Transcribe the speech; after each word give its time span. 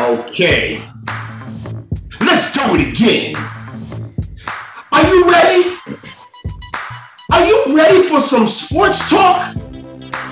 Okay. 0.00 0.82
Let's 2.20 2.52
do 2.52 2.60
it 2.74 2.88
again. 2.88 3.36
Are 4.90 5.06
you 5.06 5.30
ready? 5.30 5.76
Are 7.30 7.44
you 7.44 7.76
ready 7.76 8.02
for 8.02 8.20
some 8.20 8.48
sports 8.48 9.08
talk? 9.08 9.54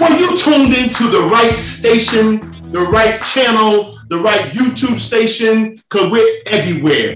Well, 0.00 0.18
you 0.18 0.36
tuned 0.36 0.74
into 0.74 1.04
the 1.08 1.28
right 1.30 1.56
station, 1.56 2.52
the 2.72 2.80
right 2.80 3.22
channel, 3.22 3.98
the 4.08 4.18
right 4.18 4.52
YouTube 4.52 4.98
station, 4.98 5.76
because 5.76 6.10
we're 6.10 6.42
everywhere. 6.46 7.14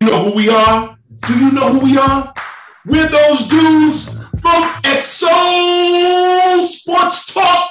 You 0.00 0.06
know 0.06 0.30
who 0.30 0.36
we 0.36 0.48
are? 0.48 0.96
Do 1.26 1.38
you 1.38 1.50
know 1.50 1.72
who 1.72 1.80
we 1.84 1.98
are? 1.98 2.32
We're 2.86 3.08
those 3.08 3.48
dudes 3.48 4.12
from 4.40 4.62
XO 4.82 6.62
Sports 6.62 7.32
Talk, 7.32 7.70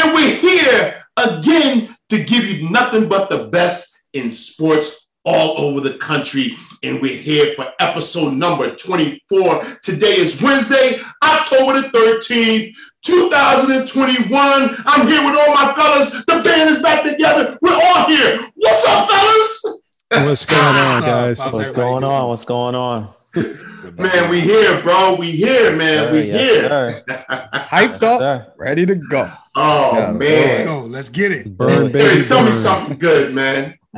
and 0.00 0.14
we're 0.14 0.34
here 0.34 1.04
again 1.16 1.94
to 2.08 2.24
give 2.24 2.44
you 2.44 2.68
nothing 2.70 3.08
but 3.08 3.30
the 3.30 3.48
best 3.48 4.04
in 4.12 4.30
sports 4.30 5.08
all 5.24 5.58
over 5.58 5.80
the 5.80 5.98
country. 5.98 6.56
And 6.82 7.00
we're 7.02 7.16
here 7.16 7.54
for 7.56 7.70
episode 7.78 8.34
number 8.34 8.74
24. 8.74 9.62
Today 9.82 10.16
is 10.16 10.40
Wednesday, 10.40 11.00
October 11.22 11.82
the 11.82 11.88
13th, 11.88 12.74
2021. 13.04 14.76
I'm 14.86 15.06
here 15.06 15.24
with 15.24 15.38
all 15.38 15.54
my 15.54 15.74
fellas. 15.74 16.10
The 16.24 16.42
band 16.42 16.70
is 16.70 16.80
back 16.80 17.04
together. 17.04 17.58
We're 17.60 17.74
all 17.74 18.06
here. 18.06 18.40
What's 18.56 18.84
up, 18.86 19.10
fellas? 19.10 19.80
What's 20.10 20.50
going 20.50 20.62
on, 20.62 21.00
guys? 21.02 21.38
What's 21.38 21.70
going 21.70 22.04
on? 22.04 22.28
What's 22.28 22.44
going 22.44 22.74
on? 22.74 23.14
Man, 23.96 24.28
we 24.30 24.40
here, 24.40 24.80
bro. 24.82 25.14
We 25.18 25.30
here, 25.30 25.74
man. 25.76 26.06
Sir, 26.08 26.12
we 26.12 26.20
yes, 26.22 26.40
here. 26.40 26.68
sir. 26.68 27.24
Hyped 27.54 28.02
up, 28.02 28.18
Sir. 28.20 28.52
ready 28.58 28.84
to 28.86 28.94
go. 28.96 29.30
Oh 29.54 29.94
Yeah, 29.96 30.12
man. 30.12 30.18
Let's 30.48 30.64
go. 30.64 30.80
Let's 30.86 31.08
get 31.08 31.32
it. 31.32 31.56
Burn, 31.56 31.86
Hey, 31.86 31.92
baby, 31.92 32.24
tell 32.24 32.44
me 32.44 32.52
something 32.52 32.98
good, 32.98 33.32
man. 33.34 33.78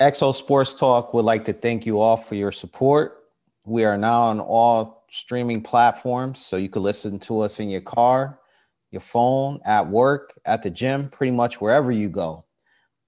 Exo 0.00 0.34
Sports 0.34 0.74
Talk 0.76 1.12
would 1.12 1.24
like 1.24 1.44
to 1.46 1.52
thank 1.52 1.84
you 1.84 2.00
all 2.00 2.16
for 2.16 2.34
your 2.34 2.52
support. 2.52 3.24
We 3.64 3.84
are 3.84 3.98
now 3.98 4.22
on 4.22 4.40
all 4.40 5.04
streaming 5.10 5.62
platforms, 5.62 6.44
so 6.44 6.56
you 6.56 6.68
can 6.68 6.82
listen 6.82 7.18
to 7.20 7.40
us 7.40 7.58
in 7.60 7.68
your 7.68 7.80
car, 7.80 8.38
your 8.90 9.00
phone, 9.00 9.60
at 9.64 9.86
work, 9.88 10.38
at 10.46 10.62
the 10.62 10.70
gym, 10.70 11.08
pretty 11.10 11.32
much 11.32 11.60
wherever 11.60 11.90
you 11.90 12.08
go. 12.08 12.44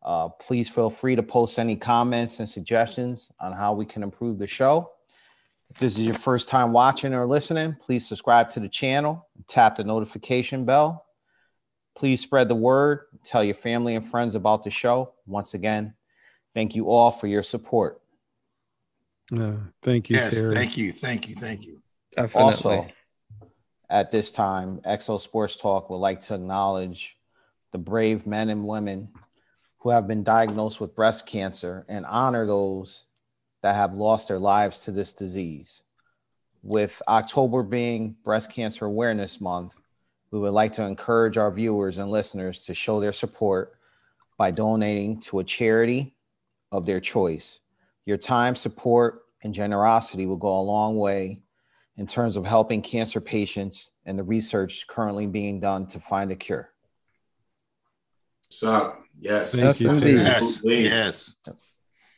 Uh, 0.03 0.29
please 0.29 0.69
feel 0.69 0.89
free 0.91 1.15
to 1.15 1.23
post 1.23 1.59
any 1.59 1.77
comments 1.77 2.41
and 2.41 2.49
suggestions 2.49 3.33
on 3.39 3.53
how 3.53 3.75
we 3.75 3.85
can 3.85 4.03
improve 4.03 4.39
the 4.39 4.47
show. 4.47 4.91
If 5.71 5.79
this 5.79 5.99
is 5.99 6.07
your 6.07 6.15
first 6.15 6.49
time 6.49 6.73
watching 6.73 7.15
or 7.15 7.27
listening, 7.27 7.77
please 7.85 8.09
subscribe 8.09 8.51
to 8.51 8.61
the 8.61 8.69
channel, 8.69 9.29
tap 9.47 9.77
the 9.77 9.85
notification 9.85 10.65
bell. 10.65 11.07
Please 11.97 12.21
spread 12.23 12.49
the 12.49 12.55
word, 12.55 13.03
tell 13.25 13.45
your 13.45 13.55
family 13.55 13.95
and 13.95 14.09
friends 14.09 14.35
about 14.35 14.65
the 14.65 14.71
show. 14.71 15.13
Once 15.27 15.55
again, 15.55 15.95
thank 16.55 16.75
you 16.75 16.89
all 16.89 17.11
for 17.11 17.27
your 17.27 17.43
support. 17.43 18.01
Uh, 19.37 19.53
thank 19.83 20.09
you, 20.09 20.17
Yes, 20.17 20.35
Terry. 20.35 20.55
thank 20.55 20.77
you, 20.77 20.93
thank 20.93 21.29
you, 21.29 21.35
thank 21.35 21.65
you. 21.65 21.83
Definitely. 22.17 22.43
Also, 22.53 22.87
at 23.91 24.11
this 24.11 24.33
time, 24.33 24.81
Exo 24.87 25.21
Sports 25.21 25.57
Talk 25.57 25.91
would 25.91 25.99
like 25.99 26.21
to 26.23 26.35
acknowledge 26.35 27.17
the 27.73 27.79
brave 27.79 28.27
men 28.27 28.49
and 28.49 28.67
women 28.67 29.09
who 29.81 29.91
have 29.91 30.07
been 30.07 30.23
diagnosed 30.23 30.81
with 30.81 30.95
breast 30.95 31.27
cancer 31.27 31.85
and 31.89 32.07
honor 32.07 32.47
those 32.47 33.07
that 33.63 33.75
have 33.75 33.95
lost 33.95 34.29
their 34.29 34.39
lives 34.39 34.81
to 34.81 34.93
this 34.93 35.13
disease. 35.13 35.83
With 36.63 37.01
October 37.09 37.63
being 37.63 38.15
Breast 38.23 38.51
Cancer 38.51 38.85
Awareness 38.85 39.41
Month, 39.41 39.75
we 40.31 40.39
would 40.39 40.53
like 40.53 40.75
to 40.75 40.85
encourage 40.85 41.39
our 41.39 41.51
viewers 41.51 41.99
and 41.99 42.11
listeners 42.11 42.61
to 42.61 42.75
show 42.75 43.01
their 43.01 43.13
support 43.13 43.75
by 44.37 44.51
donating 44.51 45.21
to 45.23 45.39
a 45.41 45.45
charity 45.45 46.15
of 46.71 46.87
their 46.87 47.01
choice. 47.01 47.61
Your 48.05 48.19
time, 48.19 48.55
support, 48.57 49.23
and 49.43 49.55
generosity 49.55 50.27
will 50.27 50.37
go 50.37 50.61
a 50.61 50.63
long 50.63 50.97
way 50.99 51.41
in 51.97 52.07
terms 52.07 52.37
of 52.37 52.45
helping 52.45 52.83
cancer 52.83 53.21
patients 53.21 53.91
and 54.05 54.19
the 54.19 54.23
research 54.23 54.87
currently 54.87 55.27
being 55.27 55.59
done 55.59 55.87
to 55.87 56.01
find 56.01 56.31
a 56.31 56.37
cure. 56.37 56.71
What's 58.51 58.65
up? 58.65 59.05
Yes. 59.17 59.53
Thank 59.53 59.63
Yes, 59.63 59.81
you, 59.81 59.91
indeed. 59.91 60.17
Yes, 60.17 60.61
yes, 60.65 61.37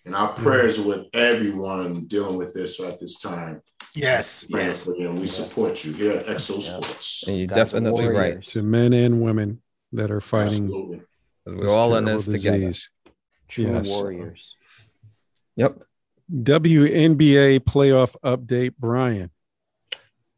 And 0.07 0.15
our 0.15 0.33
prayers 0.33 0.79
are 0.79 0.89
with 0.89 1.07
everyone 1.13 2.07
dealing 2.07 2.39
with 2.39 2.55
this 2.55 2.81
at 2.81 2.99
this 2.99 3.21
time. 3.21 3.61
yes, 3.95 4.47
Praying 4.51 4.69
yes. 4.69 4.87
and 4.87 5.21
we 5.21 5.27
support 5.27 5.85
you 5.85 5.93
here 5.93 6.13
at 6.13 6.25
Exo 6.25 6.55
Yeah. 6.55 6.81
Sports. 6.81 7.25
And 7.29 7.37
you're 7.37 7.47
Guys 7.49 7.59
are 7.59 7.65
definitely 7.65 8.07
right. 8.09 8.43
To 8.45 8.63
men 8.63 8.95
and 8.95 9.21
women 9.21 9.61
that 9.93 10.11
are 10.11 10.23
fighting 10.23 10.65
Absolutely. 10.65 10.99
'Cause 11.45 11.55
this 11.55 11.55
We're 11.67 11.69
all 11.69 11.97
in 11.97 12.07
terrible 12.07 12.23
this 12.23 12.35
together. 12.35 12.59
disease. 12.61 12.91
True 13.49 13.65
Yes. 13.67 13.89
warriors. 13.91 14.57
Yep. 15.57 15.83
WNBA 16.43 17.59
playoff 17.61 18.17
update, 18.25 18.73
Brian. 18.79 19.31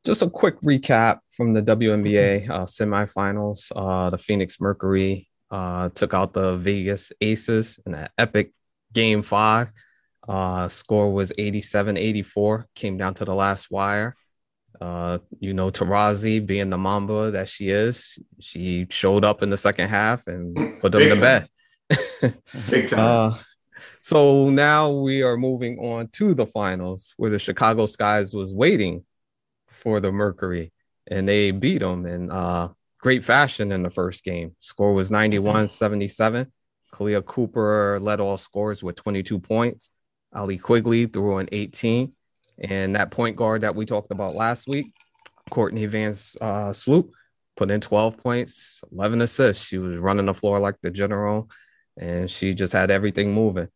Just 0.05 0.23
a 0.23 0.29
quick 0.29 0.61
recap 0.61 1.21
from 1.31 1.53
the 1.53 1.63
WNBA 1.63 2.49
uh, 2.51 2.65
semifinals. 2.67 3.71
Uh, 3.77 4.11
the 4.11 4.19
Phoenix 4.19 4.61
Mercury 4.61 5.29
uh, 5.55 5.89
took 5.91 6.13
out 6.15 6.33
the 6.33 6.57
Vegas 6.57 7.13
Aces 7.21 7.79
in 7.87 7.95
an 7.95 8.09
epic 8.19 8.53
game 8.93 9.23
five. 9.23 9.71
Uh, 10.27 10.69
score 10.69 11.13
was 11.13 11.33
87 11.39 11.97
84, 11.97 12.67
came 12.75 12.97
down 12.97 13.15
to 13.15 13.25
the 13.25 13.35
last 13.35 13.71
wire. 13.71 14.17
Uh, 14.81 15.19
you 15.39 15.55
know, 15.55 15.71
Taurasi, 15.71 16.45
being 16.45 16.71
the 16.71 16.79
Mamba 16.79 17.31
that 17.31 17.49
she 17.49 17.71
is, 17.71 18.19
she 18.41 18.87
showed 18.91 19.25
up 19.25 19.43
in 19.45 19.51
the 19.51 19.57
second 19.57 19.89
half 19.89 20.27
and 20.27 20.57
put 20.81 20.91
them 20.91 21.01
Big 21.03 21.13
to 21.13 21.21
time. 21.21 21.47
bed. 22.21 22.35
Big 22.71 22.89
time. 22.89 22.99
Uh, 22.99 23.39
so 24.01 24.51
now 24.51 24.91
we 24.91 25.23
are 25.23 25.37
moving 25.37 25.79
on 25.79 26.09
to 26.09 26.35
the 26.35 26.47
finals 26.47 27.15
where 27.17 27.31
the 27.31 27.39
Chicago 27.39 27.87
Skies 27.87 28.35
was 28.35 28.53
waiting 28.55 29.05
for 29.69 30.01
the 30.01 30.11
Mercury 30.11 30.73
and 31.07 31.29
they 31.29 31.53
beat 31.53 31.79
them 31.79 32.07
And 32.07 32.33
uh, 32.33 32.71
great 33.05 33.23
fashion 33.23 33.71
in 33.71 33.83
the 33.83 33.91
first 33.91 34.25
game. 34.25 34.57
Score 34.61 34.95
was 34.95 35.11
91 35.11 35.69
77. 35.69 36.51
Kahleah 36.91 37.23
Copper 37.23 38.01
led 38.01 38.19
all 38.19 38.39
scores 38.39 38.83
with 38.83 38.97
22 38.97 39.41
points. 39.41 39.91
Allie 40.35 40.57
Quigley 40.57 41.05
threw 41.05 41.37
in 41.37 41.51
18. 41.53 42.15
And 42.61 42.97
that 42.97 43.11
point 43.11 43.37
guard 43.37 43.61
that 43.61 43.75
we 43.75 43.85
talked 43.85 44.11
about 44.11 44.35
last 44.35 44.67
week, 44.67 44.95
Courtney 45.51 45.85
Vance 45.85 46.35
uh, 46.41 46.73
Sloop, 46.73 47.11
put 47.59 47.71
in 47.71 47.83
12 47.83 48.17
points, 48.17 48.81
11 48.91 49.21
assists. 49.21 49.67
She 49.67 49.77
was 49.77 49.99
running 49.99 50.25
the 50.25 50.33
floor 50.33 50.59
like 50.59 50.77
the 50.81 50.91
general 50.91 51.51
and 51.99 52.31
she 52.31 52.55
just 52.55 52.73
had 52.73 52.91
everything 52.91 53.35
moving. 53.35 53.69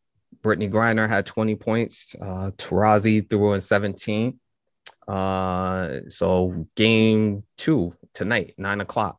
Brittney 0.42 0.70
Griner 0.70 1.06
had 1.06 1.26
20 1.26 1.54
points. 1.56 2.14
Uh, 2.18 2.52
Taurasi 2.56 3.28
threw 3.28 3.52
in 3.52 3.60
17. 3.60 4.40
Uh, 5.06 6.00
so 6.08 6.66
game 6.74 7.42
two 7.58 7.94
tonight, 8.14 8.54
nine 8.58 8.80
o'clock. 8.80 9.18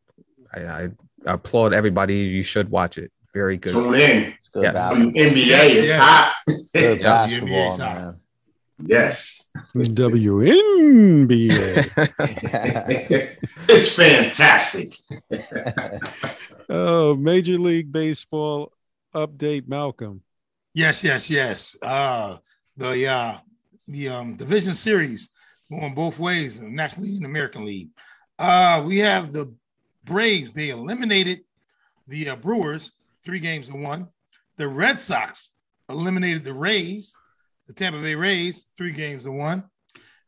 I, 0.54 0.60
I 0.66 0.90
applaud 1.26 1.74
everybody. 1.74 2.16
You 2.18 2.44
should 2.44 2.70
watch 2.70 2.98
it. 2.98 3.12
Very 3.34 3.58
good. 3.58 3.74
Tune 3.74 3.94
in. 3.96 4.34
It's 4.40 4.50
good 4.50 4.64
Yes. 4.64 4.74
basketball. 4.74 5.12
NBA 5.14 5.46
Yes, 5.46 5.72
is 5.72 5.90
yes. 5.90 6.00
hot. 6.02 6.34
Good 6.74 7.00
Yeah, 7.02 7.03
basketball, 7.03 7.50
NBA 7.50 7.72
's 7.72 7.78
hot. 7.80 7.96
man. 8.02 8.20
yes. 8.86 9.52
WNBA. 9.76 11.58
it's 13.70 13.90
fantastic. 13.96 14.94
oh, 16.70 17.16
Major 17.16 17.58
League 17.58 17.92
Baseball 17.92 18.72
update, 19.14 19.68
Malcolm. 19.68 20.22
Yes, 20.74 21.03
yes, 21.03 21.30
yes. 21.30 21.76
Uh 21.82 22.38
the 22.78 23.08
uh 23.08 23.38
the 23.88 24.09
um 24.09 24.35
division 24.35 24.74
series 24.74 25.30
going 25.70 25.94
both 25.94 26.18
ways, 26.20 26.59
the 26.59 26.70
National 26.70 27.06
League 27.06 27.18
and 27.18 27.26
American 27.26 27.66
League. 27.66 27.90
Uh 28.40 28.82
we 28.86 28.97
have 29.00 29.32
the 29.32 29.53
Braves, 30.06 30.53
they 30.53 30.70
eliminated 30.70 31.41
the 32.08 32.30
uh, 32.30 32.36
Brewers 32.38 32.91
three 33.24 33.40
games 33.40 33.68
to 33.68 33.76
one. 33.76 34.08
The 34.58 34.68
Red 34.68 34.97
Sox 35.00 35.52
eliminated 35.90 36.44
the 36.46 36.53
Rays, 36.53 37.16
the 37.68 37.74
Tampa 37.74 38.02
Bay 38.02 38.16
Rays, 38.16 38.66
three 38.78 38.94
games 38.94 39.26
to 39.26 39.32
one. 39.32 39.64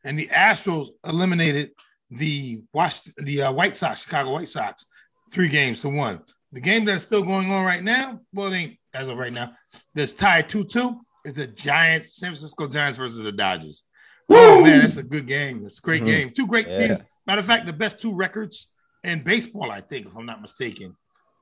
And 0.04 0.16
the 0.18 0.28
Astros 0.28 0.88
eliminated 1.04 1.70
the 2.10 2.62
Wash 2.72 3.00
the 3.16 3.42
uh, 3.42 3.52
White 3.52 3.76
Sox, 3.76 4.02
Chicago 4.04 4.32
White 4.32 4.48
Sox, 4.48 4.86
three 5.30 5.48
games 5.48 5.80
to 5.82 5.88
one. 5.88 6.20
The 6.52 6.60
game 6.60 6.84
that's 6.84 7.02
still 7.04 7.22
going 7.22 7.50
on 7.50 7.64
right 7.64 7.82
now, 7.82 8.20
well, 8.34 8.52
it 8.52 8.56
ain't 8.56 8.76
as 8.92 9.08
of 9.08 9.16
right 9.16 9.32
now. 9.32 9.52
That's 9.94 10.12
tied 10.12 10.48
2 10.50 10.64
2 10.64 11.00
is 11.24 11.32
the 11.32 11.46
Giants, 11.46 12.16
San 12.16 12.28
Francisco 12.28 12.68
Giants 12.68 12.98
versus 12.98 13.22
the 13.24 13.32
Dodgers. 13.32 13.84
Oh, 14.28 14.62
man, 14.62 14.80
that's 14.80 14.98
a 14.98 15.02
good 15.02 15.26
game. 15.26 15.62
That's 15.62 15.78
a 15.78 15.82
great 15.82 16.02
Mhm. 16.02 16.06
game. 16.06 16.30
Two 16.30 16.46
great 16.46 16.68
Yeah. 16.68 16.86
teams. 16.88 17.00
Matter 17.26 17.40
of 17.40 17.46
fact, 17.46 17.66
the 17.66 17.72
best 17.72 18.00
two 18.00 18.14
records 18.14 18.70
in 19.04 19.22
baseball, 19.22 19.70
I 19.70 19.80
think, 19.80 20.06
if 20.06 20.16
I'm 20.16 20.26
not 20.26 20.40
mistaken. 20.40 20.96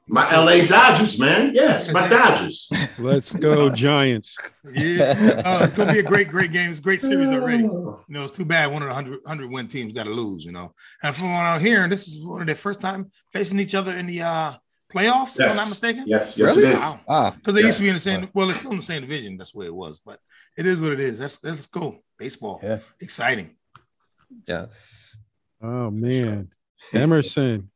My 0.08 0.24
LA 0.36 0.66
Dodgers, 0.66 1.18
man. 1.20 1.52
Yes, 1.54 1.92
my 1.92 2.08
Dodgers. 2.08 2.68
Let's 2.98 3.32
go, 3.32 3.70
Giants. 3.70 4.36
Yeah, 4.72 5.42
oh, 5.44 5.62
it's 5.62 5.72
gonna 5.72 5.92
be 5.92 6.00
a 6.00 6.02
great, 6.02 6.28
great 6.30 6.50
game. 6.50 6.68
It's 6.70 6.80
a 6.80 6.82
great 6.82 7.00
series 7.00 7.30
already. 7.30 7.62
You 8.08 8.14
know, 8.14 8.24
it's 8.24 8.36
too 8.36 8.44
bad 8.44 8.72
one 8.72 8.82
of 8.82 8.88
the 8.88 8.94
100, 8.94 9.20
100 9.22 9.50
win 9.52 9.68
teams 9.68 9.92
got 9.92 10.04
to 10.04 10.10
lose. 10.10 10.44
You 10.44 10.50
know, 10.50 10.74
and 11.04 11.14
from 11.14 11.32
what 11.32 11.44
I'm 11.44 11.60
hearing, 11.60 11.90
this 11.90 12.08
is 12.08 12.20
one 12.24 12.40
of 12.40 12.46
their 12.46 12.56
first 12.56 12.80
time 12.80 13.08
facing 13.32 13.60
each 13.60 13.76
other 13.76 13.94
in 13.96 14.06
the 14.06 14.22
uh 14.22 14.54
playoffs. 14.92 15.38
If 15.38 15.48
I'm 15.48 15.56
not 15.56 15.68
mistaken. 15.68 16.04
Yes, 16.08 16.36
yes, 16.36 16.56
Really? 16.56 16.70
it 16.70 16.72
is. 16.72 16.78
Wow. 16.80 17.00
Ah, 17.06 17.30
Because 17.30 17.54
they 17.54 17.60
Yes. 17.60 17.66
used 17.68 17.78
to 17.78 17.82
be 17.84 17.88
in 17.90 17.94
the 17.94 18.00
same. 18.00 18.28
Well, 18.34 18.50
it's 18.50 18.58
still 18.58 18.72
in 18.72 18.78
the 18.78 18.82
same 18.82 19.02
division. 19.02 19.36
That's 19.36 19.54
where 19.54 19.68
it 19.68 19.74
was, 19.74 20.00
but 20.04 20.18
it 20.58 20.66
is 20.66 20.80
what 20.80 20.90
it 20.90 20.98
is. 20.98 21.18
That's 21.20 21.36
that's 21.38 21.68
cool. 21.68 22.00
Baseball, 22.18 22.58
Yeah. 22.64 22.78
exciting. 22.98 23.54
yes. 24.48 24.99
Oh 25.62 25.90
man, 25.90 26.48
Emerson, 26.94 27.70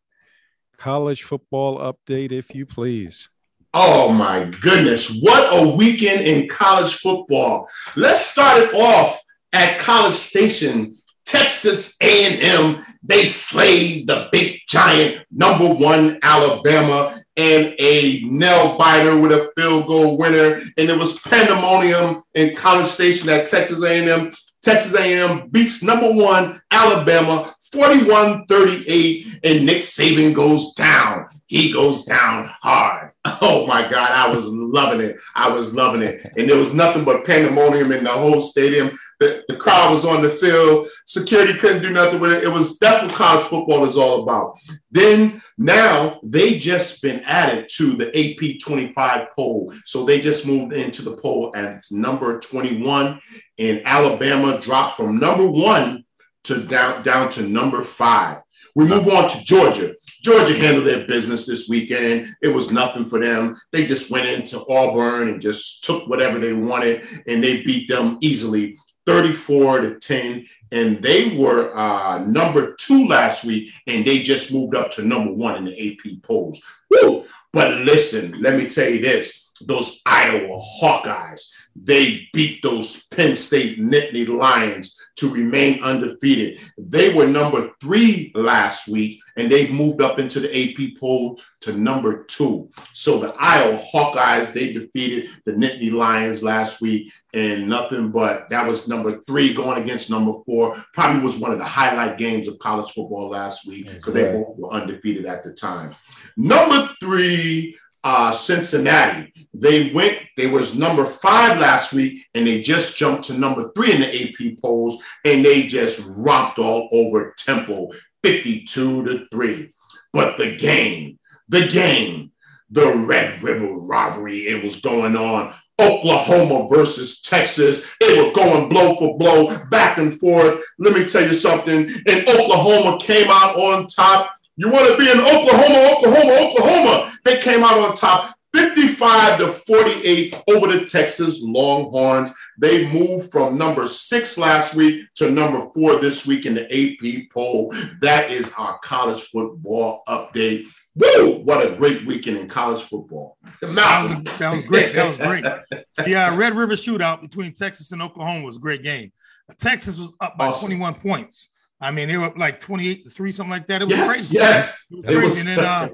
college 0.79 1.23
football 1.23 1.79
update, 1.79 2.33
if 2.33 2.55
you 2.55 2.65
please. 2.65 3.29
Oh 3.75 4.09
my 4.09 4.45
goodness, 4.63 5.19
what 5.21 5.63
a 5.63 5.77
weekend 5.77 6.23
in 6.23 6.49
college 6.49 6.95
football. 6.95 7.69
Let's 7.95 8.25
start 8.25 8.63
it 8.63 8.75
off 8.75 9.21
at 9.53 9.79
College 9.79 10.15
Station, 10.15 10.97
Texas 11.27 11.97
A&M. 12.01 12.83
They 13.03 13.25
slayed 13.25 14.07
the 14.07 14.29
big 14.33 14.61
giant 14.69 15.27
number 15.31 15.67
1 15.75 16.21
Alabama 16.23 17.15
and 17.37 17.75
a 17.79 18.23
nail 18.23 18.79
biter 18.79 19.19
with 19.21 19.33
a 19.33 19.51
field 19.57 19.87
goal 19.89 20.17
winner 20.17 20.61
and 20.79 20.89
it 20.89 20.99
was 20.99 21.19
pandemonium 21.21 22.23
in 22.35 22.57
College 22.57 22.87
Station 22.87 23.29
at 23.29 23.49
Texas 23.49 23.83
A&M. 23.85 24.33
Texas 24.63 24.95
A&M 24.95 25.49
beats 25.51 25.83
number 25.83 26.11
1 26.11 26.63
Alabama 26.71 27.54
41-38 27.75 29.41
and 29.43 29.67
Nick 29.67 29.83
Saban 29.83 30.35
goes 30.35 30.73
down. 30.75 31.27
He 31.47 31.73
goes 31.73 32.05
down 32.05 32.51
hard. 32.63 33.11
Oh 33.41 33.67
my 33.67 33.83
God, 33.83 34.11
I 34.11 34.29
was 34.29 34.47
loving 34.47 35.01
it. 35.01 35.17
I 35.35 35.51
was 35.51 35.75
loving 35.75 36.03
it. 36.03 36.31
And 36.37 36.49
there 36.49 36.59
was 36.59 36.73
nothing 36.73 37.05
but 37.05 37.25
pandemonium 37.25 37.93
in 37.93 38.05
the 38.05 38.11
whole 38.11 38.41
stadium. 38.41 38.99
The, 39.19 39.45
the 39.49 39.57
crowd 39.57 39.93
was 39.93 40.05
on 40.05 40.23
the 40.23 40.31
field. 40.31 40.89
Security 41.07 41.55
couldn't 41.55 41.83
do 41.83 41.91
nothing 41.91 42.21
with 42.21 42.33
it. 42.33 42.45
It 42.45 42.49
was 42.49 42.79
that's 42.79 43.03
what 43.03 43.15
college 43.15 43.47
football 43.47 43.87
is 43.87 43.97
all 43.97 44.23
about. 44.23 44.59
Then 44.91 45.43
now 45.59 46.21
they 46.23 46.59
just 46.59 47.03
been 47.03 47.21
added 47.21 47.69
to 47.77 47.95
the 47.95 48.09
AP 48.09 48.61
25 48.61 49.29
poll. 49.35 49.73
So 49.85 50.05
they 50.05 50.21
just 50.21 50.47
moved 50.47 50.73
into 50.73 51.03
the 51.03 51.17
poll 51.17 51.53
as 51.55 51.91
number 51.91 52.39
21. 52.41 53.21
And 53.59 53.83
Alabama 53.85 54.61
dropped 54.61 54.97
from 54.97 55.19
number 55.19 55.47
one 55.47 56.04
to 56.45 56.63
down, 56.63 57.03
down 57.03 57.29
to 57.31 57.43
number 57.43 57.83
five. 57.83 58.43
We 58.75 58.87
move 58.87 59.09
on 59.09 59.31
to 59.31 59.45
Georgia. 59.45 59.95
Georgia 60.23 60.55
handled 60.55 60.87
their 60.87 61.07
business 61.07 61.47
this 61.47 61.69
weekend. 61.69 62.29
It 62.43 62.49
was 62.49 62.73
nothing 62.73 63.05
for 63.05 63.21
them. 63.21 63.55
They 63.73 63.87
just 63.87 64.11
went 64.11 64.27
into 64.27 64.67
Auburn 64.69 65.29
and 65.29 65.41
just 65.41 65.85
took 65.85 66.09
whatever 66.09 66.39
they 66.39 66.55
wanted, 66.55 67.07
and 67.27 67.43
they 67.43 67.63
beat 67.63 67.89
them 67.89 68.19
easily, 68.21 68.77
34 69.07 69.81
to 69.81 69.99
10. 69.99 70.47
And 70.73 71.01
they 71.03 71.37
were 71.37 71.77
uh, 71.77 72.25
number 72.25 72.75
two 72.75 73.07
last 73.07 73.45
week, 73.45 73.71
and 73.87 74.05
they 74.05 74.21
just 74.21 74.53
moved 74.53 74.75
up 74.75 74.91
to 74.93 75.03
number 75.03 75.33
one 75.33 75.57
in 75.57 75.65
the 75.67 75.91
AP 75.93 76.23
polls. 76.23 76.61
Woo! 76.91 77.27
But 77.53 77.83
listen, 77.83 78.41
let 78.41 78.57
me 78.57 78.69
tell 78.69 78.89
you 78.89 79.01
this: 79.01 79.51
those 79.61 80.01
Iowa 80.05 80.61
Hawkeyes, 80.81 81.51
they 81.77 82.29
beat 82.33 82.63
those 82.63 83.07
Penn 83.07 83.37
State 83.37 83.81
Nittany 83.81 84.29
Lions 84.29 84.97
to 85.17 85.29
remain 85.29 85.83
undefeated. 85.83 86.61
They 86.79 87.13
were 87.15 87.27
number 87.27 87.71
three 87.81 88.33
last 88.35 88.89
week, 88.89 89.21
and 89.37 89.51
they've 89.51 89.71
moved 89.71 90.01
up 90.01 90.19
into 90.19 90.41
the 90.41 90.51
AP 90.51 90.99
poll 90.99 91.41
to 91.63 91.73
number 91.73 92.25
two. 92.25 92.69
So 92.93 93.19
the 93.19 93.35
Iowa 93.39 93.81
Hawkeyes, 93.93 94.53
they 94.53 94.73
defeated 94.73 95.31
the 95.45 95.53
Nittany 95.53 95.93
Lions 95.93 96.43
last 96.43 96.81
week, 96.81 97.13
and 97.33 97.69
nothing 97.69 98.11
but 98.11 98.49
that 98.51 98.67
was 98.67 98.89
number 98.89 99.23
three 99.27 99.53
going 99.53 99.83
against 99.83 100.11
number 100.11 100.33
four. 100.47 100.83
Probably 100.93 101.23
was 101.23 101.37
one 101.37 101.53
of 101.53 101.59
the 101.59 101.65
highlight 101.65 102.19
games 102.19 102.47
of 102.49 102.59
college 102.59 102.91
football 102.93 103.31
last 103.31 103.67
week 103.67 103.91
because 103.91 104.15
they 104.15 104.33
both 104.33 104.57
were 104.57 104.73
undefeated 104.73 105.27
at 105.27 105.45
the 105.45 105.53
time. 105.53 105.95
Number 106.37 106.89
three, 107.01 107.77
uh, 108.05 108.33
Cincinnati. 108.33 109.33
They 109.55 109.93
went, 109.93 110.19
they 110.37 110.49
was 110.49 110.75
number 110.75 111.07
five 111.07 111.61
last 111.61 111.93
week, 111.93 112.27
and 112.35 112.47
they 112.47 112.61
just 112.61 112.97
jumped 112.97 113.25
to 113.25 113.39
number 113.39 113.71
three 113.73 113.93
in 113.93 114.01
the 114.01 114.23
AP 114.23 114.61
polls, 114.61 115.01
and 115.25 115.45
they 115.45 115.63
just 115.69 116.03
romped 116.07 116.59
all 116.59 116.89
over 116.91 117.35
Temple 117.39 117.95
52 118.25 119.05
to 119.05 119.27
3. 119.31 119.71
But 120.13 120.39
the 120.39 120.57
game, 120.57 121.19
the 121.49 121.69
game, 121.69 122.33
the 122.71 122.95
Red 122.95 123.41
River 123.43 123.75
rivalry, 123.75 124.49
it 124.49 124.63
was 124.63 124.81
going 124.81 125.17
on. 125.17 125.55
Oklahoma 125.79 126.69
versus 126.69 127.21
Texas. 127.21 127.95
They 128.01 128.21
were 128.21 128.33
going 128.33 128.69
blow 128.69 128.97
for 128.97 129.19
blow, 129.19 129.57
back 129.71 129.99
and 129.99 130.19
forth. 130.19 130.65
Let 130.79 130.95
me 130.95 131.05
tell 131.05 131.23
you 131.23 131.35
something. 131.35 131.91
And 132.07 132.29
Oklahoma 132.29 132.99
came 133.01 133.29
out 133.29 133.57
on 133.57 133.87
top. 133.87 134.31
You 134.57 134.71
want 134.71 134.87
to 134.87 134.97
be 134.97 135.11
in 135.11 135.21
Oklahoma, 135.21 135.97
Oklahoma, 135.97 136.33
Oklahoma. 136.33 137.13
They 137.25 137.41
came 137.41 137.65
out 137.65 137.79
on 137.79 137.95
top 137.95 138.37
55 138.55 139.39
to 139.41 139.49
48 139.49 140.43
over 140.49 140.69
the 140.69 140.85
Texas 140.85 141.41
Longhorns. 141.43 142.31
They 142.59 142.91
moved 142.93 143.33
from 143.33 143.59
number 143.59 143.89
six 143.89 144.39
last 144.39 144.75
week 144.75 145.07
to 145.17 145.31
number 145.31 145.69
four 145.75 145.99
this 145.99 146.25
week 146.25 146.47
in 146.47 146.55
the 146.55 146.65
AP 146.65 147.31
poll. 147.33 147.75
That 148.01 148.31
is 148.31 148.53
our 148.57 148.79
college 148.79 149.23
football 149.25 150.03
update. 150.09 150.67
Woo! 150.95 151.41
What 151.41 151.67
a 151.67 151.75
great 151.75 152.07
weekend 152.07 152.39
in 152.39 152.49
college 152.49 152.83
football. 152.85 153.37
That 153.61 154.25
was, 154.25 154.39
that 154.39 154.55
was 154.55 154.67
great. 154.67 154.95
That 154.95 155.09
was 155.09 155.19
great. 155.19 155.45
The 156.05 156.15
uh, 156.17 156.37
Red 156.37 156.55
River 156.55 156.75
shootout 156.75 157.23
between 157.23 157.55
Texas 157.55 157.93
and 157.93 158.03
Oklahoma 158.03 158.45
was 158.45 158.57
a 158.57 158.61
great 158.61 158.83
game. 158.83 159.13
Texas 159.59 159.99
was 159.99 160.13
up 160.21 160.37
by 160.37 160.49
Awesome. 160.49 160.67
21 160.69 160.95
points. 160.95 161.51
I 161.85 161.91
mean, 161.91 162.09
they 162.09 162.17
were 162.17 162.33
like 162.37 162.61
28 162.61 163.05
to 163.05 163.11
3, 163.11 163.33
something 163.33 163.51
like 163.51 163.67
that. 163.67 163.83
It 163.83 163.87
was 163.89 163.97
Yes, 163.97 164.09
crazy. 164.09 164.35
yes. 164.37 164.85
It 164.91 164.97
was 165.07 165.15
It 165.15 165.19
was- 165.31 165.39
and 165.39 165.49
then 165.49 165.59
uh, 165.61 165.89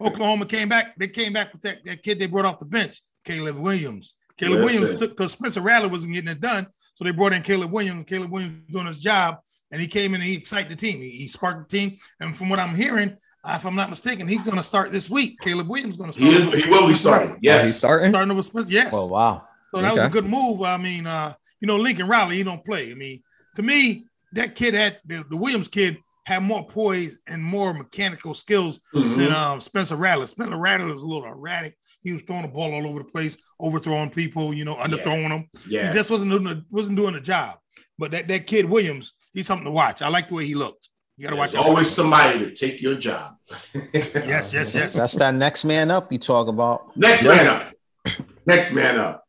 Oklahoma 0.00 0.46
came 0.46 0.68
back. 0.68 0.96
They 0.98 1.08
came 1.08 1.32
back 1.32 1.52
with 1.52 1.62
that, 1.62 1.84
that 1.84 2.02
kid 2.02 2.18
they 2.18 2.26
brought 2.26 2.44
off 2.44 2.58
the 2.58 2.64
bench, 2.64 3.00
Caleb 3.24 3.56
Williams. 3.56 4.14
Caleb 4.38 4.60
Listen. 4.60 4.80
Williams 4.80 5.00
took 5.00 5.10
because 5.10 5.32
Spencer 5.32 5.60
Rattler 5.60 5.88
wasn't 5.88 6.14
getting 6.14 6.30
it 6.30 6.40
done. 6.40 6.66
So 6.94 7.04
they 7.04 7.10
brought 7.10 7.32
in 7.32 7.42
Caleb 7.42 7.70
Williams. 7.72 8.04
Caleb 8.06 8.30
Williams 8.30 8.62
doing 8.70 8.86
his 8.86 8.98
job, 9.00 9.38
and 9.70 9.80
he 9.80 9.86
came 9.86 10.14
in 10.14 10.20
and 10.20 10.28
he 10.30 10.36
excited 10.36 10.70
the 10.70 10.76
team. 10.76 11.00
He, 11.00 11.10
he 11.10 11.28
sparked 11.28 11.68
the 11.70 11.78
team. 11.78 11.96
And 12.20 12.36
from 12.36 12.48
what 12.48 12.58
I'm 12.58 12.74
hearing, 12.74 13.16
uh, 13.44 13.54
if 13.56 13.66
I'm 13.66 13.74
not 13.74 13.90
mistaken, 13.90 14.28
he's 14.28 14.40
going 14.44 14.56
to 14.56 14.62
start 14.62 14.92
this 14.92 15.10
week. 15.10 15.38
Caleb 15.40 15.68
Williams 15.68 15.96
going 15.96 16.12
to 16.12 16.18
He, 16.20 16.30
start. 16.34 16.54
is, 16.54 16.64
he 16.64 16.70
will 16.70 16.88
be 16.88 16.94
starting. 16.94 17.30
Oh, 17.32 17.62
he's 17.62 17.76
starting. 17.76 18.10
Starting 18.10 18.30
over 18.30 18.42
Spencer. 18.42 18.68
Yes. 18.70 18.90
Oh 18.94 19.06
wow. 19.08 19.42
So 19.74 19.80
that 19.82 19.94
was 19.94 20.04
a 20.04 20.08
good 20.08 20.26
move. 20.26 20.62
I 20.62 20.76
mean, 20.76 21.06
uh, 21.06 21.34
you 21.60 21.66
know, 21.66 21.76
Lincoln 21.76 22.06
Riley, 22.08 22.36
he 22.36 22.42
don't 22.42 22.64
play. 22.64 22.90
I 22.90 22.94
mean, 22.94 23.22
to 23.56 23.62
me, 23.62 24.06
that 24.32 24.54
kid 24.54 24.74
had 24.74 24.98
the, 25.04 25.24
the 25.30 25.36
Williams 25.36 25.68
kid 25.68 25.98
had 26.24 26.40
more 26.42 26.64
poise 26.66 27.18
and 27.26 27.42
more 27.42 27.74
mechanical 27.74 28.32
skills 28.32 28.78
Mhm. 28.94 29.16
than 29.16 29.32
um, 29.32 29.60
Spencer 29.60 29.96
Rattler. 29.96 30.26
Spencer 30.26 30.56
Rattler 30.56 30.86
was 30.86 31.02
a 31.02 31.06
little 31.06 31.24
erratic. 31.26 31.76
He 32.00 32.12
was 32.12 32.22
throwing 32.22 32.42
the 32.42 32.48
ball 32.48 32.72
all 32.74 32.86
over 32.86 33.00
the 33.00 33.04
place, 33.04 33.36
overthrowing 33.58 34.10
people, 34.10 34.54
you 34.54 34.64
know, 34.64 34.76
underthrowing 34.76 35.28
them. 35.30 35.48
Yeah. 35.68 35.88
He 35.88 35.94
just 35.94 36.10
wasn't 36.10 36.30
doing 36.30 36.44
the, 36.44 36.64
wasn't 36.70 36.96
doing 36.96 37.14
the 37.14 37.20
job. 37.20 37.56
But 37.98 38.12
that, 38.12 38.28
that 38.28 38.46
kid 38.46 38.66
Williams, 38.66 39.14
he's 39.32 39.46
something 39.48 39.64
to 39.64 39.70
watch. 39.72 40.00
I 40.00 40.08
like 40.08 40.28
the 40.28 40.34
way 40.36 40.46
he 40.46 40.54
looked. 40.54 40.88
You 41.16 41.24
got 41.24 41.30
to 41.30 41.36
watch 41.36 41.50
There's 41.52 41.64
out. 41.64 41.68
always 41.68 41.90
somebody 41.90 42.38
to 42.38 42.52
take 42.52 42.80
your 42.80 42.94
job. 42.94 43.34
Yes, 43.92 44.52
yes, 44.52 44.74
yes. 44.74 44.94
That's 44.94 45.12
that 45.14 45.34
next 45.34 45.64
man 45.64 45.90
up 45.90 46.10
you 46.12 46.18
talk 46.18 46.46
about. 46.48 46.96
Next 46.96 47.24
man 47.24 47.46
up. 47.48 48.14
Next 48.46 48.72
man 48.72 48.98
up. 48.98 49.24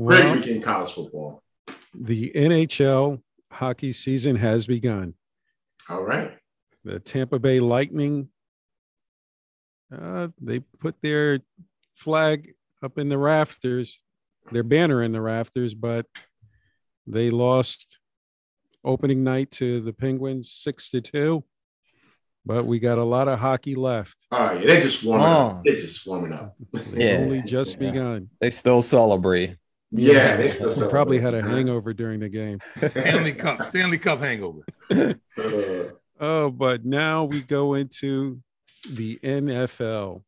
Great 0.00 0.32
weekend 0.32 0.62
college 0.62 0.92
football. 0.92 1.42
the 1.94 2.32
NHL 2.34 3.20
hockey 3.52 3.92
season 3.92 4.36
has 4.36 4.66
begun. 4.66 5.14
All 5.88 6.02
right. 6.04 6.32
The 6.84 6.98
Tampa 6.98 7.38
Bay 7.38 7.60
Lightning, 7.60 8.28
uh, 9.96 10.28
they 10.40 10.60
put 10.80 10.96
their 11.02 11.40
flag 11.94 12.54
up 12.82 12.98
in 12.98 13.08
the 13.08 13.18
rafters, 13.18 13.98
their 14.50 14.62
banner 14.64 15.02
in 15.02 15.12
the 15.12 15.20
rafters, 15.20 15.74
but 15.74 16.06
they 17.06 17.30
lost 17.30 17.98
opening 18.84 19.22
night 19.22 19.50
to 19.52 19.80
the 19.82 19.92
Penguins 19.92 20.50
six 20.52 20.90
to 20.90 21.00
two. 21.00 21.44
But 22.44 22.66
we 22.66 22.80
got 22.80 22.98
a 22.98 23.04
lot 23.04 23.28
of 23.28 23.38
hockey 23.38 23.76
left. 23.76 24.16
All 24.32 24.40
right. 24.46 24.66
They're 24.66 24.80
just 24.80 25.04
warming 25.04 25.26
Oh. 25.28 25.30
up. 25.30 25.62
They're 25.62 25.74
just 25.80 26.04
warming 26.04 26.32
up. 26.32 26.56
They've 26.72 26.98
Yeah. 26.98 27.16
only 27.18 27.42
just 27.42 27.74
Yeah. 27.74 27.90
begun. 27.90 28.30
They 28.40 28.50
still 28.50 28.82
celebrate. 28.82 29.56
Yeah. 29.92 30.36
They 30.36 30.48
still 30.48 30.70
They 30.74 30.88
probably 30.88 31.20
had 31.20 31.34
a 31.34 31.42
hangover 31.42 31.92
during 31.92 32.20
the 32.20 32.28
game. 32.28 32.58
Stanley 32.90 33.34
Cup, 33.34 33.62
Stanley 33.62 33.98
Cup 33.98 34.20
hangover. 34.20 34.60
Uh, 34.90 35.14
Oh, 36.24 36.50
but 36.50 36.84
now 36.84 37.24
we 37.24 37.42
go 37.42 37.74
into 37.74 38.40
the 38.88 39.18
NFL, 39.24 40.22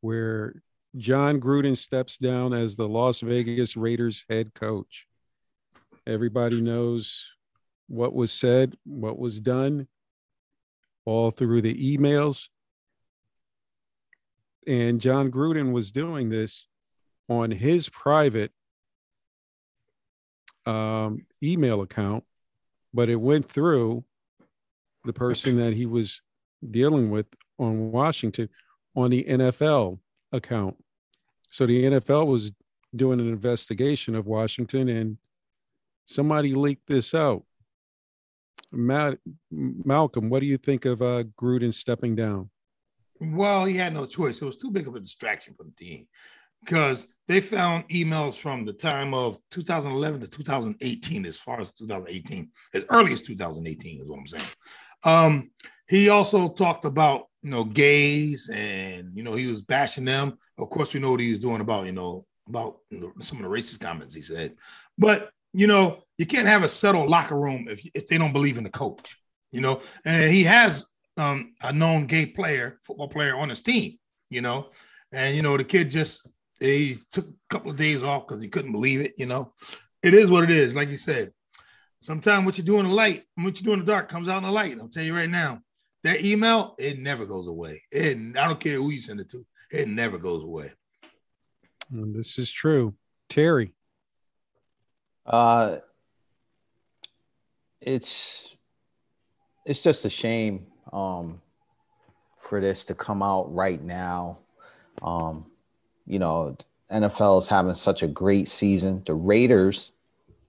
where 0.00 0.54
Jon 0.96 1.38
Gruden 1.38 1.76
steps 1.76 2.16
down 2.16 2.54
as 2.54 2.74
the 2.74 2.88
Las 2.88 3.20
Vegas 3.20 3.76
Raiders 3.76 4.24
head 4.30 4.54
coach. 4.54 5.06
Everybody 6.06 6.62
knows 6.62 7.30
what 7.88 8.14
was 8.14 8.32
said, 8.32 8.74
what 8.86 9.18
was 9.18 9.38
done, 9.38 9.86
all 11.04 11.30
through 11.30 11.60
the 11.60 11.96
emails. 11.96 12.48
and 14.66 14.98
Jon 14.98 15.30
Gruden 15.30 15.72
was 15.72 15.92
doing 15.92 16.30
this 16.30 16.66
on 17.28 17.50
his 17.50 17.88
private 17.88 18.52
um, 20.66 21.26
email 21.42 21.82
account, 21.82 22.24
but 22.92 23.08
it 23.08 23.16
went 23.16 23.50
through 23.50 24.04
the 25.04 25.12
person 25.12 25.56
that 25.58 25.74
he 25.74 25.86
was 25.86 26.22
dealing 26.70 27.10
with 27.10 27.26
on 27.58 27.92
Washington 27.92 28.48
on 28.96 29.10
the 29.10 29.24
NFL 29.24 29.98
account. 30.32 30.76
So 31.48 31.66
the 31.66 31.84
NFL 31.84 32.26
was 32.26 32.52
doing 32.96 33.20
an 33.20 33.28
investigation 33.28 34.14
of 34.14 34.26
Washington 34.26 34.88
and 34.88 35.18
somebody 36.06 36.54
leaked 36.54 36.86
this 36.86 37.14
out. 37.14 37.44
Matt, 38.72 39.18
Malcolm, 39.50 40.30
what 40.30 40.40
do 40.40 40.46
you 40.46 40.58
think 40.58 40.84
of 40.84 41.00
uh, 41.00 41.24
Gruden 41.40 41.72
stepping 41.72 42.16
down? 42.16 42.50
Well, 43.20 43.64
he 43.64 43.76
had 43.76 43.94
no 43.94 44.06
choice. 44.06 44.42
It 44.42 44.44
was 44.44 44.56
too 44.56 44.70
big 44.70 44.88
of 44.88 44.96
a 44.96 45.00
distraction 45.00 45.54
for 45.54 45.64
the 45.64 45.70
team 45.70 46.06
because 46.64 47.06
they 47.26 47.40
found 47.40 47.88
emails 47.88 48.38
from 48.38 48.64
the 48.64 48.72
time 48.72 49.14
of 49.14 49.36
2011 49.50 50.20
to 50.20 50.28
2018, 50.28 51.26
as 51.26 51.38
far 51.38 51.60
as 51.60 51.72
2018, 51.72 52.50
as 52.74 52.84
early 52.90 53.12
as 53.12 53.22
2018 53.22 54.00
is 54.00 54.06
what 54.06 54.18
I'm 54.18 54.26
saying. 54.26 54.44
Um, 55.04 55.50
he 55.88 56.08
also 56.08 56.48
talked 56.48 56.84
about 56.84 57.26
you 57.42 57.50
know 57.50 57.64
gays 57.64 58.50
and 58.52 59.10
you 59.14 59.22
know 59.22 59.34
he 59.34 59.46
was 59.46 59.62
bashing 59.62 60.04
them. 60.04 60.38
Of 60.58 60.70
course, 60.70 60.94
we 60.94 61.00
know 61.00 61.10
what 61.10 61.20
he 61.20 61.30
was 61.30 61.40
doing 61.40 61.60
about 61.60 61.86
you 61.86 61.92
know 61.92 62.24
about 62.48 62.78
some 63.20 63.38
of 63.38 63.44
the 63.44 63.48
racist 63.48 63.80
comments 63.80 64.14
he 64.14 64.22
said, 64.22 64.54
but 64.96 65.30
you 65.52 65.66
know 65.66 66.02
you 66.16 66.26
can't 66.26 66.48
have 66.48 66.62
a 66.62 66.68
settled 66.68 67.10
locker 67.10 67.38
room 67.38 67.66
if 67.68 67.86
if 67.94 68.06
they 68.06 68.18
don't 68.18 68.32
believe 68.32 68.58
in 68.58 68.64
the 68.64 68.70
coach. 68.70 69.16
You 69.52 69.60
know, 69.60 69.80
and 70.04 70.32
he 70.32 70.42
has 70.44 70.86
um, 71.16 71.54
a 71.62 71.72
known 71.72 72.06
gay 72.06 72.26
player, 72.26 72.80
football 72.82 73.08
player 73.08 73.36
on 73.36 73.50
his 73.50 73.60
team. 73.60 73.98
You 74.30 74.40
know, 74.40 74.70
and 75.12 75.36
you 75.36 75.42
know 75.42 75.56
the 75.56 75.64
kid 75.64 75.90
just 75.90 76.26
he 76.60 76.96
took 77.12 77.26
a 77.26 77.34
couple 77.50 77.70
of 77.70 77.76
days 77.76 78.02
off 78.02 78.26
because 78.26 78.42
he 78.42 78.48
couldn't 78.48 78.72
believe 78.72 79.00
it. 79.00 79.14
You 79.18 79.26
know, 79.26 79.52
it 80.02 80.14
is 80.14 80.30
what 80.30 80.44
it 80.44 80.50
is. 80.50 80.74
Like 80.74 80.90
you 80.90 80.96
said, 80.96 81.32
sometimes 82.02 82.44
what 82.44 82.58
you 82.58 82.64
do 82.64 82.78
in 82.80 82.86
the 82.86 82.94
light 82.94 83.24
and 83.36 83.44
what 83.44 83.58
you 83.58 83.64
do 83.64 83.72
in 83.72 83.80
the 83.80 83.86
dark 83.86 84.08
comes 84.08 84.28
out 84.28 84.38
in 84.38 84.44
the 84.44 84.50
light. 84.50 84.76
I'll 84.80 84.88
tell 84.88 85.04
you 85.04 85.14
right 85.14 85.30
now, 85.30 85.60
that 86.02 86.22
email 86.22 86.74
it 86.78 86.98
never 86.98 87.26
goes 87.26 87.48
away. 87.48 87.82
It, 87.90 88.36
I 88.36 88.46
don't 88.46 88.60
care 88.60 88.76
who 88.76 88.90
you 88.90 89.00
send 89.00 89.20
it 89.20 89.30
to, 89.30 89.44
it 89.70 89.88
never 89.88 90.18
goes 90.18 90.42
away. 90.42 90.70
And 91.90 92.14
this 92.14 92.38
is 92.38 92.50
true, 92.50 92.94
Terry. 93.28 93.74
Uh, 95.26 95.78
it's 97.80 98.54
it's 99.66 99.82
just 99.82 100.04
a 100.04 100.10
shame 100.10 100.66
um, 100.92 101.40
for 102.40 102.60
this 102.60 102.84
to 102.86 102.94
come 102.94 103.22
out 103.22 103.52
right 103.54 103.82
now. 103.82 104.38
Um, 105.02 105.50
you 106.06 106.18
know, 106.18 106.56
NFL 106.90 107.40
is 107.40 107.48
having 107.48 107.74
such 107.74 108.02
a 108.02 108.08
great 108.08 108.48
season. 108.48 109.02
The 109.06 109.14
Raiders 109.14 109.92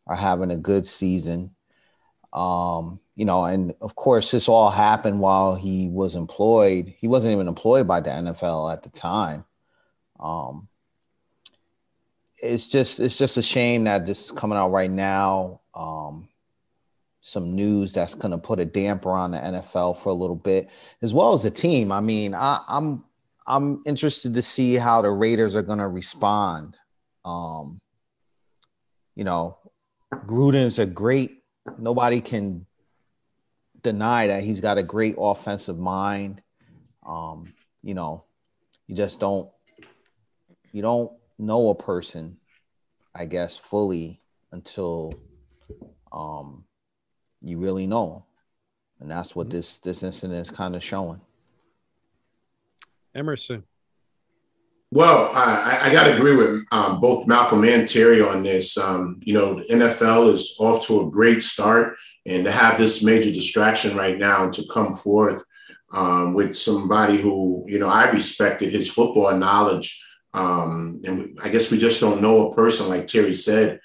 are 0.07 0.15
having 0.15 0.51
a 0.51 0.57
good 0.57 0.85
season. 0.85 1.55
Um, 2.33 2.99
you 3.15 3.23
know, 3.23 3.45
and 3.45 3.73
of 3.79 3.95
course, 3.95 4.31
this 4.31 4.49
all 4.49 4.69
happened 4.69 5.19
while 5.21 5.55
he 5.55 5.87
was 5.87 6.15
employed. 6.15 6.93
He 6.97 7.07
wasn't 7.07 7.33
even 7.33 7.47
employed 7.47 7.87
by 7.87 8.01
the 8.01 8.09
NFL 8.09 8.73
at 8.73 8.83
the 8.83 8.89
time. 8.89 9.45
Um, 10.19 10.67
it's 12.37 12.67
just 12.67 12.99
it's 12.99 13.17
just 13.17 13.37
a 13.37 13.41
shame 13.41 13.85
that 13.85 14.05
this 14.05 14.25
is 14.25 14.31
coming 14.31 14.57
out 14.57 14.71
right 14.71 14.91
now. 14.91 15.61
Um, 15.73 16.27
some 17.21 17.55
news 17.55 17.93
that's 17.93 18.13
going 18.13 18.31
to 18.31 18.37
put 18.37 18.59
a 18.59 18.65
damper 18.65 19.09
on 19.09 19.31
the 19.31 19.39
NFL 19.39 19.97
for 19.97 20.09
a 20.09 20.13
little 20.13 20.35
bit, 20.35 20.69
as 21.01 21.13
well 21.13 21.33
as 21.33 21.41
the 21.41 21.49
team. 21.49 21.91
I 21.91 21.99
mean, 21.99 22.35
I, 22.35 22.63
I'm 22.67 23.03
I'm 23.47 23.83
interested 23.85 24.33
to 24.33 24.41
see 24.41 24.75
how 24.75 25.01
the 25.01 25.11
Raiders 25.11 25.55
are 25.55 25.61
going 25.61 25.79
to 25.79 25.87
respond. 25.87 26.77
Um, 27.23 27.79
you 29.15 29.23
know, 29.23 29.57
Gruden's 30.11 30.79
a 30.79 30.85
great. 30.85 31.43
Nobody 31.77 32.21
can 32.21 32.65
deny 33.81 34.27
that 34.27 34.43
he's 34.43 34.61
got 34.61 34.77
a 34.77 34.83
great 34.83 35.15
offensive 35.17 35.77
mind. 35.77 36.41
Um, 37.05 37.53
you 37.83 37.93
know, 37.93 38.25
you 38.87 38.95
just 38.95 39.19
don't 39.19 39.49
you 40.71 40.81
don't 40.81 41.11
know 41.37 41.69
a 41.69 41.75
person, 41.75 42.37
I 43.13 43.25
guess, 43.25 43.55
fully 43.55 44.21
until 44.51 45.13
um 46.11 46.65
you 47.41 47.59
really 47.59 47.87
know. 47.87 48.25
And 48.99 49.09
that's 49.09 49.35
what 49.35 49.49
this 49.49 49.79
this 49.79 50.03
incident 50.03 50.39
is 50.39 50.49
kind 50.49 50.75
of 50.75 50.83
showing. 50.83 51.21
Emerson. 53.15 53.63
Well, 54.91 55.31
I, 55.33 55.79
I 55.83 55.91
got 55.91 56.05
to 56.05 56.15
agree 56.15 56.35
with 56.35 56.63
um, 56.71 57.01
both 57.01 57.27
Malcolm 57.27 57.65
and 57.65 57.87
Terry 57.87 58.21
on 58.21 58.43
this. 58.43 58.77
Um, 58.77 59.19
you 59.23 59.33
know, 59.33 59.55
the 59.55 59.63
NFL 59.63 60.31
is 60.31 60.55
off 60.59 60.85
to 60.85 61.01
a 61.01 61.09
great 61.09 61.41
start, 61.41 61.97
and 62.25 62.45
to 62.45 62.51
have 62.51 62.77
this 62.77 63.03
major 63.03 63.31
distraction 63.31 63.97
right 63.97 64.17
now 64.17 64.49
to 64.49 64.63
come 64.71 64.93
forth 64.93 65.43
um, 65.91 66.33
with 66.33 66.55
somebody 66.55 67.17
who, 67.17 67.65
you 67.67 67.79
know, 67.79 67.87
I 67.87 68.09
respected 68.11 68.71
his 68.71 68.89
football 68.89 69.35
knowledge. 69.35 70.01
Um, 70.33 71.01
and 71.05 71.39
I 71.43 71.49
guess 71.49 71.71
we 71.71 71.77
just 71.77 71.99
don't 71.99 72.21
know 72.21 72.49
a 72.49 72.55
person, 72.55 72.87
like 72.87 73.07
Terry 73.07 73.33
said. 73.33 73.79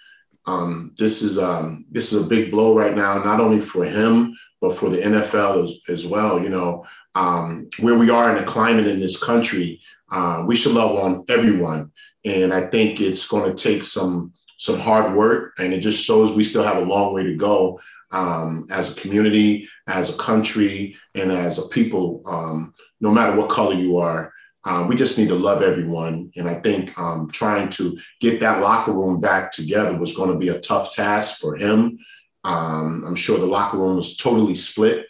Um, 0.47 0.95
this 0.99 1.23
is 1.23 1.39
um, 1.39 1.87
this 1.91 2.13
is 2.13 2.25
a 2.25 2.29
big 2.29 2.51
blow 2.51 2.77
right 2.77 2.95
now, 2.95 3.23
not 3.23 3.41
only 3.41 3.61
for 3.61 3.85
him 3.85 4.35
but 4.61 4.77
for 4.77 4.91
the 4.91 4.99
NFL 4.99 5.65
as, 5.65 5.79
as 5.89 6.07
well. 6.07 6.41
You 6.41 6.51
know, 6.51 6.87
um, 7.15 7.69
where 7.81 7.99
we 7.99 8.11
are 8.11 8.31
in 8.31 8.37
the 8.37 8.51
climate 8.51 8.87
in 8.87 9.01
this 9.01 9.23
country, 9.23 9.81
uh, 10.11 10.45
we 10.47 10.57
should 10.57 10.73
love 10.73 10.97
on 10.97 11.25
everyone. 11.29 11.93
And 12.25 12.53
I 12.53 12.67
think 12.67 13.01
it's 13.01 13.27
going 13.27 13.55
to 13.55 13.63
take 13.63 13.83
some 13.83 14.33
some 14.59 14.79
hard 14.79 15.17
work, 15.17 15.55
and 15.59 15.73
it 15.73 15.81
just 15.81 16.05
shows 16.05 16.33
we 16.33 16.45
still 16.45 16.63
have 16.63 16.77
a 16.77 16.81
long 16.81 17.15
way 17.15 17.23
to 17.23 17.35
go 17.35 17.81
um, 18.11 18.67
as 18.71 18.91
a 18.91 19.01
community, 19.01 19.67
as 19.87 20.15
a 20.15 20.19
country, 20.19 20.95
and 21.15 21.33
as 21.33 21.59
a 21.59 21.67
people. 21.69 22.23
Um, 22.27 22.75
no 23.01 23.11
matter 23.11 23.35
what 23.35 23.49
color 23.49 23.75
you 23.75 23.97
are, 23.97 24.31
um, 24.65 24.89
we 24.89 24.97
just 24.97 25.17
need 25.17 25.29
to 25.29 25.35
love 25.35 25.63
everyone. 25.63 26.31
And 26.37 26.47
I 26.47 26.55
think 26.61 26.97
um, 26.99 27.31
trying 27.31 27.71
to 27.71 27.99
get 28.21 28.41
that 28.41 28.61
locker 28.61 28.93
room 28.93 29.19
back 29.19 29.51
together 29.51 29.97
was 29.97 30.15
going 30.15 30.31
to 30.31 30.39
be 30.39 30.49
a 30.49 30.61
tough 30.61 30.95
task 30.95 31.41
for 31.41 31.57
him. 31.57 31.99
Um, 32.45 33.05
I'm 33.07 33.15
sure 33.15 33.39
the 33.39 33.47
locker 33.47 33.79
room 33.79 33.97
was 33.97 34.17
totally 34.17 34.55
split. 34.55 35.07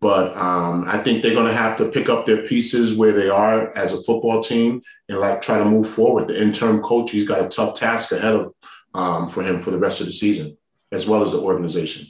But 0.00 0.36
um, 0.36 0.84
I 0.86 0.98
think 0.98 1.22
they're 1.22 1.34
going 1.34 1.48
to 1.48 1.56
have 1.56 1.76
to 1.78 1.88
pick 1.88 2.08
up 2.08 2.24
their 2.24 2.46
pieces 2.46 2.96
where 2.96 3.12
they 3.12 3.28
are 3.28 3.76
as 3.76 3.92
a 3.92 4.02
football 4.02 4.42
team 4.42 4.80
and 5.08 5.18
like 5.18 5.42
try 5.42 5.58
to 5.58 5.64
move 5.64 5.88
forward. 5.88 6.28
The 6.28 6.40
interim 6.40 6.80
coach, 6.80 7.10
he's 7.10 7.26
got 7.26 7.44
a 7.44 7.48
tough 7.48 7.78
task 7.78 8.12
ahead 8.12 8.34
of 8.34 8.54
um, 8.94 9.28
for 9.28 9.42
him 9.42 9.60
for 9.60 9.70
the 9.70 9.78
rest 9.78 10.00
of 10.00 10.06
the 10.06 10.12
season, 10.12 10.56
as 10.92 11.08
well 11.08 11.22
as 11.22 11.32
the 11.32 11.38
organization. 11.38 12.06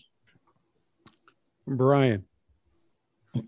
Brian, 1.67 2.25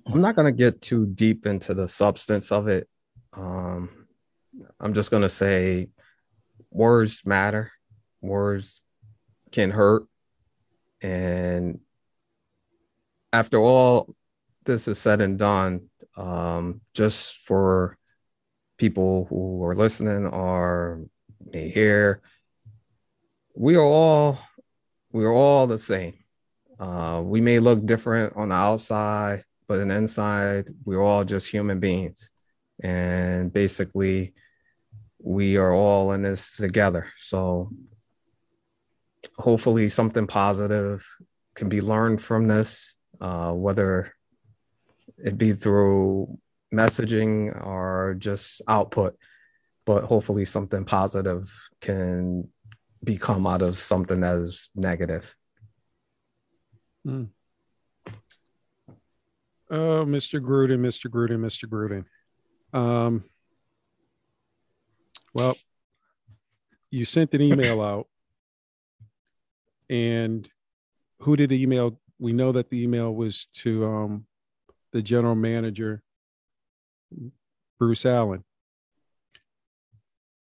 I'm 0.06 0.20
not 0.20 0.36
going 0.36 0.46
to 0.46 0.56
get 0.56 0.80
too 0.80 1.06
deep 1.06 1.46
into 1.46 1.74
the 1.74 1.88
substance 1.88 2.50
of 2.50 2.68
it. 2.68 2.88
Um, 3.34 4.06
I'm 4.80 4.94
just 4.94 5.10
going 5.10 5.22
to 5.22 5.30
say 5.30 5.88
words 6.70 7.22
matter. 7.24 7.72
Words 8.20 8.80
can 9.52 9.70
hurt. 9.70 10.06
And 11.02 11.80
after 13.32 13.58
all 13.58 14.14
this 14.64 14.88
is 14.88 14.98
said 14.98 15.20
and 15.20 15.38
done, 15.38 15.88
um, 16.16 16.80
just 16.94 17.46
for 17.46 17.96
people 18.78 19.26
who 19.26 19.64
are 19.64 19.74
listening 19.74 20.26
or 20.26 21.04
may 21.52 21.68
hear, 21.68 22.20
we 23.54 23.76
are 23.76 23.82
all 23.82 24.38
we 25.12 25.24
are 25.24 25.32
all 25.32 25.66
the 25.66 25.78
same. 25.78 26.14
Uh, 26.78 27.22
we 27.24 27.40
may 27.40 27.60
look 27.60 27.86
different 27.86 28.34
on 28.36 28.48
the 28.48 28.54
outside, 28.54 29.44
but 29.68 29.78
in 29.78 29.88
the 29.88 29.94
inside, 29.94 30.66
we're 30.84 31.00
all 31.00 31.24
just 31.24 31.48
human 31.48 31.78
beings, 31.78 32.30
and 32.82 33.52
basically, 33.52 34.34
we 35.20 35.56
are 35.56 35.72
all 35.72 36.12
in 36.12 36.22
this 36.22 36.56
together. 36.56 37.06
So, 37.18 37.70
hopefully, 39.36 39.88
something 39.88 40.26
positive 40.26 41.06
can 41.54 41.68
be 41.68 41.80
learned 41.80 42.20
from 42.20 42.48
this 42.48 42.94
uh, 43.20 43.52
whether 43.52 44.12
it 45.18 45.38
be 45.38 45.52
through 45.52 46.38
messaging 46.72 47.54
or 47.64 48.16
just 48.18 48.62
output. 48.68 49.16
But 49.86 50.04
hopefully, 50.04 50.44
something 50.44 50.84
positive 50.84 51.52
can 51.80 52.48
become 53.02 53.46
out 53.46 53.62
of 53.62 53.76
something 53.76 54.20
that 54.20 54.36
is 54.36 54.70
negative. 54.74 55.34
Mm. 57.06 57.28
Oh, 59.70 60.04
Mr. 60.06 60.40
Gruden, 60.40 60.80
Mr. 60.80 61.10
Gruden, 61.10 61.40
Mr. 61.40 61.68
Gruden. 61.68 62.04
Um, 62.78 63.24
well, 65.34 65.56
you 66.90 67.04
sent 67.04 67.34
an 67.34 67.42
email 67.42 67.82
out, 67.82 68.06
and 69.90 70.48
who 71.20 71.36
did 71.36 71.50
the 71.50 71.62
email 71.62 71.98
we 72.18 72.32
know 72.32 72.52
that 72.52 72.70
the 72.70 72.82
email 72.82 73.14
was 73.14 73.48
to 73.52 73.84
um, 73.84 74.26
the 74.94 75.02
general 75.02 75.34
manager, 75.34 76.02
Bruce 77.80 78.06
Allen. 78.06 78.44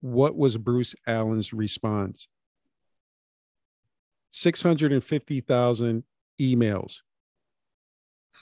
what 0.02 0.36
was 0.36 0.58
Bruce 0.58 0.94
Allen's 1.06 1.54
response? 1.54 2.28
650,000 4.28 6.04
emails. 6.40 6.98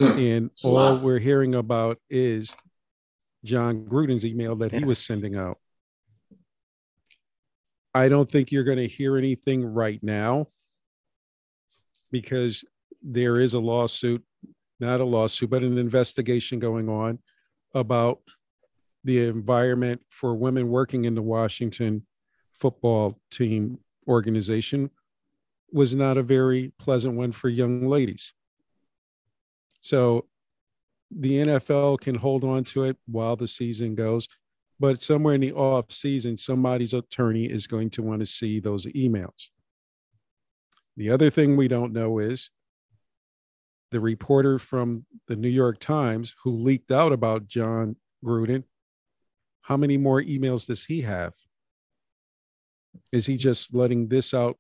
and 0.01 0.51
all 0.65 0.99
we're 0.99 1.21
hearing 1.21 1.55
about 1.55 1.99
is 2.11 2.55
Jon 3.45 3.85
Gruden's 3.85 4.27
email 4.27 4.57
that 4.57 4.73
he 4.73 4.85
was 4.85 4.99
sending 4.99 5.37
out. 5.37 5.59
I 7.95 8.09
don't 8.09 8.29
think 8.29 8.51
you're 8.51 8.65
going 8.65 8.79
to 8.79 8.89
hear 8.89 9.17
anything 9.17 9.65
right 9.65 10.03
now 10.03 10.49
because 12.11 12.65
there 13.01 13.41
is 13.41 13.55
a 13.55 13.61
lawsuit, 13.61 14.25
not 14.81 15.01
a 15.01 15.05
lawsuit, 15.05 15.51
but 15.51 15.63
an 15.63 15.79
investigation 15.79 16.59
going 16.59 16.89
on 16.89 17.19
about 17.75 18.21
the 19.05 19.27
environment 19.27 20.01
for 20.09 20.35
women 20.35 20.69
working 20.69 21.05
in 21.05 21.15
the 21.15 21.23
Washington 21.23 22.07
football 22.53 23.19
team 23.31 23.79
organization 24.07 24.91
was 25.73 25.95
not 25.95 26.19
a 26.19 26.23
very 26.23 26.73
pleasant 26.79 27.15
one 27.15 27.33
for 27.33 27.49
young 27.49 27.87
ladies. 27.87 28.33
So 29.81 30.27
the 31.11 31.39
NFL 31.39 32.01
can 32.01 32.15
hold 32.15 32.45
on 32.45 32.65
to 32.65 32.85
it 32.85 32.97
while 33.07 33.37
the 33.37 33.49
season 33.49 33.95
goes, 33.95 34.29
but 34.79 35.01
somewhere 35.01 35.35
in 35.35 35.41
the 35.41 35.53
off 35.53 35.91
season, 35.91 36.37
somebody's 36.37 36.95
attorney 36.95 37.47
is 37.47 37.67
going 37.67 37.91
to 37.91 38.03
want 38.03 38.21
to 38.21 38.27
see 38.27 38.61
those 38.61 38.87
emails. 38.87 39.49
The 40.97 41.11
other 41.11 41.31
thing 41.31 41.57
we 41.57 41.69
don't 41.69 41.93
know 41.93 42.19
is 42.19 42.51
the 43.91 44.01
reporter 44.01 44.59
from 44.59 45.05
the 45.27 45.37
New 45.37 45.49
York 45.49 45.81
Times 45.81 46.35
who 46.43 46.53
leaked 46.53 46.91
out 46.91 47.13
about 47.13 47.49
Jon 47.49 47.97
Gruden. 48.25 48.65
How 49.63 49.77
many 49.77 49.97
more 49.97 50.23
emails 50.23 50.67
does 50.67 50.85
he 50.85 51.03
have? 51.03 51.33
Is 53.13 53.27
he 53.27 53.37
just 53.37 53.75
letting 53.75 54.09
this 54.09 54.35
out 54.35 54.59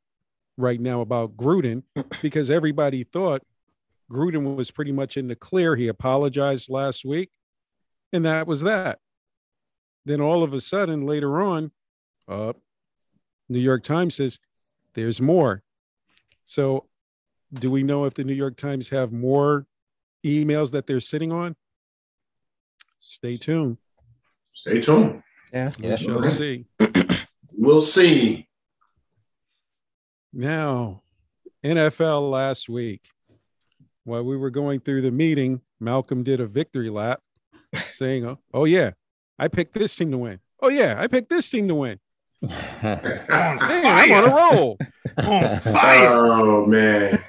right 0.57 0.81
now 0.81 1.01
about 1.01 1.37
Gruden? 1.37 1.83
Because 2.23 2.51
everybody 2.51 3.05
thought 3.05 3.43
Gruden 4.11 4.57
was 4.57 4.71
pretty 4.71 4.93
much 4.93 5.17
in 5.17 5.29
the 5.29 5.37
clear. 5.37 5.77
He 5.77 5.89
apologized 5.89 6.69
last 6.69 7.05
week, 7.05 7.31
and 8.13 8.25
that 8.25 8.47
was 8.47 8.63
that. 8.63 8.99
Then 10.05 10.21
all 10.21 10.43
of 10.43 10.53
a 10.53 10.61
sudden, 10.61 11.07
later 11.07 11.41
on, 11.41 11.71
uh, 12.29 12.55
New 13.49 13.61
York 13.61 13.85
Times 13.85 14.17
says 14.17 14.39
there's 14.95 15.21
more. 15.21 15.63
So, 16.45 16.89
do 17.52 17.71
we 17.71 17.83
know 17.83 18.04
if 18.04 18.14
the 18.14 18.25
New 18.25 18.35
York 18.35 18.57
Times 18.57 18.88
have 18.90 19.12
more 19.12 19.66
emails 20.25 20.71
that 20.73 20.87
they're 20.87 21.00
sitting 21.00 21.33
on? 21.33 21.57
Stay 23.00 23.37
tuned. 23.37 23.78
Stay 24.54 24.80
tuned. 24.80 25.23
Yeah. 25.52 25.73
We 25.78 25.88
Yeah. 25.88 25.97
shall 25.97 26.19
Okay. 26.19 26.28
see. 26.28 26.66
We'll 27.52 27.83
see. 27.83 28.49
Now, 30.33 31.02
NFL 31.62 32.30
last 32.30 32.71
week, 32.71 33.02
while 34.04 34.23
we 34.25 34.35
were 34.37 34.49
going 34.49 34.80
through 34.80 35.02
the 35.02 35.11
meeting, 35.11 35.61
Malcolm 35.78 36.23
did 36.25 36.40
a 36.40 36.47
victory 36.47 36.88
lap 36.88 37.21
saying, 37.90 38.25
oh, 38.25 38.38
oh, 38.54 38.64
yeah, 38.64 38.92
I 39.38 39.49
picked 39.49 39.75
this 39.75 39.95
team 39.95 40.11
to 40.12 40.16
win. 40.19 40.40
Oh, 40.62 40.69
yeah, 40.69 40.95
I 40.99 41.07
picked 41.07 41.28
this 41.28 41.50
team 41.50 41.69
to 41.69 41.75
win. 41.75 41.99
On 42.42 42.49
Man, 42.83 43.26
I'm 43.30 44.12
on 44.12 44.30
a 44.30 44.35
roll. 44.35 44.78
On 45.19 45.59
fire. 45.59 46.09
Oh 46.33 46.64
man. 46.64 47.22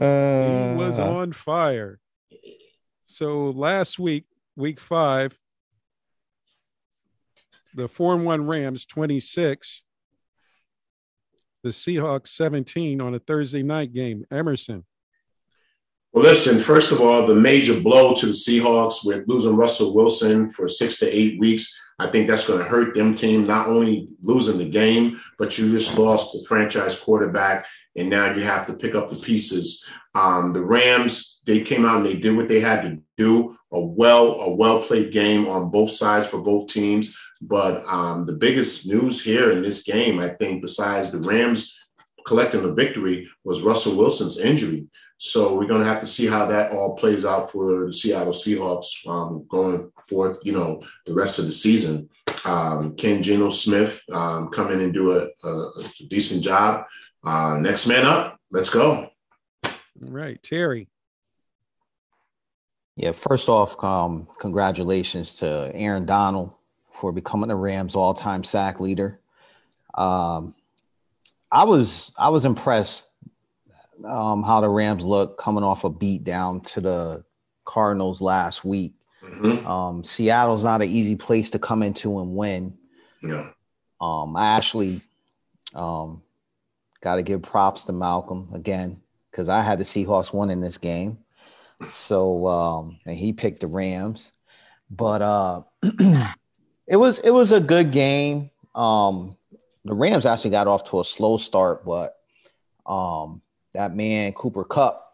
He 0.00 0.74
was 0.76 0.98
Uh, 0.98 1.10
on 1.10 1.32
fire. 1.32 2.00
So 3.06 3.50
last 3.50 3.98
week, 3.98 4.24
week 4.56 4.80
five, 4.80 5.38
the 7.74 7.86
four 7.88 8.14
and 8.14 8.24
one 8.24 8.46
Rams 8.46 8.86
26, 8.86 9.82
the 11.62 11.68
Seahawks 11.68 12.28
17 12.28 13.00
on 13.00 13.14
a 13.14 13.18
Thursday 13.18 13.62
night 13.62 13.92
game. 13.92 14.24
Emerson. 14.30 14.84
Well, 16.12 16.24
listen, 16.24 16.58
first 16.58 16.90
of 16.90 17.00
all, 17.00 17.26
the 17.26 17.34
major 17.34 17.78
blow 17.80 18.14
to 18.14 18.26
the 18.26 18.32
Seahawks 18.32 19.04
with 19.04 19.28
losing 19.28 19.54
Russell 19.54 19.94
Wilson 19.94 20.50
for 20.50 20.66
six 20.66 20.98
to 20.98 21.06
eight 21.06 21.38
weeks. 21.38 21.72
I 22.00 22.06
think 22.06 22.28
that's 22.28 22.46
going 22.46 22.60
to 22.60 22.64
hurt 22.64 22.94
them 22.94 23.12
team, 23.12 23.46
not 23.46 23.68
only 23.68 24.08
losing 24.22 24.56
the 24.56 24.64
game, 24.64 25.20
but 25.38 25.58
you 25.58 25.70
just 25.70 25.98
lost 25.98 26.32
the 26.32 26.42
franchise 26.48 26.98
quarterback, 26.98 27.66
and 27.94 28.08
now 28.08 28.34
you 28.34 28.40
have 28.40 28.64
to 28.66 28.72
pick 28.72 28.94
up 28.94 29.10
the 29.10 29.16
pieces. 29.16 29.84
Um, 30.14 30.54
the 30.54 30.62
Rams, 30.62 31.42
they 31.44 31.60
came 31.60 31.84
out 31.84 31.98
and 31.98 32.06
they 32.06 32.14
did 32.14 32.34
what 32.34 32.48
they 32.48 32.58
had 32.58 32.82
to 32.82 32.98
do. 33.18 33.54
A 33.72 33.78
well, 33.78 34.40
a 34.40 34.50
well 34.50 34.82
played 34.82 35.12
game 35.12 35.46
on 35.46 35.70
both 35.70 35.90
sides 35.90 36.26
for 36.26 36.40
both 36.40 36.68
teams. 36.68 37.14
But 37.42 37.84
um, 37.84 38.24
the 38.24 38.32
biggest 38.32 38.86
news 38.86 39.22
here 39.22 39.50
in 39.50 39.60
this 39.60 39.82
game, 39.82 40.20
I 40.20 40.30
think, 40.30 40.62
besides 40.62 41.10
the 41.10 41.18
Rams 41.18 41.76
collecting 42.26 42.62
the 42.62 42.72
victory, 42.72 43.28
was 43.44 43.60
Russell 43.60 43.96
Wilson's 43.96 44.38
injury. 44.38 44.86
So 45.18 45.54
we're 45.54 45.66
going 45.66 45.82
to 45.82 45.86
have 45.86 46.00
to 46.00 46.06
see 46.06 46.26
how 46.26 46.46
that 46.46 46.72
all 46.72 46.96
plays 46.96 47.26
out 47.26 47.52
for 47.52 47.86
the 47.86 47.92
Seattle 47.92 48.32
Seahawks 48.32 49.06
um, 49.06 49.44
going 49.50 49.92
forth, 50.10 50.38
you 50.44 50.52
know, 50.52 50.82
the 51.06 51.14
rest 51.14 51.38
of 51.38 51.46
the 51.46 51.52
season. 51.52 52.08
Um, 52.44 52.94
Ken 52.96 53.22
Geno 53.22 53.48
Smith 53.50 54.02
um, 54.12 54.48
come 54.48 54.70
in 54.72 54.80
and 54.80 54.92
do 54.92 55.12
a, 55.12 55.28
a, 55.44 55.50
a 55.50 55.84
decent 56.08 56.42
job. 56.42 56.84
Uh, 57.24 57.58
next 57.60 57.86
man 57.86 58.04
up. 58.04 58.38
Let's 58.50 58.70
go. 58.70 59.08
All 59.64 59.72
right, 60.10 60.42
Terry. 60.42 60.88
Yeah, 62.96 63.12
first 63.12 63.48
off, 63.48 63.82
um, 63.82 64.26
congratulations 64.38 65.36
to 65.36 65.70
Aaron 65.74 66.04
Donald 66.04 66.52
for 66.92 67.12
becoming 67.12 67.48
the 67.48 67.56
Rams 67.56 67.94
all-time 67.94 68.44
sack 68.44 68.80
leader. 68.80 69.20
Um, 69.94 70.54
I 71.50 71.64
was 71.64 72.12
I 72.18 72.28
was 72.28 72.44
impressed 72.44 73.08
um, 74.04 74.42
how 74.42 74.60
the 74.60 74.68
Rams 74.68 75.04
look 75.04 75.38
coming 75.38 75.64
off 75.64 75.84
a 75.84 75.90
beat 75.90 76.24
down 76.24 76.60
to 76.62 76.80
the 76.80 77.24
Cardinals 77.64 78.20
last 78.20 78.64
week. 78.64 78.94
Mhm. 79.30 79.64
Um, 79.64 80.04
Seattle's 80.04 80.64
not 80.64 80.82
an 80.82 80.88
easy 80.88 81.16
place 81.16 81.50
to 81.52 81.58
come 81.58 81.82
into 81.82 82.18
and 82.18 82.36
win. 82.36 82.76
Yeah. 83.22 83.50
Um, 84.00 84.36
I 84.36 84.56
actually 84.56 85.02
um, 85.74 86.22
got 87.00 87.16
to 87.16 87.22
give 87.22 87.42
props 87.42 87.84
to 87.86 87.92
Malcolm 87.92 88.48
again 88.52 89.00
because 89.30 89.48
I 89.48 89.62
had 89.62 89.78
the 89.78 89.84
Seahawks 89.84 90.32
won 90.32 90.50
in 90.50 90.60
this 90.60 90.78
game. 90.78 91.18
So 91.88 92.46
um, 92.46 92.98
and 93.06 93.16
he 93.16 93.32
picked 93.32 93.60
the 93.60 93.66
Rams, 93.66 94.32
but 94.90 95.22
uh, 95.22 95.62
it 96.86 96.96
was 96.96 97.18
it 97.20 97.30
was 97.30 97.52
a 97.52 97.60
good 97.60 97.90
game. 97.90 98.50
Um, 98.74 99.36
the 99.84 99.94
Rams 99.94 100.26
actually 100.26 100.50
got 100.50 100.66
off 100.66 100.84
to 100.90 101.00
a 101.00 101.04
slow 101.04 101.38
start, 101.38 101.86
but 101.86 102.16
um, 102.84 103.40
that 103.72 103.96
man 103.96 104.34
Cooper 104.34 104.64
Kupp 104.64 105.10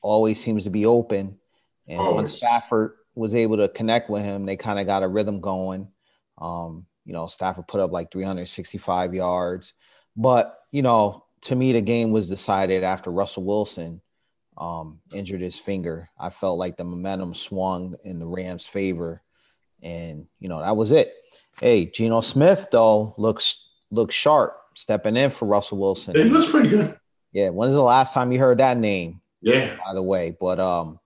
always 0.00 0.42
seems 0.42 0.64
to 0.64 0.70
be 0.70 0.86
open, 0.86 1.38
and 1.86 1.98
once 1.98 2.34
Stafford 2.34 2.94
was 3.14 3.34
able 3.34 3.58
to 3.58 3.68
connect 3.68 4.10
with 4.10 4.22
him, 4.22 4.46
they 4.46 4.56
kind 4.56 4.78
of 4.78 4.86
got 4.86 5.02
a 5.02 5.08
rhythm 5.08 5.40
going. 5.40 5.88
Um, 6.38 6.86
you 7.04 7.12
know, 7.12 7.26
Stafford 7.26 7.68
put 7.68 7.80
up 7.80 7.92
like 7.92 8.10
365 8.10 9.14
yards, 9.14 9.74
but 10.16 10.58
you 10.70 10.82
know, 10.82 11.24
to 11.42 11.56
me, 11.56 11.72
the 11.72 11.80
game 11.80 12.12
was 12.12 12.28
decided 12.28 12.84
after 12.84 13.10
Russell 13.10 13.44
Wilson 13.44 14.00
um, 14.56 15.00
injured 15.12 15.40
his 15.40 15.58
finger. 15.58 16.08
I 16.18 16.30
felt 16.30 16.58
like 16.58 16.76
the 16.76 16.84
momentum 16.84 17.34
swung 17.34 17.96
in 18.04 18.18
the 18.18 18.26
Rams' 18.26 18.66
favor, 18.66 19.22
and 19.82 20.26
you 20.38 20.48
know 20.48 20.60
that 20.60 20.76
was 20.76 20.92
it. 20.92 21.12
Hey, 21.60 21.86
Geno 21.86 22.20
Smith 22.20 22.68
though 22.70 23.14
looks 23.18 23.68
looks 23.90 24.14
sharp, 24.14 24.56
stepping 24.74 25.16
in 25.16 25.30
for 25.30 25.46
Russell 25.46 25.78
Wilson. 25.78 26.16
It 26.16 26.26
looks 26.26 26.50
pretty 26.50 26.68
good. 26.68 26.98
Yeah, 27.32 27.48
when's 27.48 27.74
the 27.74 27.82
last 27.82 28.14
time 28.14 28.30
you 28.30 28.38
heard 28.38 28.58
that 28.58 28.76
name? 28.76 29.20
Yeah. 29.40 29.76
By 29.84 29.94
the 29.94 30.02
way, 30.02 30.36
but 30.38 30.60
um, 30.60 31.00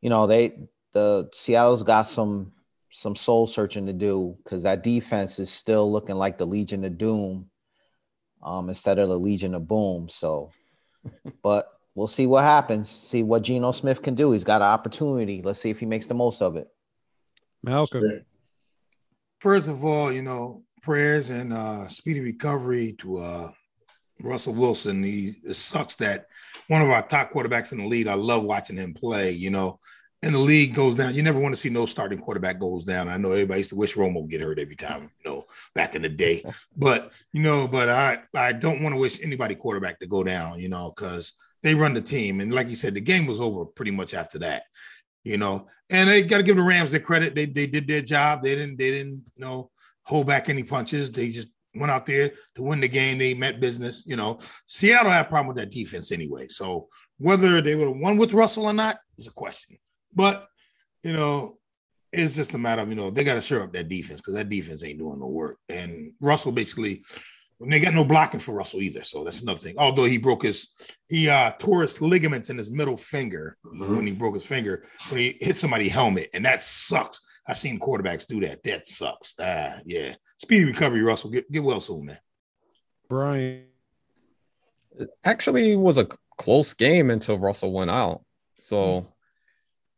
you 0.00 0.10
know 0.10 0.26
they 0.26 0.68
the 0.92 1.28
Seattle's 1.32 1.82
got 1.82 2.02
some 2.02 2.52
some 2.90 3.16
soul 3.16 3.46
searching 3.46 3.86
to 3.86 3.92
do 3.92 4.36
because 4.44 4.62
that 4.64 4.82
defense 4.82 5.38
is 5.38 5.50
still 5.50 5.90
looking 5.90 6.16
like 6.16 6.36
the 6.36 6.46
Legion 6.46 6.84
of 6.84 6.98
Doom, 6.98 7.48
um, 8.42 8.68
instead 8.68 8.98
of 8.98 9.08
the 9.08 9.18
Legion 9.18 9.54
of 9.54 9.66
Boom. 9.66 10.08
So, 10.10 10.50
but 11.42 11.68
we'll 11.94 12.08
see 12.08 12.26
what 12.26 12.44
happens. 12.44 12.90
See 12.90 13.22
what 13.22 13.42
Geno 13.42 13.72
Smith 13.72 14.02
can 14.02 14.14
do. 14.14 14.32
He's 14.32 14.44
got 14.44 14.62
an 14.62 14.68
opportunity. 14.68 15.42
Let's 15.42 15.60
see 15.60 15.70
if 15.70 15.80
he 15.80 15.86
makes 15.86 16.06
the 16.06 16.14
most 16.14 16.42
of 16.42 16.56
it. 16.56 16.68
Malcolm. 17.62 18.24
First 19.40 19.68
of 19.68 19.84
all, 19.84 20.12
you 20.12 20.22
know, 20.22 20.62
prayers 20.82 21.30
and 21.30 21.52
uh, 21.52 21.88
speedy 21.88 22.20
recovery 22.20 22.94
to 22.98 23.18
uh, 23.18 23.50
Russell 24.20 24.54
Wilson. 24.54 25.02
He, 25.02 25.34
it 25.44 25.54
sucks 25.54 25.94
that 25.96 26.26
one 26.68 26.82
of 26.82 26.90
our 26.90 27.02
top 27.02 27.32
quarterbacks 27.32 27.72
in 27.72 27.78
the 27.78 27.86
league. 27.86 28.06
I 28.06 28.14
love 28.14 28.44
watching 28.44 28.76
him 28.76 28.94
play. 28.94 29.32
You 29.32 29.50
know, 29.50 29.80
and 30.22 30.34
the 30.34 30.38
league 30.38 30.74
goes 30.74 30.96
down. 30.96 31.14
You 31.14 31.22
never 31.22 31.40
want 31.40 31.54
to 31.54 31.60
see 31.60 31.68
no 31.68 31.86
starting 31.86 32.18
quarterback 32.18 32.58
goes 32.58 32.84
down. 32.84 33.08
I 33.08 33.16
know 33.16 33.32
everybody 33.32 33.60
used 33.60 33.70
to 33.70 33.76
wish 33.76 33.94
Romo 33.94 34.22
would 34.22 34.30
get 34.30 34.40
hurt 34.40 34.58
every 34.58 34.76
time. 34.76 35.10
You 35.24 35.30
know, 35.30 35.44
back 35.74 35.94
in 35.94 36.02
the 36.02 36.08
day. 36.08 36.44
But 36.76 37.12
you 37.32 37.42
know, 37.42 37.68
but 37.68 37.88
I 37.88 38.22
I 38.34 38.52
don't 38.52 38.82
want 38.82 38.94
to 38.94 39.00
wish 39.00 39.22
anybody 39.22 39.54
quarterback 39.54 40.00
to 40.00 40.06
go 40.06 40.22
down. 40.24 40.60
You 40.60 40.68
know, 40.68 40.92
because 40.94 41.34
they 41.62 41.74
run 41.74 41.94
the 41.94 42.00
team, 42.00 42.40
and 42.40 42.52
like 42.52 42.68
you 42.68 42.76
said, 42.76 42.94
the 42.94 43.00
game 43.00 43.26
was 43.26 43.40
over 43.40 43.64
pretty 43.64 43.92
much 43.92 44.14
after 44.14 44.38
that 44.40 44.64
you 45.24 45.38
know. 45.38 45.66
And 45.90 46.08
they 46.08 46.22
got 46.22 46.38
to 46.38 46.42
give 46.42 46.56
the 46.56 46.62
Rams 46.62 46.90
their 46.90 47.00
credit. 47.00 47.34
They 47.34 47.46
they 47.46 47.66
did 47.66 47.86
their 47.86 48.02
job. 48.02 48.42
They 48.42 48.54
didn't 48.54 48.78
they 48.78 48.90
didn't 48.90 49.22
you 49.36 49.44
know 49.44 49.70
hold 50.04 50.26
back 50.26 50.48
any 50.48 50.62
punches. 50.62 51.10
They 51.10 51.28
just 51.28 51.48
went 51.74 51.92
out 51.92 52.06
there 52.06 52.32
to 52.54 52.62
win 52.62 52.80
the 52.80 52.88
game. 52.88 53.18
They 53.18 53.34
met 53.34 53.60
business. 53.60 54.04
You 54.06 54.16
know, 54.16 54.38
Seattle 54.66 55.10
had 55.10 55.26
a 55.26 55.28
problem 55.28 55.48
with 55.48 55.56
that 55.56 55.70
defense 55.70 56.12
anyway. 56.12 56.48
So 56.48 56.88
whether 57.18 57.60
they 57.60 57.74
would 57.74 57.88
have 57.88 57.96
won 57.96 58.16
with 58.16 58.32
Russell 58.32 58.64
or 58.66 58.72
not 58.72 58.98
is 59.18 59.26
a 59.26 59.32
question. 59.32 59.78
But 60.14 60.46
you 61.02 61.12
know, 61.12 61.58
it's 62.12 62.36
just 62.36 62.54
a 62.54 62.58
matter 62.58 62.82
of 62.82 62.88
you 62.88 62.94
know 62.94 63.10
they 63.10 63.24
got 63.24 63.34
to 63.34 63.40
shore 63.40 63.62
up 63.62 63.72
that 63.72 63.88
defense 63.88 64.20
because 64.20 64.34
that 64.34 64.48
defense 64.50 64.84
ain't 64.84 64.98
doing 64.98 65.18
no 65.20 65.26
work. 65.28 65.58
And 65.68 66.12
Russell 66.20 66.52
basically 66.52 67.02
they 67.64 67.78
got 67.78 67.94
no 67.94 68.02
blocking 68.04 68.40
for 68.40 68.54
Russell 68.56 68.82
either. 68.82 69.04
So 69.04 69.22
that's 69.22 69.40
another 69.42 69.60
thing. 69.60 69.76
Although 69.78 70.04
he 70.06 70.18
broke 70.18 70.42
his, 70.42 70.68
he 71.08 71.28
uh 71.28 71.52
tore 71.58 71.82
his 71.82 72.00
ligaments 72.00 72.50
in 72.50 72.58
his 72.58 72.70
middle 72.70 72.96
finger 72.96 73.56
Mhm. 73.64 73.96
when 73.96 74.06
he 74.06 74.12
broke 74.12 74.34
his 74.34 74.44
finger 74.44 74.84
when 75.10 75.20
he 75.20 75.36
hit 75.40 75.56
somebody's 75.56 75.92
helmet, 75.92 76.28
and 76.34 76.44
that 76.44 76.62
sucks. 76.64 77.20
I 77.46 77.54
seen 77.54 77.78
quarterbacks 77.80 78.26
do 78.26 78.40
that. 78.40 78.62
That 78.64 78.86
sucks. 78.86 79.34
Ah, 79.38 79.78
yeah. 79.84 80.14
Speedy 80.38 80.64
recovery, 80.64 81.02
Russell. 81.02 81.30
Get, 81.30 81.50
get 81.50 81.62
well 81.62 81.80
soon, 81.80 82.06
man. 82.06 82.18
Brian, 83.08 83.64
It 84.98 85.08
actually 85.24 85.74
was 85.76 85.98
a 85.98 86.08
close 86.36 86.74
game 86.74 87.10
until 87.10 87.38
Russell 87.38 87.72
went 87.72 87.90
out. 87.90 88.24
So 88.60 89.11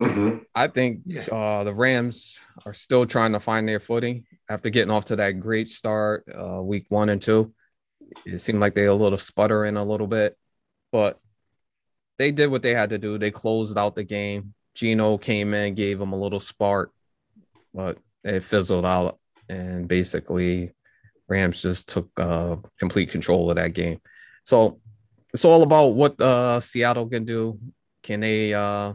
Mhm. 0.04 0.44
I 0.54 0.68
think 0.68 1.00
Yeah. 1.06 1.22
uh, 1.32 1.64
the 1.64 1.74
Rams 1.74 2.38
are 2.64 2.74
still 2.74 3.06
trying 3.06 3.32
to 3.32 3.40
find 3.40 3.68
their 3.68 3.80
footing 3.80 4.24
after 4.48 4.70
getting 4.70 4.90
off 4.90 5.06
to 5.06 5.16
that 5.16 5.40
great 5.40 5.68
start 5.68 6.24
uh, 6.32 6.60
week 6.62 6.86
one 6.88 7.08
and 7.08 7.20
two. 7.20 7.52
It 8.26 8.40
seemed 8.40 8.60
like 8.60 8.74
they 8.74 8.84
a 8.84 8.94
little 8.94 9.18
sputtering 9.18 9.76
a 9.76 9.84
little 9.84 10.06
bit, 10.06 10.36
but 10.92 11.18
they 12.18 12.30
did 12.30 12.50
what 12.50 12.62
they 12.62 12.74
had 12.74 12.90
to 12.90 12.98
do. 12.98 13.18
They 13.18 13.30
closed 13.30 13.76
out 13.78 13.96
the 13.96 14.04
game. 14.04 14.54
Geno 14.74 15.18
came 15.18 15.54
in, 15.54 15.74
gave 15.74 15.98
them 15.98 16.12
a 16.12 16.18
little 16.18 16.40
spark, 16.40 16.92
but 17.72 17.98
it 18.22 18.44
fizzled 18.44 18.84
out. 18.84 19.18
And 19.48 19.88
basically, 19.88 20.72
Rams 21.28 21.62
just 21.62 21.88
took 21.88 22.08
uh, 22.18 22.56
complete 22.78 23.10
control 23.10 23.50
of 23.50 23.56
that 23.56 23.72
game. 23.72 24.00
So 24.44 24.80
it's 25.32 25.44
all 25.44 25.62
about 25.62 25.88
what 25.94 26.20
uh, 26.20 26.60
Seattle 26.60 27.08
can 27.08 27.24
do. 27.24 27.58
Can 28.02 28.20
they 28.20 28.52
uh, 28.54 28.92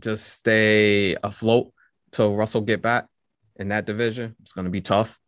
just 0.00 0.28
stay 0.28 1.16
afloat 1.22 1.72
till 2.12 2.34
Russell 2.36 2.60
get 2.60 2.82
back 2.82 3.06
in 3.56 3.68
that 3.68 3.86
division? 3.86 4.34
It's 4.42 4.52
going 4.52 4.64
to 4.64 4.70
be 4.70 4.80
tough. 4.80 5.18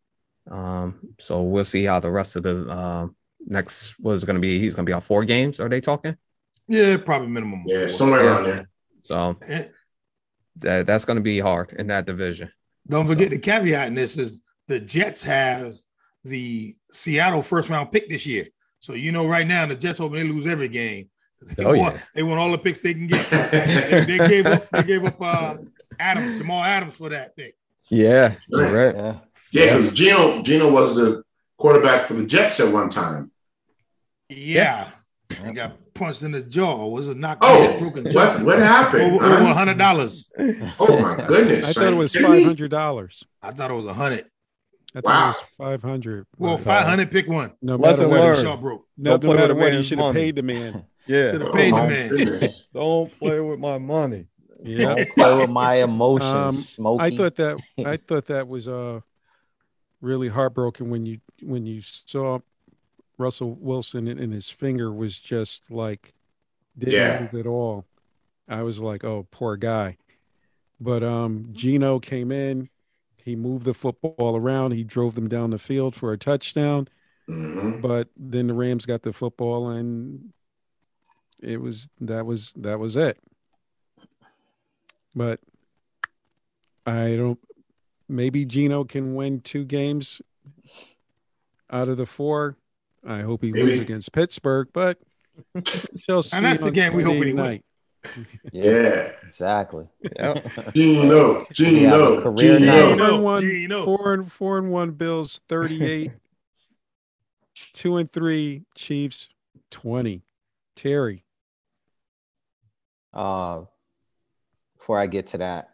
Um, 0.51 1.15
so 1.21 1.43
we'll 1.43 1.65
see 1.65 1.85
how 1.85 2.01
the 2.01 2.11
rest 2.11 2.37
of 2.37 2.43
the 2.43 2.69
uh, 2.69 3.07
next 3.47 3.95
what 4.01 4.13
is 4.15 4.25
going 4.25 4.35
to 4.35 4.41
be. 4.41 4.59
He's 4.59 4.75
going 4.75 4.85
to 4.87 4.91
be 4.91 4.95
on 4.95 5.01
four 5.01 5.25
games. 5.25 5.61
Are 5.61 5.69
they 5.69 5.81
talking? 5.81 6.17
Yeah, 6.69 6.97
probably 6.97 7.29
minimum. 7.29 7.63
Yeah, 7.67 7.81
four. 7.81 7.89
somewhere 7.89 8.25
Yeah. 8.25 8.31
around 8.31 8.45
there. 8.45 8.69
So 9.03 9.37
that, 10.61 10.87
that's 10.87 11.05
going 11.05 11.17
to 11.17 11.23
be 11.23 11.39
hard 11.39 11.73
in 11.73 11.87
that 11.89 12.07
division. 12.07 12.51
Don't 12.89 13.07
forget 13.07 13.31
the 13.31 13.39
caveat 13.39 13.89
in 13.89 13.95
this 13.95 14.17
is 14.19 14.41
the 14.69 14.81
Jets 14.81 15.23
have 15.23 15.73
the 16.25 16.75
Seattle 16.93 17.43
first 17.43 17.71
round 17.71 17.93
pick 17.93 18.09
this 18.09 18.27
year. 18.27 18.47
So 18.81 18.95
you 18.95 19.13
know 19.13 19.27
right 19.27 19.47
now 19.47 19.67
the 19.67 19.77
Jets 19.77 19.99
hoping 19.99 20.19
they 20.19 20.25
lose 20.33 20.47
every 20.47 20.69
game. 20.69 21.09
They, 21.57 21.65
Oh, 21.65 21.77
want, 21.77 21.95
yeah. 21.97 22.03
they 22.15 22.23
want 22.23 22.39
all 22.41 22.51
the 22.51 22.59
picks 22.59 22.81
they 22.81 22.95
can 22.95 23.07
get. 23.07 23.29
they, 23.31 24.05
they 24.17 24.29
gave 24.29 24.47
up 24.47 24.69
they 24.71 24.83
gave 24.83 25.05
up 25.05 25.21
uh 25.21 25.55
Adams, 25.99 26.39
Jamal 26.39 26.63
Adams 26.63 26.97
for 26.97 27.09
that 27.11 27.37
pick. 27.37 27.57
Yeah, 27.89 28.35
you're 28.49 28.71
right. 28.71 28.95
Yeah. 28.97 29.19
Yeah, 29.53 29.77
because 29.77 29.93
Geno 29.93 30.43
Geno 30.43 30.71
was 30.71 30.97
the 30.97 31.23
quarterback 31.59 32.07
for 32.07 32.15
the 32.15 32.25
Jets 32.27 32.59
at 32.61 32.73
one 32.73 32.89
time. 32.89 33.31
Yeah. 34.29 34.91
And 35.43 35.55
got 35.57 35.77
punched 35.95 36.23
in 36.23 36.33
the 36.33 36.43
jaw. 36.43 36.87
Was 36.89 37.09
it 37.09 37.17
knocked 37.17 37.43
Oh, 37.45 37.79
broken 37.79 38.11
jaw? 38.11 38.35
what 38.35 38.43
what 38.45 38.59
happened? 38.59 39.03
Over, 39.03 39.25
over 39.25 39.43
a 39.45 39.55
hundred 39.55 39.79
dollars. 39.79 40.31
Oh 40.79 40.99
my 41.01 41.25
goodness! 41.27 41.69
I 41.69 41.73
thought 41.73 41.93
it 41.93 41.97
was 41.97 42.15
Are 42.15 42.19
you 42.21 42.25
kidding 42.27 42.37
me? 42.37 42.43
five 42.43 42.47
hundred 42.47 42.71
dollars. 42.71 43.25
I 43.43 43.51
thought 43.51 43.71
it 43.71 43.75
was 43.75 43.87
a 43.87 43.95
hundred. 43.95 44.27
I 44.95 45.01
thought 45.01 45.05
Wow. 45.05 45.25
it 45.25 45.29
was 45.29 45.41
five 45.57 45.83
hundred. 45.83 46.27
Well, 46.37 46.59
five 46.59 46.87
hundred, 46.87 47.11
pick 47.11 47.29
one. 47.29 47.53
No 47.63 47.77
Lesson 47.77 48.11
matter 48.11 48.11
what, 48.11 48.21
learned. 48.21 48.37
he- 48.39 48.43
Jaw 48.45 48.57
broke. 48.59 48.87
no, 48.99 49.11
Don't 49.13 49.23
no 49.25 49.29
play 49.31 49.37
matter 49.39 49.55
with 49.55 49.63
what, 49.65 49.73
he 49.73 49.83
should 49.83 49.99
have 50.01 50.13
paid 50.15 50.37
the 50.37 50.43
man. 50.43 50.85
Yeah. 51.07 51.31
Should 51.33 51.41
have 51.43 51.53
paid 51.53 51.73
Oh, 51.75 51.87
the 51.89 52.41
man. 52.41 52.51
Don't 52.73 53.19
play 53.19 53.41
with 53.41 53.59
my 53.59 53.79
money. 53.79 54.27
Yeah, 54.65 54.95
Don't 54.95 55.09
play 55.11 55.37
with 55.41 55.51
my 55.51 55.75
emotions, 55.83 56.25
Um, 56.25 56.57
Smokey. 56.63 57.03
I 57.05 57.11
thought 57.17 57.37
that 57.37 57.61
I 57.87 57.97
thought 57.97 58.27
that 58.27 58.47
was 58.47 58.69
uh 58.69 59.01
really 60.01 60.29
heartbroken 60.29 60.91
when 60.91 61.05
you 61.07 61.21
when 61.43 61.67
you 61.67 61.81
saw 61.83 62.39
Russell 63.19 63.55
Wilson 63.61 64.07
and, 64.09 64.19
and 64.21 64.33
his 64.33 64.51
finger 64.51 64.93
was 64.93 65.19
just 65.19 65.71
like 65.71 66.13
didn't 66.79 66.95
Yeah. 66.95 67.21
move 67.21 67.35
at 67.35 67.47
all. 67.47 67.87
I 68.49 68.63
was 68.63 68.81
like, 68.81 69.05
oh, 69.05 69.27
poor 69.31 69.57
guy. 69.57 69.97
But 70.81 71.03
um 71.03 71.49
Geno 71.53 71.99
came 71.99 72.31
in, 72.31 72.69
he 73.25 73.35
moved 73.37 73.65
the 73.65 73.75
football 73.75 74.37
around, 74.37 74.73
he 74.73 74.85
drove 74.85 75.15
them 75.17 75.29
down 75.29 75.51
the 75.51 75.59
field 75.59 75.95
for 75.97 76.13
a 76.13 76.19
touchdown, 76.19 76.87
Mhm. 77.29 77.81
but 77.81 78.09
then 78.17 78.47
the 78.49 78.55
Rams 78.55 78.87
got 78.87 79.03
the 79.03 79.13
football 79.13 79.69
and 79.71 80.33
it 81.43 81.61
was 81.61 81.89
that 82.01 82.25
was 82.25 82.53
that 82.57 82.79
was 82.79 82.97
it. 82.97 83.19
But 85.15 85.41
I 86.87 87.17
don't 87.17 87.39
maybe 88.09 88.45
Geno 88.45 88.85
can 88.85 89.15
win 89.15 89.41
two 89.41 89.65
games 89.65 90.23
out 91.71 91.89
of 91.89 91.97
the 91.97 92.07
four. 92.07 92.57
I 93.07 93.21
hope 93.23 93.43
he 93.43 93.53
wins 93.53 93.81
against 93.81 94.13
Pittsburgh, 94.13 94.69
but 94.73 94.99
we 95.55 95.63
shall 95.99 96.23
see. 96.23 96.37
And 96.37 96.47
that's 96.47 96.61
the 96.61 96.71
game 96.71 96.93
we 96.93 97.03
hope 97.03 97.13
Sunday 97.15 97.27
he 97.29 97.35
win. 97.35 97.45
night. 97.45 97.65
Yeah, 98.53 99.13
exactly. 99.27 99.87
Yeah. 100.17 100.35
Geno, 100.75 101.35
We 101.35 101.35
have 101.35 101.51
a 101.51 101.55
Geno, 101.55 102.21
career 102.21 102.59
Geno. 102.59 102.97
Four 102.97 103.07
and 103.15 103.23
one, 103.25 103.41
Geno. 103.43 103.85
four 103.85 104.15
and 104.15 104.33
four 104.33 104.59
and 104.59 104.71
one 104.73 104.91
Bills, 104.93 105.41
thirty-eight. 105.49 106.13
two 107.73 107.97
and 107.97 108.11
three 108.11 108.63
Chiefs, 108.75 109.29
twenty. 109.71 110.23
Terry, 110.75 111.25
Uh, 113.13 113.63
before 114.79 114.99
I 114.99 115.07
get 115.07 115.27
to 115.29 115.39
that, 115.39 115.71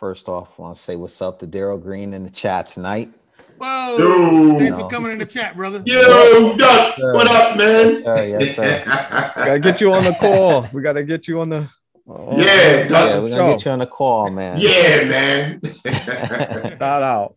first 0.00 0.28
off, 0.28 0.54
I 0.58 0.62
want 0.62 0.76
to 0.76 0.82
say 0.82 0.96
what's 0.96 1.20
up 1.22 1.38
to 1.40 1.46
Daryl 1.46 1.80
Green 1.80 2.12
in 2.14 2.24
the 2.24 2.30
chat 2.30 2.66
tonight. 2.66 3.12
Whoa. 3.58 3.96
Yo. 3.98 4.58
Thanks 4.58 4.76
No. 4.76 4.82
for 4.84 4.88
coming 4.90 5.12
in 5.12 5.18
the 5.18 5.26
chat, 5.26 5.54
brother. 5.56 5.82
Yo, 5.86 6.56
Duck, 6.56 6.96
Sir. 6.96 7.12
what 7.14 7.28
up, 7.30 7.56
man? 7.56 8.02
sir. 8.02 8.24
Yes, 8.40 8.56
sir. 8.56 8.82
Gotta 9.36 9.60
get 9.60 9.80
you 9.80 9.92
on 9.92 10.04
the 10.04 10.14
call. 10.14 10.66
We 10.72 10.82
gotta 10.82 11.04
get 11.04 11.28
you 11.28 11.40
on 11.40 11.50
the. 11.50 11.68
on- 12.08 12.38
Yeah, 12.40 12.88
Doc. 12.88 13.08
Yeah, 13.08 13.18
we're 13.20 13.30
gonna 13.36 13.52
get 13.52 13.64
you 13.64 13.70
on 13.70 13.78
the 13.78 13.86
call, 13.86 14.30
man. 14.30 14.56
Yeah, 14.58 15.04
man. 15.04 15.60
Shout 15.86 16.82
out. 17.02 17.36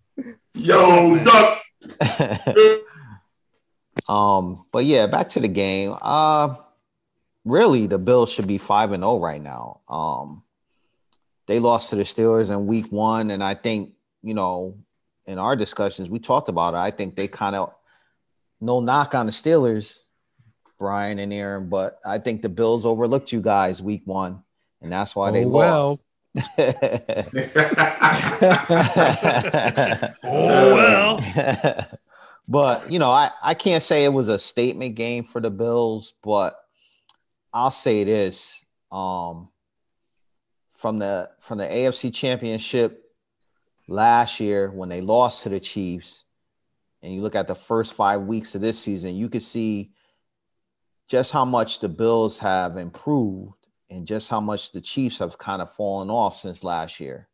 Yo, 0.56 1.24
Duck. 1.24 1.62
um, 4.10 4.66
but 4.72 4.86
yeah, 4.86 5.08
back 5.08 5.30
to 5.30 5.40
the 5.40 5.48
game. 5.48 5.96
Uh 6.02 6.56
really 7.46 7.88
the 7.88 7.98
Bills 7.98 8.32
should 8.32 8.48
be 8.48 8.58
five 8.58 8.92
and 8.92 9.04
zero 9.04 9.20
right 9.20 9.42
now. 9.42 9.80
Um 9.88 10.42
they 11.48 11.60
lost 11.60 11.92
to 11.92 11.96
the 11.96 12.04
Steelers 12.04 12.50
in 12.50 12.66
week 12.66 12.92
one, 12.92 13.30
and 13.30 13.44
I 13.44 13.54
think, 13.54 13.92
you 14.24 14.34
know, 14.34 14.80
in 15.28 15.38
our 15.38 15.56
discussions, 15.56 16.10
we 16.10 16.18
talked 16.20 16.50
about 16.50 16.74
it. 16.74 16.78
I 16.78 16.90
think 16.90 17.16
they 17.16 17.28
kind 17.28 17.56
of 17.56 17.72
no 18.60 18.80
knock 18.80 19.14
on 19.14 19.28
the 19.28 19.32
Steelers, 19.32 20.00
Brian 20.80 21.20
and 21.20 21.32
Aaron, 21.32 21.70
but 21.70 22.00
I 22.04 22.18
think 22.18 22.42
the 22.42 22.50
Bills 22.50 22.84
overlooked 22.86 23.32
you 23.32 23.42
guys 23.42 23.80
week 23.82 24.02
one, 24.06 24.42
and 24.82 24.92
that's 24.92 25.16
why 25.16 25.30
they 25.32 25.46
Oh, 25.46 25.50
well. 25.50 26.00
lost. 26.36 26.50
Oh 30.24 30.76
well. 30.76 31.20
but 32.48 32.92
you 32.92 33.00
know, 33.00 33.10
I, 33.10 33.32
I 33.44 33.54
can't 33.54 33.84
say 33.84 34.04
it 34.04 34.14
was 34.14 34.30
a 34.30 34.40
statement 34.40 34.96
game 34.96 35.24
for 35.26 35.42
the 35.42 35.50
Bills, 35.50 36.14
but 36.24 36.58
I'll 37.56 37.72
say 37.72 38.04
this. 38.04 38.64
Um 38.92 39.50
from 40.78 41.00
the 41.00 41.30
from 41.42 41.58
the 41.58 41.66
AFC 41.66 42.14
championship 42.14 43.12
last 43.88 44.40
year 44.40 44.70
when 44.70 44.90
they 44.90 45.02
lost 45.02 45.44
to 45.44 45.50
the 45.50 45.60
Chiefs, 45.60 46.26
and 47.02 47.14
you 47.14 47.22
look 47.22 47.36
at 47.36 47.48
the 47.48 47.56
first 47.56 47.94
five 47.94 48.22
weeks 48.24 48.56
of 48.56 48.62
this 48.62 48.78
season, 48.78 49.16
you 49.16 49.30
can 49.30 49.40
see 49.40 49.92
just 51.08 51.32
how 51.32 51.46
much 51.46 51.80
the 51.80 51.88
Bills 51.88 52.38
have 52.40 52.78
improved 52.78 53.68
and 53.90 54.06
just 54.06 54.30
how 54.30 54.42
much 54.42 54.72
the 54.72 54.82
Chiefs 54.82 55.20
have 55.20 55.38
kind 55.38 55.62
of 55.62 55.74
fallen 55.76 56.10
off 56.10 56.38
since 56.38 56.64
last 56.64 57.00
year. 57.00 57.30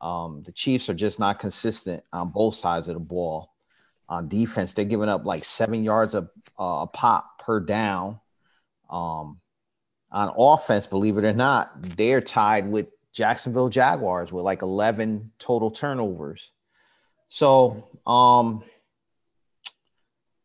Um, 0.00 0.42
the 0.44 0.52
Chiefs 0.52 0.90
are 0.90 0.94
just 0.94 1.18
not 1.18 1.38
consistent 1.38 2.02
on 2.12 2.30
both 2.30 2.56
sides 2.56 2.88
of 2.88 2.94
the 2.94 3.00
ball. 3.00 3.52
On 4.08 4.28
defense, 4.28 4.74
they're 4.74 4.84
giving 4.84 5.08
up 5.08 5.24
like 5.24 5.44
seven 5.44 5.82
yards 5.82 6.14
a, 6.14 6.28
uh, 6.58 6.82
a 6.82 6.86
pop 6.92 7.38
per 7.38 7.60
down. 7.60 8.20
Um, 8.90 9.40
on 10.10 10.32
offense, 10.36 10.86
believe 10.86 11.18
it 11.18 11.24
or 11.24 11.32
not, 11.32 11.70
they're 11.96 12.20
tied 12.20 12.68
with 12.68 12.86
Jacksonville 13.12 13.68
Jaguars 13.68 14.32
with 14.32 14.44
like 14.44 14.62
11 14.62 15.32
total 15.38 15.70
turnovers. 15.70 16.50
So, 17.28 17.88
um, 18.06 18.62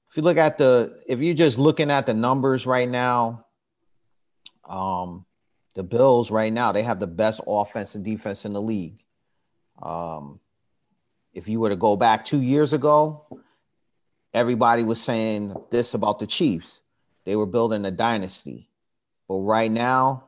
if 0.10 0.18
you 0.18 0.24
look 0.24 0.38
at 0.38 0.58
the, 0.58 1.02
if 1.08 1.20
you're 1.20 1.36
just 1.36 1.58
looking 1.58 1.92
at 1.92 2.06
the 2.06 2.14
numbers 2.14 2.66
right 2.66 2.90
now, 2.90 3.46
um, 4.68 5.26
the 5.74 5.84
Bills 5.84 6.32
right 6.32 6.52
now, 6.52 6.72
they 6.72 6.84
have 6.84 7.00
the 7.00 7.08
best 7.08 7.40
offense 7.48 7.96
and 7.96 8.04
defense 8.04 8.46
in 8.46 8.54
the 8.54 8.62
league. 8.62 9.04
Um, 9.82 10.40
if 11.34 11.48
you 11.48 11.60
were 11.60 11.70
to 11.70 11.76
go 11.76 11.96
back 11.96 12.26
two 12.26 12.42
years 12.42 12.74
ago, 12.74 13.26
everybody 14.34 14.84
was 14.84 15.02
saying 15.02 15.56
this 15.72 15.94
about 15.94 16.20
the 16.20 16.28
Chiefs. 16.28 16.82
They 17.26 17.36
were 17.36 17.46
building 17.46 17.86
a 17.86 17.92
dynasty. 17.92 18.70
But 19.32 19.44
right 19.44 19.72
now, 19.72 20.26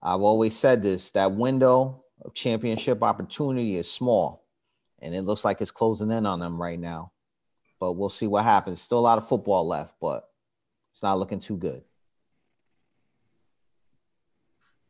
I've 0.00 0.20
always 0.20 0.56
said 0.56 0.84
this 0.84 1.10
that 1.12 1.32
window 1.32 2.04
of 2.24 2.32
championship 2.32 3.02
opportunity 3.02 3.76
is 3.76 3.90
small. 3.90 4.46
And 5.02 5.16
it 5.16 5.22
looks 5.22 5.44
like 5.44 5.60
it's 5.60 5.72
closing 5.72 6.12
in 6.12 6.26
on 6.26 6.38
them 6.38 6.62
right 6.62 6.78
now. 6.78 7.10
But 7.80 7.94
we'll 7.94 8.08
see 8.08 8.28
what 8.28 8.44
happens. 8.44 8.80
Still 8.80 9.00
a 9.00 9.00
lot 9.00 9.18
of 9.18 9.26
football 9.26 9.66
left, 9.66 9.94
but 10.00 10.28
it's 10.92 11.02
not 11.02 11.18
looking 11.18 11.40
too 11.40 11.56
good. 11.56 11.82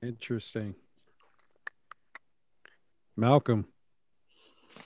Interesting. 0.03 0.75
Malcolm. 3.17 3.65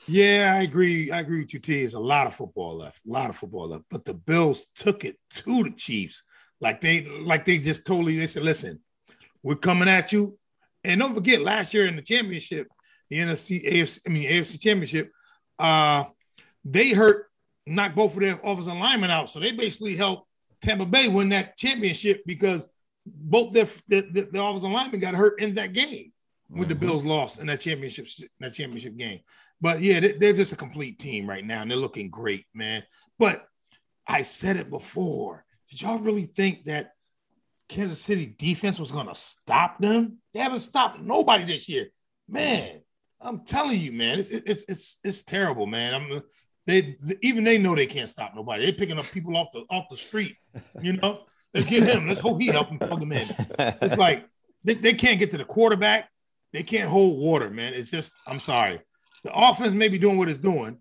Yeah, 0.07 0.55
I 0.57 0.63
agree. 0.63 1.11
I 1.11 1.19
agree 1.19 1.41
with 1.41 1.55
you, 1.55 1.59
T. 1.59 1.81
There's 1.81 1.95
a 1.95 1.99
lot 1.99 2.29
of 2.29 2.35
football 2.35 2.77
left, 2.77 3.05
a 3.05 3.11
lot 3.11 3.31
of 3.31 3.35
football 3.35 3.71
left. 3.71 3.87
But 3.91 4.05
the 4.05 4.15
Bills 4.15 4.67
took 4.77 5.05
it 5.05 5.17
to 5.31 5.65
the 5.65 5.73
Chiefs. 5.73 6.23
Like 6.61 6.81
they 6.81 7.05
like 7.05 7.45
they 7.45 7.59
just 7.59 7.87
totally 7.87 8.19
they 8.19 8.27
said, 8.27 8.43
listen, 8.43 8.81
we're 9.43 9.57
coming 9.57 9.89
at 9.89 10.13
you. 10.13 10.39
And 10.83 11.01
don't 11.01 11.15
forget, 11.15 11.41
last 11.41 11.75
year 11.75 11.87
in 11.87 11.97
the 11.97 12.03
championship, 12.03 12.69
the 13.11 13.19
NFC, 13.19 13.65
AFC, 13.65 14.01
I 14.07 14.11
mean 14.11 14.31
AFC 14.31 14.61
championship, 14.61 15.11
uh, 15.59 16.05
they 16.65 16.91
hurt, 16.91 17.27
knocked 17.67 17.97
both 17.97 18.15
of 18.15 18.21
their 18.21 18.41
offensive 18.43 18.75
linemen 18.75 19.11
out. 19.11 19.31
So 19.31 19.41
they 19.41 19.53
basically 19.53 19.97
helped 19.97 20.29
Tampa 20.63 20.87
Bay 20.87 21.09
win 21.09 21.31
that 21.31 21.57
championship 21.57 22.23
because 22.27 22.67
both 23.07 23.53
their, 23.53 23.67
their, 23.89 24.03
their 24.25 24.43
offensive 24.43 24.71
linemen 24.71 25.01
got 25.01 25.15
hurt 25.15 25.41
in 25.41 25.55
that 25.55 25.73
game 25.73 26.13
when 26.49 26.69
the 26.69 26.75
Bills 26.75 27.05
lost 27.05 27.39
in 27.39 27.47
that 27.47 27.61
championship 27.61 28.07
that 28.41 28.55
championship 28.55 28.97
game. 28.97 29.21
But 29.61 29.81
yeah, 29.81 30.01
they, 30.01 30.29
are 30.29 30.35
just 30.35 30.53
a 30.53 30.57
complete 30.57 30.99
team 30.99 31.29
right 31.29 31.45
now, 31.45 31.63
and 31.63 31.71
they're 31.71 31.79
looking 31.79 32.11
great, 32.11 32.47
man. 32.55 32.83
But 33.19 33.47
I 34.07 34.23
said 34.23 34.57
it 34.57 34.71
before. 34.71 35.44
Did 35.75 35.83
y'all 35.83 35.99
really 35.99 36.27
think 36.27 36.67
that 36.67 36.93
Kansas 37.69 38.01
City 38.01 38.27
defense 38.39 38.79
was 38.79 38.93
going 38.93 39.09
to 39.09 39.15
stop 39.17 39.81
them? 39.81 40.19
They 40.33 40.39
haven't 40.39 40.61
stopped 40.61 41.01
nobody 41.01 41.45
this 41.45 41.69
year, 41.69 41.89
man. 42.29 42.83
I'm 43.21 43.45
telling 43.45 43.81
you, 43.81 43.91
man, 43.91 44.21
it's 44.21 44.31
it's 44.31 44.65
it's 44.69 44.99
it's 45.03 45.25
terrible, 45.25 45.67
man. 45.67 45.95
I'm 45.95 46.23
they 46.65 46.97
even 47.23 47.43
they 47.43 47.59
know 47.59 47.75
they 47.75 47.87
can't 47.87 48.09
stop 48.09 48.37
nobody. 48.37 48.63
They're 48.67 48.73
picking 48.75 49.01
up 49.01 49.07
people 49.07 49.37
off 49.37 49.49
the 49.53 49.65
off 49.69 49.87
the 49.91 49.97
street, 49.97 50.37
you 50.81 50.93
know. 50.93 51.23
Let's 51.53 51.67
get 51.67 51.83
him. 51.83 52.07
Let's 52.07 52.21
hope 52.21 52.41
he 52.41 52.47
help 52.47 52.69
him 52.69 52.79
plug 52.79 53.03
him 53.03 53.11
in. 53.11 53.29
It's 53.83 53.97
like 53.97 54.29
they, 54.63 54.75
they 54.75 54.95
can't 54.95 55.19
get 55.19 55.33
to 55.33 55.39
the 55.39 55.45
quarterback. 55.45 56.09
They 56.53 56.63
can't 56.63 56.89
hold 56.89 57.19
water, 57.19 57.51
man. 57.51 57.75
It's 57.75 57.91
just, 57.91 58.15
I'm 58.29 58.39
sorry. 58.39 58.81
The 59.25 59.35
offense 59.35 59.75
may 59.75 59.89
be 59.89 59.99
doing 59.99 60.19
what 60.19 60.29
it's 60.29 60.39
doing, 60.39 60.79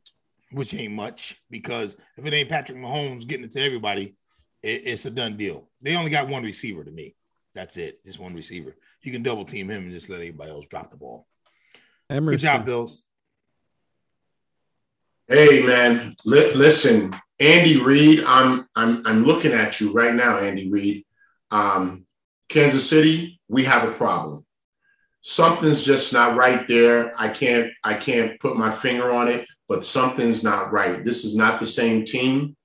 which 0.51 0.75
ain't 0.75 0.93
much 0.93 1.41
because 1.49 1.97
if 2.15 2.27
it 2.27 2.33
ain't 2.33 2.49
Patrick 2.49 2.77
Mahomes 2.77 3.25
getting 3.25 3.45
it 3.45 3.53
to 3.53 3.59
everybody, 3.59 4.15
it, 4.63 4.81
it's 4.85 5.05
a 5.05 5.11
done 5.11 5.37
deal. 5.37 5.69
They 5.81 5.95
only 5.95 6.11
got 6.11 6.27
one 6.27 6.43
receiver 6.43 6.83
to 6.83 6.91
me. 6.91 7.15
That's 7.53 7.77
it. 7.77 8.03
Just 8.05 8.19
one 8.19 8.33
receiver. 8.33 8.75
You 9.01 9.11
can 9.11 9.21
double 9.21 9.45
team 9.45 9.69
him 9.69 9.83
and 9.83 9.91
just 9.91 10.09
let 10.09 10.17
everybody 10.17 10.49
else 10.49 10.65
drop 10.65 10.89
the 10.89 10.97
ball. 10.97 11.27
Emerson. 12.09 12.37
Good 12.37 12.41
job, 12.41 12.65
Bills. 12.65 13.03
Hey 15.27 15.65
man, 15.65 16.15
li- 16.25 16.53
listen, 16.53 17.15
Andy 17.39 17.81
Reid. 17.81 18.23
I'm 18.25 18.67
I'm 18.75 19.05
I'm 19.05 19.23
looking 19.23 19.53
at 19.53 19.79
you 19.79 19.93
right 19.93 20.13
now, 20.13 20.39
Andy 20.39 20.69
Reid. 20.69 21.05
Um, 21.51 22.05
Kansas 22.49 22.89
City, 22.89 23.39
we 23.47 23.63
have 23.63 23.87
a 23.87 23.93
problem 23.93 24.45
something's 25.23 25.83
just 25.83 26.13
not 26.13 26.37
right 26.37 26.67
there. 26.67 27.13
I 27.19 27.29
can't 27.29 27.71
I 27.83 27.95
can't 27.95 28.39
put 28.39 28.57
my 28.57 28.71
finger 28.71 29.11
on 29.11 29.27
it, 29.27 29.47
but 29.67 29.83
something's 29.83 30.43
not 30.43 30.71
right. 30.71 31.03
This 31.03 31.23
is 31.23 31.35
not 31.35 31.59
the 31.59 31.67
same 31.67 32.05
team. 32.05 32.55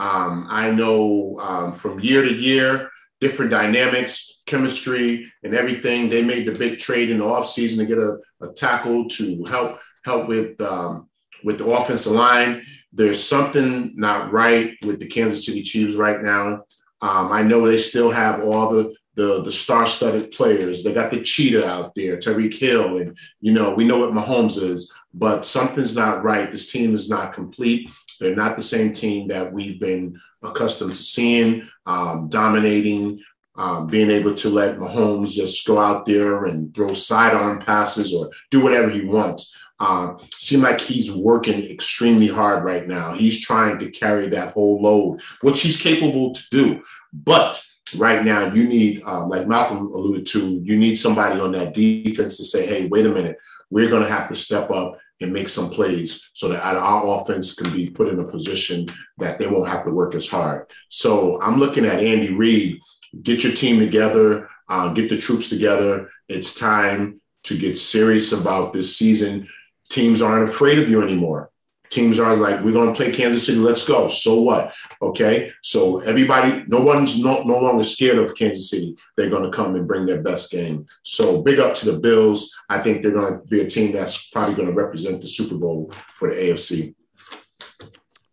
Um, 0.00 0.46
I 0.48 0.70
know 0.70 1.38
um, 1.40 1.72
from 1.72 2.00
year 2.00 2.22
to 2.22 2.32
year, 2.32 2.90
different 3.20 3.50
dynamics, 3.50 4.40
chemistry, 4.46 5.30
and 5.44 5.54
everything. 5.54 6.08
They 6.08 6.22
made 6.22 6.46
the 6.46 6.52
big 6.52 6.78
trade 6.78 7.10
in 7.10 7.18
the 7.18 7.24
offseason 7.24 7.76
to 7.76 7.86
get 7.86 7.98
a, 7.98 8.16
a 8.40 8.52
tackle 8.54 9.08
to 9.10 9.44
help 9.44 9.78
help 10.06 10.26
with 10.26 10.58
um, 10.62 11.10
with 11.44 11.58
the 11.58 11.66
offensive 11.66 12.12
line. 12.12 12.62
There's 12.94 13.22
something 13.22 13.92
not 13.94 14.32
right 14.32 14.74
with 14.86 15.00
the 15.00 15.06
Kansas 15.06 15.44
City 15.44 15.62
Chiefs 15.62 15.96
right 15.96 16.22
now. 16.22 16.64
Um, 17.02 17.30
I 17.30 17.42
know 17.42 17.66
they 17.66 17.78
still 17.78 18.10
have 18.10 18.42
all 18.42 18.70
the 18.70 18.94
the 19.16 19.42
the 19.42 19.52
star-studded 19.52 20.32
players. 20.32 20.82
They 20.82 20.94
got 20.94 21.10
the 21.10 21.22
cheetah 21.22 21.68
out 21.68 21.94
there, 21.94 22.16
Tyreek 22.16 22.54
Hill, 22.54 22.96
and 22.96 23.18
you 23.42 23.52
know 23.52 23.74
we 23.74 23.84
know 23.84 23.98
what 23.98 24.12
Mahomes 24.12 24.56
is, 24.56 24.90
but 25.12 25.44
something's 25.44 25.94
not 25.94 26.24
right. 26.24 26.50
This 26.50 26.72
team 26.72 26.94
is 26.94 27.10
not 27.10 27.34
complete. 27.34 27.90
They're 28.20 28.36
not 28.36 28.56
the 28.56 28.62
same 28.62 28.92
team 28.92 29.28
that 29.28 29.52
we've 29.52 29.80
been 29.80 30.20
accustomed 30.42 30.94
to 30.94 31.02
seeing, 31.02 31.68
um, 31.86 32.28
dominating, 32.28 33.20
um, 33.56 33.88
being 33.88 34.10
able 34.10 34.34
to 34.34 34.48
let 34.48 34.76
Mahomes 34.76 35.32
just 35.32 35.66
go 35.66 35.78
out 35.78 36.06
there 36.06 36.44
and 36.44 36.74
throw 36.74 36.94
sidearm 36.94 37.60
passes 37.60 38.14
or 38.14 38.30
do 38.50 38.60
whatever 38.60 38.88
he 38.88 39.04
wants. 39.04 39.56
Uh, 39.80 40.14
seem 40.34 40.60
like 40.60 40.80
he's 40.80 41.10
working 41.10 41.62
extremely 41.64 42.28
hard 42.28 42.64
right 42.64 42.86
now. 42.86 43.12
He's 43.12 43.40
trying 43.40 43.78
to 43.78 43.90
carry 43.90 44.28
that 44.28 44.52
whole 44.52 44.80
load, 44.80 45.22
which 45.40 45.62
he's 45.62 45.78
capable 45.78 46.34
to 46.34 46.42
do. 46.50 46.82
But 47.12 47.62
right 47.96 48.24
now 48.24 48.52
you 48.52 48.68
need, 48.68 49.02
um, 49.04 49.30
like 49.30 49.48
Malcolm 49.48 49.86
alluded 49.86 50.26
to, 50.26 50.60
you 50.62 50.76
need 50.76 50.96
somebody 50.96 51.40
on 51.40 51.52
that 51.52 51.74
defense 51.74 52.36
to 52.36 52.44
say, 52.44 52.66
hey, 52.66 52.88
wait 52.88 53.06
a 53.06 53.10
minute, 53.10 53.38
we're 53.70 53.88
going 53.88 54.02
to 54.02 54.08
have 54.08 54.28
to 54.28 54.36
step 54.36 54.70
up 54.70 54.98
and 55.20 55.32
make 55.32 55.48
some 55.48 55.70
plays 55.70 56.30
so 56.34 56.48
that 56.48 56.62
our 56.62 57.20
offense 57.20 57.54
can 57.54 57.70
be 57.72 57.90
put 57.90 58.08
in 58.08 58.20
a 58.20 58.24
position 58.24 58.86
that 59.18 59.38
they 59.38 59.46
won't 59.46 59.68
have 59.68 59.84
to 59.84 59.90
work 59.90 60.14
as 60.14 60.28
hard. 60.28 60.70
So 60.88 61.40
I'm 61.40 61.58
looking 61.58 61.84
at 61.84 62.02
Andy 62.02 62.32
Reid, 62.32 62.80
get 63.22 63.44
your 63.44 63.52
team 63.52 63.78
together, 63.78 64.48
uh, 64.68 64.92
get 64.92 65.10
the 65.10 65.18
troops 65.18 65.48
together. 65.48 66.08
It's 66.28 66.54
time 66.54 67.20
to 67.44 67.58
get 67.58 67.78
serious 67.78 68.32
about 68.32 68.72
this 68.72 68.96
season. 68.96 69.48
Teams 69.90 70.22
aren't 70.22 70.48
afraid 70.48 70.78
of 70.78 70.88
you 70.88 71.02
anymore. 71.02 71.50
Teams 71.90 72.20
are 72.20 72.36
like, 72.36 72.62
we're 72.62 72.72
going 72.72 72.88
to 72.88 72.94
play 72.94 73.10
Kansas 73.10 73.46
City. 73.46 73.58
Let's 73.58 73.86
go. 73.86 74.06
So 74.08 74.40
what? 74.40 74.74
Okay. 75.02 75.52
So 75.62 76.00
everybody, 76.00 76.64
no 76.68 76.80
one's 76.80 77.22
no, 77.22 77.42
no 77.42 77.58
longer 77.58 77.84
scared 77.84 78.18
of 78.18 78.36
Kansas 78.36 78.70
City. 78.70 78.96
They're 79.16 79.30
going 79.30 79.42
to 79.42 79.50
come 79.50 79.74
and 79.74 79.88
bring 79.88 80.06
their 80.06 80.22
best 80.22 80.50
game. 80.50 80.86
So 81.02 81.42
big 81.42 81.58
up 81.58 81.74
to 81.76 81.90
the 81.90 81.98
Bills. 81.98 82.54
I 82.68 82.78
think 82.78 83.02
they're 83.02 83.10
going 83.10 83.32
to 83.32 83.46
be 83.48 83.60
a 83.60 83.66
team 83.66 83.92
that's 83.92 84.28
probably 84.28 84.54
going 84.54 84.68
to 84.68 84.74
represent 84.74 85.20
the 85.20 85.26
Super 85.26 85.56
Bowl 85.56 85.92
for 86.16 86.30
the 86.30 86.36
AFC. 86.40 86.94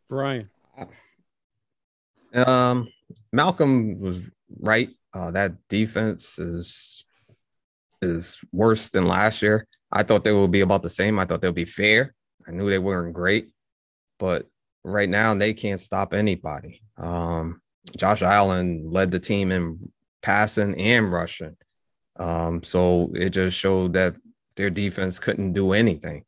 Brian. 0.08 0.50
Um, 2.34 2.89
Malcolm 3.32 4.00
was 4.00 4.30
right. 4.60 4.89
Uh, 5.13 5.32
that 5.32 5.54
defense 5.67 6.38
is 6.38 7.06
is 8.02 8.39
worse 8.52 8.89
than 8.89 9.08
last 9.08 9.41
year. 9.41 9.67
I 9.91 10.04
thought 10.04 10.24
they 10.24 10.32
would 10.32 10.52
be 10.52 10.62
about 10.62 10.84
the 10.84 10.89
same. 10.89 11.17
I 11.17 11.26
thought 11.26 11.41
they'll 11.41 11.52
be 11.52 11.65
fair. 11.65 12.13
I 12.47 12.51
knew 12.51 12.69
they 12.69 12.79
weren't 12.79 13.13
great, 13.13 13.49
but 14.19 14.47
right 14.83 15.10
now 15.10 15.36
they 15.36 15.53
can't 15.53 15.79
stop 15.79 16.13
anybody. 16.13 16.81
Um, 16.97 17.62
Josh 17.95 18.21
Allen 18.21 18.89
led 18.89 19.12
the 19.12 19.19
team 19.19 19.51
in 19.51 19.91
passing 20.21 20.75
and 20.79 21.12
rushing. 21.12 21.55
Um, 22.17 22.63
so 22.63 23.12
it 23.13 23.29
just 23.29 23.57
showed 23.57 23.93
that 23.93 24.15
their 24.55 24.69
defense 24.69 25.19
couldn't 25.19 25.53
do 25.53 25.73
anything. 25.73 26.25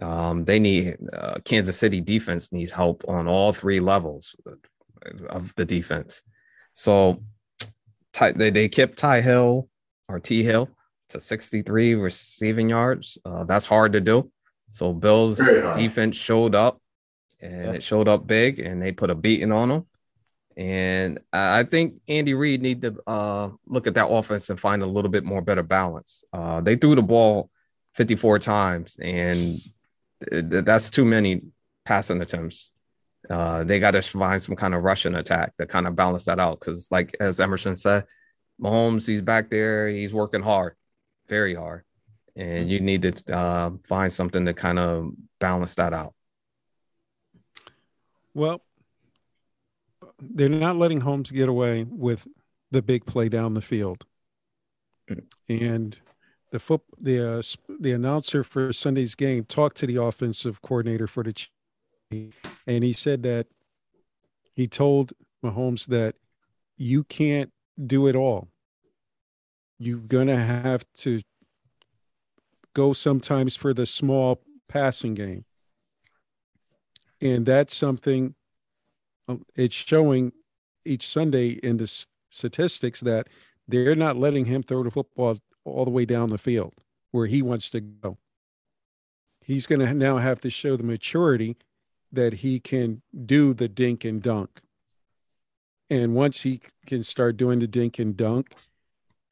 Um, 0.00 0.44
they 0.44 0.58
need 0.58 0.96
uh, 1.12 1.36
Kansas 1.44 1.78
City 1.78 2.00
defense 2.00 2.52
needs 2.52 2.72
help 2.72 3.04
on 3.08 3.26
all 3.26 3.52
three 3.52 3.80
levels 3.80 4.36
of 5.28 5.54
the 5.56 5.64
defense. 5.64 6.22
So 6.74 7.22
Ty, 8.12 8.32
they, 8.32 8.50
they 8.50 8.68
kept 8.68 8.98
Ty 8.98 9.22
Hill 9.22 9.68
or 10.08 10.20
T 10.20 10.42
Hill 10.42 10.68
to 11.10 11.20
63 11.20 11.94
receiving 11.94 12.70
yards. 12.70 13.18
Uh, 13.24 13.44
that's 13.44 13.66
hard 13.66 13.92
to 13.94 14.00
do. 14.00 14.30
So 14.76 14.92
Bills 14.92 15.38
defense 15.38 16.16
showed 16.16 16.54
up 16.54 16.82
and 17.40 17.64
yeah. 17.64 17.72
it 17.72 17.82
showed 17.82 18.08
up 18.08 18.26
big 18.26 18.58
and 18.58 18.82
they 18.82 18.92
put 18.92 19.08
a 19.08 19.14
beating 19.14 19.50
on 19.50 19.70
them. 19.70 19.86
And 20.54 21.18
I 21.32 21.62
think 21.62 21.94
Andy 22.08 22.34
Reid 22.34 22.60
need 22.60 22.82
to 22.82 22.96
uh, 23.06 23.50
look 23.66 23.86
at 23.86 23.94
that 23.94 24.10
offense 24.10 24.50
and 24.50 24.60
find 24.60 24.82
a 24.82 24.86
little 24.86 25.10
bit 25.10 25.24
more 25.24 25.40
better 25.40 25.62
balance. 25.62 26.24
Uh, 26.30 26.60
they 26.60 26.76
threw 26.76 26.94
the 26.94 27.02
ball 27.02 27.48
54 27.94 28.38
times, 28.38 28.98
and 29.00 29.58
th- 30.30 30.64
that's 30.64 30.90
too 30.90 31.06
many 31.06 31.40
passing 31.86 32.20
attempts. 32.20 32.70
Uh, 33.30 33.64
they 33.64 33.80
got 33.80 33.92
to 33.92 34.02
find 34.02 34.42
some 34.42 34.56
kind 34.56 34.74
of 34.74 34.82
rushing 34.82 35.14
attack 35.14 35.56
to 35.56 35.66
kind 35.66 35.86
of 35.86 35.96
balance 35.96 36.26
that 36.26 36.38
out. 36.38 36.60
Because, 36.60 36.88
like 36.90 37.16
as 37.18 37.40
Emerson 37.40 37.76
said, 37.76 38.04
Mahomes, 38.60 39.06
he's 39.06 39.22
back 39.22 39.48
there, 39.48 39.88
he's 39.88 40.12
working 40.12 40.42
hard, 40.42 40.74
very 41.28 41.54
hard 41.54 41.84
and 42.36 42.68
you 42.68 42.80
need 42.80 43.02
to 43.02 43.34
uh, 43.34 43.70
find 43.84 44.12
something 44.12 44.44
to 44.44 44.52
kind 44.52 44.78
of 44.78 45.10
balance 45.40 45.74
that 45.76 45.92
out. 45.92 46.14
Well, 48.34 48.60
they're 50.20 50.48
not 50.48 50.76
letting 50.76 51.00
Holmes 51.00 51.30
get 51.30 51.48
away 51.48 51.84
with 51.88 52.26
the 52.70 52.82
big 52.82 53.06
play 53.06 53.28
down 53.28 53.54
the 53.54 53.62
field, 53.62 54.04
mm. 55.08 55.24
and 55.48 55.98
the 56.52 56.58
foot 56.58 56.82
the 57.00 57.38
uh, 57.38 57.42
the 57.80 57.92
announcer 57.92 58.44
for 58.44 58.72
Sunday's 58.72 59.14
game 59.14 59.44
talked 59.44 59.78
to 59.78 59.86
the 59.86 60.02
offensive 60.02 60.60
coordinator 60.60 61.06
for 61.06 61.22
the 61.22 61.32
Chiefs, 61.32 62.36
and 62.66 62.84
he 62.84 62.92
said 62.92 63.22
that 63.22 63.46
he 64.54 64.66
told 64.66 65.12
Mahomes 65.42 65.86
that 65.86 66.14
you 66.76 67.04
can't 67.04 67.50
do 67.86 68.06
it 68.06 68.16
all. 68.16 68.48
You're 69.78 69.98
gonna 69.98 70.42
have 70.42 70.84
to 70.98 71.20
go 72.76 72.92
sometimes 72.92 73.56
for 73.56 73.72
the 73.72 73.86
small 73.86 74.42
passing 74.68 75.14
game, 75.14 75.44
and 77.22 77.46
that's 77.46 77.74
something. 77.74 78.34
um, 79.28 79.44
It's 79.54 79.74
showing 79.74 80.32
each 80.84 81.08
Sunday 81.08 81.58
in 81.62 81.78
the 81.78 81.88
statistics 82.30 83.00
that 83.00 83.28
they're 83.66 83.96
not 83.96 84.16
letting 84.16 84.44
him 84.44 84.62
throw 84.62 84.82
the 84.84 84.90
football 84.90 85.38
all 85.64 85.84
the 85.86 85.90
way 85.90 86.04
down 86.04 86.28
the 86.28 86.38
field 86.38 86.74
where 87.12 87.26
he 87.26 87.40
wants 87.42 87.70
to 87.70 87.80
go. 87.80 88.18
He's 89.40 89.66
going 89.66 89.80
to 89.80 89.94
now 89.94 90.18
have 90.18 90.40
to 90.42 90.50
show 90.50 90.76
the 90.76 90.84
maturity 90.84 91.56
that 92.12 92.34
he 92.34 92.60
can 92.60 93.02
do 93.24 93.54
the 93.54 93.68
dink 93.68 94.04
and 94.04 94.22
dunk. 94.22 94.60
And 95.88 96.14
once 96.14 96.42
he 96.42 96.60
can 96.86 97.02
start 97.02 97.36
doing 97.36 97.60
the 97.60 97.66
dink 97.66 97.98
and 97.98 98.16
dunk 98.16 98.54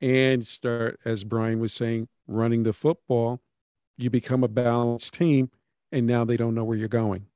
and 0.00 0.46
start, 0.46 0.98
as 1.04 1.24
Brian 1.24 1.60
was 1.60 1.72
saying, 1.72 2.08
running 2.26 2.62
the 2.62 2.72
football, 2.72 3.40
you 3.96 4.10
become 4.10 4.44
a 4.44 4.48
balanced 4.48 5.14
team. 5.14 5.50
And 5.92 6.06
now 6.06 6.24
they 6.24 6.36
don't 6.36 6.54
know 6.54 6.64
where 6.64 6.76
you're 6.76 6.88
going. 6.88 7.26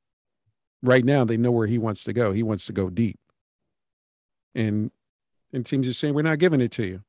Right 0.82 1.04
now, 1.04 1.24
they 1.24 1.36
know 1.36 1.52
where 1.52 1.66
he 1.66 1.78
wants 1.78 2.04
to 2.04 2.12
go. 2.12 2.32
He 2.32 2.42
wants 2.42 2.66
to 2.66 2.72
go 2.72 2.90
deep. 2.90 3.18
And 4.54 4.90
and 5.52 5.64
teams 5.64 5.88
are 5.88 5.92
saying, 5.92 6.14
we're 6.14 6.22
not 6.22 6.38
giving 6.38 6.60
it 6.60 6.72
to 6.72 6.84
you. 6.84 7.02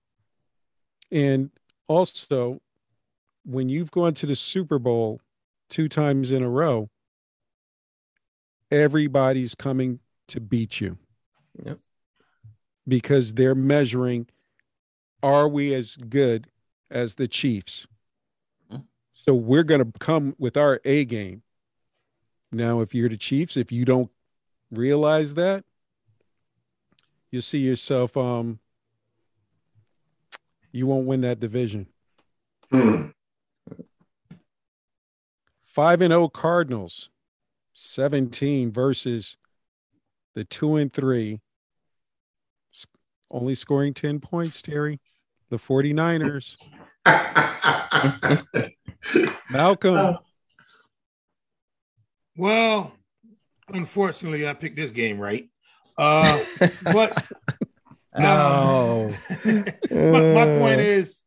And 1.11 1.49
also, 1.87 2.61
when 3.45 3.67
you've 3.67 3.91
gone 3.91 4.13
to 4.15 4.25
the 4.25 4.35
Super 4.35 4.79
Bowl 4.79 5.19
two 5.69 5.89
times 5.89 6.31
in 6.31 6.43
a 6.43 6.49
row, 6.49 6.89
everybody's 8.71 9.55
coming 9.55 9.99
to 10.27 10.39
beat 10.39 10.79
you. 10.79 10.97
Yep. 11.65 11.79
Because 12.87 13.33
they're 13.33 13.55
measuring 13.55 14.27
are 15.21 15.49
we 15.49 15.73
as 15.73 15.97
good 15.97 16.47
as 16.91 17.15
the 17.15 17.27
Chiefs? 17.27 17.87
Hmm. 18.69 18.77
So 19.13 19.33
we're 19.33 19.63
going 19.63 19.83
to 19.83 19.99
come 19.99 20.35
with 20.37 20.57
our 20.57 20.81
A 20.85 21.05
game. 21.05 21.43
Now, 22.51 22.81
if 22.81 22.95
you're 22.95 23.09
the 23.09 23.17
Chiefs, 23.17 23.57
if 23.57 23.71
you 23.71 23.85
don't 23.85 24.09
realize 24.71 25.35
that, 25.35 25.63
you 27.31 27.41
see 27.41 27.59
yourself 27.59 28.17
um 28.17 28.59
you 30.71 30.85
won't 30.85 31.07
win 31.07 31.21
that 31.21 31.39
division. 31.39 31.87
Hmm. 32.71 33.07
5 35.65 36.01
and 36.01 36.11
0 36.11 36.29
Cardinals 36.29 37.09
17 37.73 38.71
versus 38.71 39.37
the 40.35 40.43
2 40.43 40.75
and 40.75 40.93
three, 40.93 41.41
only 43.31 43.55
scoring 43.55 43.93
10 43.93 44.19
points 44.19 44.61
Terry 44.61 44.99
the 45.49 45.57
49ers 45.57 46.55
Malcolm 49.49 50.17
Well, 52.35 52.93
unfortunately, 53.73 54.47
I 54.47 54.53
picked 54.53 54.77
this 54.77 54.91
game 54.91 55.19
right. 55.19 55.49
Uh, 55.97 56.39
but 56.83 57.21
no 58.17 59.11
my, 59.45 60.33
my 60.33 60.45
point 60.57 60.79
is, 60.81 61.21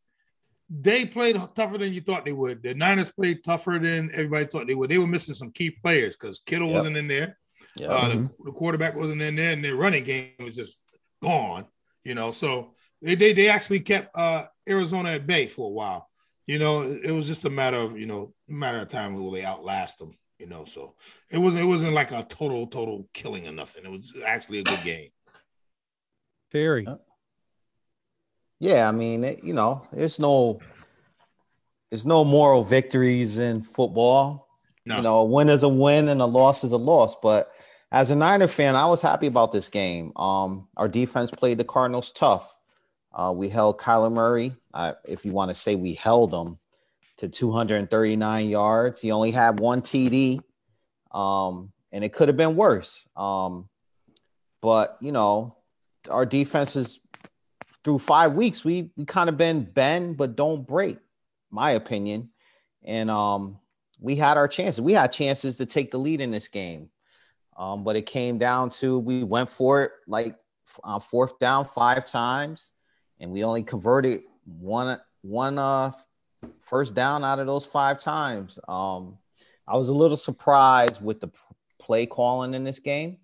they 0.70 1.04
played 1.04 1.36
tougher 1.54 1.76
than 1.76 1.92
you 1.92 2.00
thought 2.00 2.24
they 2.24 2.32
would. 2.32 2.62
The 2.62 2.72
Niners 2.74 3.12
played 3.12 3.44
tougher 3.44 3.78
than 3.78 4.10
everybody 4.12 4.46
thought 4.46 4.66
they 4.66 4.74
would. 4.74 4.90
They 4.90 4.96
were 4.98 5.06
missing 5.06 5.34
some 5.34 5.50
key 5.52 5.70
players 5.70 6.16
because 6.16 6.38
Kittle 6.38 6.68
Yep. 6.68 6.74
wasn't 6.74 6.96
in 6.96 7.08
there. 7.08 7.38
Yeah. 7.78 7.88
Uh, 7.88 8.08
the, 8.08 8.14
Mhm. 8.14 8.30
the 8.44 8.52
quarterback 8.52 8.96
wasn't 8.96 9.20
in 9.20 9.36
there, 9.36 9.52
and 9.52 9.62
their 9.62 9.76
running 9.76 10.04
game 10.04 10.30
was 10.40 10.56
just 10.56 10.80
gone. 11.22 11.66
You 12.04 12.14
know, 12.14 12.32
so 12.32 12.74
they 13.02 13.14
they, 13.14 13.32
they 13.34 13.48
actually 13.50 13.80
kept 13.80 14.16
uh, 14.16 14.46
Arizona 14.68 15.10
at 15.10 15.26
bay 15.26 15.46
for 15.46 15.66
a 15.66 15.72
while. 15.72 16.08
You 16.46 16.58
know, 16.58 16.82
it, 16.82 17.04
it 17.06 17.12
was 17.12 17.26
just 17.26 17.44
a 17.44 17.50
matter 17.50 17.78
of 17.78 17.98
you 17.98 18.06
know 18.06 18.34
a 18.48 18.52
matter 18.52 18.78
of 18.78 18.88
time 18.88 19.14
will 19.14 19.30
they 19.30 19.44
outlast 19.44 19.98
them. 19.98 20.16
You 20.38 20.48
know, 20.48 20.64
so 20.64 20.94
it 21.30 21.38
wasn't 21.38 21.62
it 21.62 21.66
wasn't 21.66 21.92
like 21.92 22.10
a 22.10 22.24
total 22.24 22.66
total 22.66 23.08
killing 23.12 23.46
or 23.46 23.52
nothing. 23.52 23.84
It 23.84 23.90
was 23.90 24.14
actually 24.26 24.58
a 24.58 24.64
good 24.64 24.82
game. 24.82 25.08
Terry 26.50 26.86
Yeah, 28.58 28.88
I 28.88 28.92
mean, 28.92 29.24
it, 29.24 29.42
you 29.44 29.54
know, 29.54 29.86
there's 29.92 30.18
no 30.18 30.60
there's 31.90 32.06
no 32.06 32.24
moral 32.24 32.64
victories 32.64 33.38
in 33.38 33.62
football. 33.62 34.48
No, 34.84 34.96
You 34.96 35.02
know, 35.02 35.18
a 35.18 35.24
win 35.24 35.48
is 35.48 35.62
a 35.62 35.68
win 35.68 36.08
and 36.08 36.20
a 36.20 36.26
loss 36.26 36.64
is 36.64 36.72
a 36.72 36.76
loss. 36.76 37.14
But 37.22 37.52
as 37.92 38.10
a 38.10 38.16
Niner 38.16 38.48
fan, 38.48 38.74
I 38.74 38.86
was 38.86 39.00
happy 39.00 39.26
about 39.26 39.52
this 39.52 39.68
game. 39.68 40.12
Um, 40.16 40.68
our 40.76 40.88
defense 40.88 41.30
played 41.30 41.58
the 41.58 41.64
Cardinals 41.64 42.10
tough. 42.12 42.52
Uh, 43.14 43.32
we 43.36 43.48
held 43.48 43.78
Kyler 43.78 44.12
Murray, 44.12 44.54
uh, 44.72 44.94
if 45.04 45.24
you 45.24 45.32
want 45.32 45.50
to 45.50 45.54
say 45.54 45.74
we 45.74 45.94
held 45.94 46.32
him 46.32 46.58
to 47.18 47.28
239 47.28 48.48
yards. 48.48 49.00
He 49.00 49.10
only 49.10 49.30
had 49.30 49.60
one 49.60 49.82
TD, 49.82 50.40
um, 51.12 51.72
and 51.92 52.04
it 52.04 52.12
could 52.12 52.28
have 52.28 52.36
been 52.36 52.56
worse. 52.56 53.06
Um, 53.16 53.68
but 54.60 54.96
you 55.00 55.12
know, 55.12 55.56
our 56.08 56.24
defense 56.24 56.74
is 56.76 57.00
through 57.84 57.98
five 57.98 58.34
weeks. 58.34 58.64
We 58.64 58.90
we 58.96 59.04
kind 59.04 59.28
of 59.28 59.36
been 59.36 59.64
bend 59.64 60.16
but 60.16 60.36
don't 60.36 60.66
break, 60.66 60.98
my 61.50 61.72
opinion. 61.72 62.30
And 62.84 63.10
um, 63.10 63.58
we 64.00 64.16
had 64.16 64.36
our 64.36 64.48
chances. 64.48 64.80
We 64.80 64.94
had 64.94 65.12
chances 65.12 65.58
to 65.58 65.66
take 65.66 65.90
the 65.90 65.98
lead 65.98 66.20
in 66.20 66.30
this 66.30 66.48
game. 66.48 66.88
Um, 67.56 67.84
but 67.84 67.96
it 67.96 68.06
came 68.06 68.38
down 68.38 68.70
to 68.70 68.98
we 68.98 69.22
went 69.22 69.50
for 69.50 69.82
it 69.82 69.92
like 70.06 70.36
on 70.82 71.00
fourth 71.00 71.38
down 71.38 71.66
five 71.66 72.06
times, 72.06 72.72
and 73.22 73.30
we 73.30 73.44
only 73.44 73.62
converted 73.62 74.24
one 74.44 75.00
one 75.22 75.56
uh 75.56 75.92
first 76.60 76.94
down 76.94 77.24
out 77.24 77.38
of 77.38 77.46
those 77.46 77.64
five 77.64 78.00
times. 78.00 78.58
Um, 78.68 79.16
I 79.66 79.76
was 79.76 79.88
a 79.88 79.94
little 79.94 80.16
surprised 80.16 81.00
with 81.00 81.20
the 81.20 81.30
play 81.80 82.04
calling 82.04 82.52
in 82.52 82.64
this 82.64 82.80
game, 82.80 83.18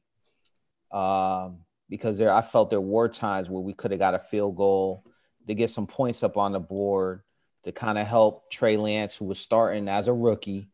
um, 0.92 1.58
because 1.90 2.16
there 2.16 2.32
I 2.32 2.42
felt 2.42 2.70
there 2.70 2.80
were 2.80 3.08
times 3.08 3.50
where 3.50 3.60
we 3.60 3.74
could 3.74 3.90
have 3.90 4.00
got 4.00 4.14
a 4.14 4.20
field 4.20 4.56
goal 4.56 5.04
to 5.48 5.54
get 5.54 5.70
some 5.70 5.86
points 5.86 6.22
up 6.22 6.36
on 6.36 6.52
the 6.52 6.60
board 6.60 7.22
to 7.64 7.72
kind 7.72 7.98
of 7.98 8.06
help 8.06 8.50
Trey 8.52 8.76
Lance, 8.76 9.16
who 9.16 9.24
was 9.24 9.40
starting 9.40 9.88
as 9.88 10.06
a 10.06 10.12
rookie. 10.12 10.68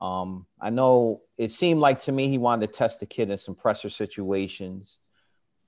Um, 0.00 0.46
I 0.60 0.70
know 0.70 1.20
it 1.36 1.50
seemed 1.50 1.80
like 1.80 2.00
to 2.00 2.12
me 2.12 2.28
he 2.28 2.38
wanted 2.38 2.66
to 2.66 2.72
test 2.72 3.00
the 3.00 3.06
kid 3.06 3.30
in 3.30 3.36
some 3.36 3.54
pressure 3.54 3.90
situations. 3.90 4.98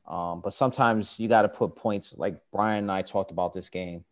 Um, 0.06 0.40
but 0.42 0.52
sometimes 0.52 1.18
you 1.18 1.28
got 1.28 1.42
to 1.42 1.48
put 1.48 1.76
points 1.76 2.14
like 2.16 2.36
Brian 2.52 2.84
and 2.84 2.92
I 2.92 3.02
talked 3.02 3.30
about 3.30 3.52
this 3.52 3.70
game. 3.70 4.04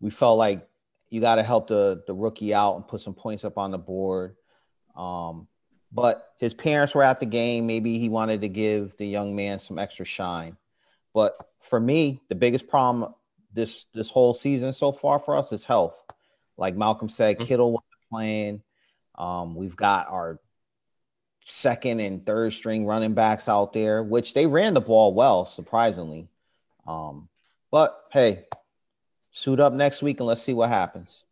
We 0.00 0.10
felt 0.10 0.36
like 0.38 0.68
you 1.10 1.20
got 1.20 1.36
to 1.36 1.42
help 1.42 1.68
the 1.68 2.02
the 2.06 2.14
rookie 2.14 2.52
out 2.52 2.76
and 2.76 2.86
put 2.86 3.00
some 3.00 3.14
points 3.14 3.44
up 3.44 3.56
on 3.56 3.70
the 3.70 3.78
board. 3.78 4.36
Um, 4.96 5.46
but 5.92 6.32
his 6.38 6.54
parents 6.54 6.94
were 6.94 7.04
at 7.04 7.20
the 7.20 7.26
game. 7.26 7.66
Maybe 7.66 7.98
he 7.98 8.08
wanted 8.08 8.40
to 8.40 8.48
give 8.48 8.96
the 8.96 9.06
young 9.06 9.36
man 9.36 9.60
some 9.60 9.78
extra 9.78 10.04
shine. 10.04 10.56
But 11.12 11.36
for 11.60 11.78
me, 11.78 12.20
the 12.28 12.34
biggest 12.34 12.66
problem 12.66 13.14
this 13.52 13.86
this 13.94 14.10
whole 14.10 14.34
season 14.34 14.72
so 14.72 14.90
far 14.90 15.20
for 15.20 15.36
us 15.36 15.52
is 15.52 15.64
health. 15.64 16.00
Like 16.56 16.74
Malcolm 16.76 17.08
said, 17.08 17.38
Mhm. 17.38 17.46
Kittle 17.46 17.72
wasn't 17.72 18.10
playing. 18.10 18.62
Um, 19.14 19.54
we've 19.54 19.76
got 19.76 20.08
our 20.08 20.40
second 21.44 22.00
and 22.00 22.24
third 22.24 22.52
string 22.52 22.86
running 22.86 23.14
backs 23.14 23.48
out 23.48 23.72
there, 23.72 24.02
which 24.02 24.34
they 24.34 24.46
ran 24.46 24.74
the 24.74 24.80
ball 24.80 25.14
well, 25.14 25.44
surprisingly. 25.44 26.28
Um, 26.86 27.28
but 27.70 27.98
hey, 28.10 28.44
suit 29.32 29.60
up 29.60 29.72
next 29.72 30.02
week 30.02 30.20
and 30.20 30.26
let's 30.26 30.42
see 30.42 30.54
what 30.54 30.68
happens. 30.68 31.24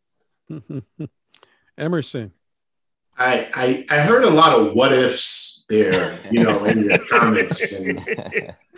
Emerson 1.79 2.33
I, 3.19 3.49
I 3.55 3.87
I 3.95 4.01
heard 4.01 4.25
a 4.25 4.31
lot 4.31 4.59
of 4.59 4.75
what 4.75 4.93
ifs 4.93 5.67
there, 5.69 6.19
you 6.31 6.43
know, 6.45 6.65
in 6.65 6.85
your 6.85 6.99
comments. 7.11 7.61
And, 7.73 7.99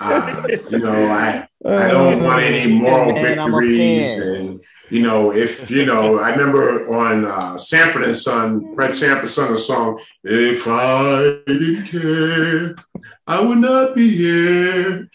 uh, 0.00 0.46
you 0.70 0.78
know, 0.78 0.92
I 0.92 1.48
I 1.64 1.88
don't 1.88 2.22
want 2.22 2.42
any 2.42 2.72
moral 2.72 3.12
Man, 3.12 3.38
I'm 3.38 3.50
victories, 3.52 4.22
fan. 4.22 4.34
and 4.34 4.64
you 4.90 5.00
know, 5.02 5.32
if 5.32 5.70
you 5.70 5.86
know, 5.86 6.18
I 6.18 6.30
remember 6.30 6.92
on 6.94 7.24
uh, 7.24 7.56
Sanford 7.56 8.04
and 8.04 8.16
Son, 8.16 8.62
Fred 8.74 8.94
Sanford 8.94 9.30
sung 9.30 9.54
a 9.54 9.58
song. 9.58 10.00
If 10.22 10.66
I 10.66 11.38
didn't 11.46 11.86
care, 11.86 12.76
I 13.26 13.40
would 13.40 13.58
not 13.58 13.94
be 13.94 14.10
here. 14.10 15.08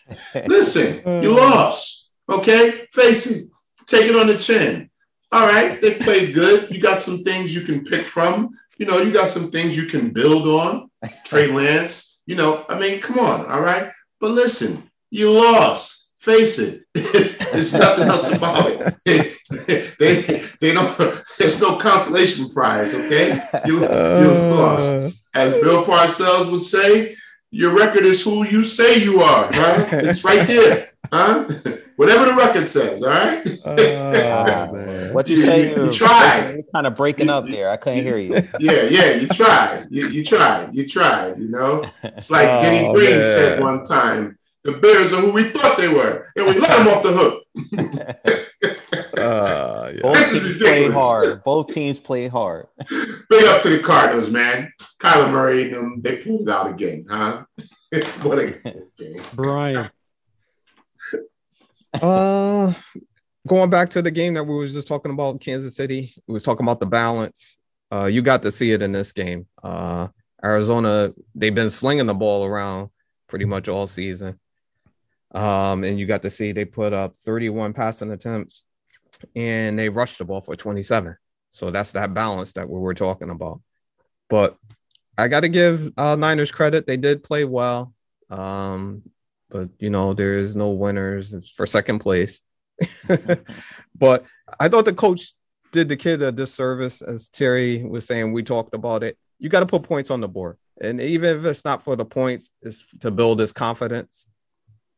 Listen, 0.47 1.23
you 1.23 1.35
lost. 1.35 2.11
Okay, 2.27 2.87
face 2.93 3.27
it. 3.27 3.49
Take 3.85 4.09
it 4.09 4.15
on 4.15 4.27
the 4.27 4.37
chin. 4.37 4.89
All 5.31 5.47
right, 5.47 5.79
they 5.81 5.95
played 5.95 6.33
good. 6.33 6.71
You 6.71 6.81
got 6.81 7.01
some 7.01 7.19
things 7.19 7.53
you 7.53 7.61
can 7.61 7.85
pick 7.85 8.05
from. 8.05 8.49
You 8.77 8.87
know, 8.87 8.99
you 8.99 9.11
got 9.11 9.27
some 9.27 9.51
things 9.51 9.77
you 9.77 9.85
can 9.85 10.11
build 10.11 10.47
on. 10.47 10.89
Trey 11.25 11.47
Lance. 11.47 12.19
You 12.25 12.35
know, 12.35 12.65
I 12.69 12.79
mean, 12.79 12.99
come 12.99 13.19
on. 13.19 13.45
All 13.45 13.61
right, 13.61 13.91
but 14.19 14.31
listen, 14.31 14.89
you 15.11 15.31
lost. 15.31 15.98
Face 16.19 16.59
it. 16.59 16.83
There's 16.93 17.73
nothing 17.73 18.07
else 18.07 18.31
about 18.31 18.95
it. 19.05 19.37
they, 19.99 20.43
they 20.59 20.73
don't. 20.73 20.89
There's 21.37 21.59
no 21.61 21.77
consolation 21.77 22.49
prize. 22.49 22.93
Okay, 22.93 23.41
you 23.65 23.81
you 23.81 23.87
lost. 24.55 24.87
Uh, 24.87 25.11
As 25.33 25.53
Bill 25.53 25.83
Parcells 25.85 26.51
would 26.51 26.61
say, 26.63 27.15
your 27.51 27.75
record 27.75 28.03
is 28.05 28.21
who 28.23 28.45
you 28.45 28.63
say 28.63 28.99
you 29.03 29.21
are. 29.21 29.45
Right? 29.49 29.93
It's 30.05 30.23
right 30.23 30.47
there. 30.47 30.89
Huh? 31.11 31.47
Whatever 31.95 32.25
the 32.25 32.33
record 32.35 32.69
says. 32.69 33.01
All 33.03 33.09
right. 33.09 33.43
man. 34.73 35.13
What 35.13 35.29
you 35.29 35.37
You- 35.37 35.43
say? 35.43 35.75
you- 35.75 35.85
you 35.85 35.91
tried. 35.91 36.53
You're 36.55 36.63
kind 36.73 36.87
of 36.87 36.95
breaking 36.95 37.29
up 37.29 37.45
there. 37.49 37.69
I 37.69 37.77
couldn't 37.77 38.03
hear 38.03 38.17
you. 38.17 38.33
yeah, 38.59 38.83
yeah. 38.83 39.15
You 39.15 39.27
tried. 39.27 39.85
You, 39.89 40.07
you 40.09 40.23
tried. 40.23 40.73
You 40.73 40.87
tried. 40.87 41.37
You 41.39 41.49
know. 41.49 41.85
It's 42.03 42.29
like 42.31 42.47
Oh, 42.49 42.61
Kenny 42.61 42.93
Green 42.93 43.17
man. 43.17 43.25
said 43.25 43.59
one 43.61 43.83
time. 43.83 44.37
The 44.69 44.77
Bears 44.77 45.13
are 45.13 45.21
who 45.21 45.31
we 45.31 45.43
thought 45.45 45.79
they 45.79 45.87
were, 45.87 46.27
and 46.35 46.45
we 46.45 46.59
let 46.59 46.77
them 46.77 46.87
off 46.89 47.03
the 47.03 47.11
hook. 47.11 48.45
Uh, 49.17 49.91
yeah. 49.95 50.01
Both 50.01 50.31
teams 50.31 50.57
play 50.57 50.89
hard. 50.89 51.43
Both 51.43 51.73
teams 51.73 51.99
play 51.99 52.27
hard. 52.29 52.67
Big 53.29 53.43
up 53.45 53.61
to 53.63 53.69
the 53.69 53.79
Cardinals, 53.83 54.29
man. 54.29 54.71
Kyler 54.99 55.29
Murray 55.29 55.63
and 55.63 55.73
them, 55.73 56.01
they 56.01 56.17
pulled 56.17 56.41
it 56.41 56.49
out 56.49 56.69
again, 56.69 57.05
huh? 57.09 57.43
what 58.21 58.39
a 58.39 58.51
game. 58.97 59.21
Brian. 59.33 59.89
Uh, 62.01 62.71
going 63.47 63.69
back 63.69 63.89
to 63.89 64.01
the 64.01 64.11
game 64.11 64.35
that 64.35 64.43
we 64.43 64.55
was 64.55 64.71
just 64.71 64.87
talking 64.87 65.11
about 65.11 65.31
in 65.31 65.39
Kansas 65.39 65.75
City, 65.75 66.13
we 66.27 66.33
was 66.33 66.43
talking 66.43 66.63
about 66.63 66.79
the 66.79 66.85
balance. 66.85 67.57
Uh, 67.91 68.05
you 68.05 68.21
got 68.21 68.43
to 68.43 68.51
see 68.51 68.71
it 68.71 68.81
in 68.83 68.91
this 68.91 69.11
game. 69.11 69.47
Uh, 69.63 70.07
Arizona, 70.43 71.13
they've 71.33 71.55
been 71.55 71.71
slinging 71.71 72.05
the 72.05 72.13
ball 72.13 72.45
around 72.45 72.89
pretty 73.27 73.45
much 73.45 73.67
all 73.67 73.87
season. 73.87 74.39
Um, 75.31 75.83
and 75.83 75.99
you 75.99 76.05
got 76.05 76.23
to 76.23 76.29
see 76.29 76.51
they 76.51 76.65
put 76.65 76.93
up 76.93 77.15
31 77.23 77.73
passing 77.73 78.11
attempts 78.11 78.65
and 79.35 79.77
they 79.77 79.89
rushed 79.89 80.17
the 80.17 80.25
ball 80.25 80.41
for 80.41 80.55
27. 80.55 81.15
So 81.51 81.71
that's 81.71 81.91
that 81.93 82.13
balance 82.13 82.53
that 82.53 82.69
we 82.69 82.79
were 82.79 82.93
talking 82.93 83.29
about. 83.29 83.61
But 84.29 84.57
I 85.17 85.27
got 85.27 85.41
to 85.41 85.49
give 85.49 85.89
uh, 85.97 86.15
Niners 86.15 86.51
credit. 86.51 86.87
They 86.87 86.97
did 86.97 87.23
play 87.23 87.43
well. 87.43 87.93
Um, 88.29 89.03
but 89.49 89.69
you 89.79 89.89
know, 89.89 90.13
there 90.13 90.33
is 90.33 90.55
no 90.55 90.71
winners 90.71 91.35
for 91.55 91.65
second 91.65 91.99
place. 91.99 92.41
but 93.95 94.23
I 94.59 94.69
thought 94.69 94.85
the 94.85 94.93
coach 94.93 95.33
did 95.71 95.89
the 95.89 95.97
kid 95.97 96.21
a 96.21 96.31
disservice, 96.31 97.01
as 97.01 97.27
Terry 97.27 97.83
was 97.83 98.05
saying. 98.05 98.31
We 98.31 98.43
talked 98.43 98.73
about 98.73 99.03
it. 99.03 99.17
You 99.39 99.49
got 99.49 99.61
to 99.61 99.65
put 99.65 99.83
points 99.83 100.11
on 100.11 100.21
the 100.21 100.27
board, 100.27 100.57
and 100.79 101.01
even 101.01 101.37
if 101.37 101.45
it's 101.45 101.65
not 101.65 101.83
for 101.83 101.95
the 101.95 102.05
points, 102.05 102.51
it's 102.61 102.85
to 102.99 103.11
build 103.11 103.39
his 103.39 103.51
confidence. 103.51 104.27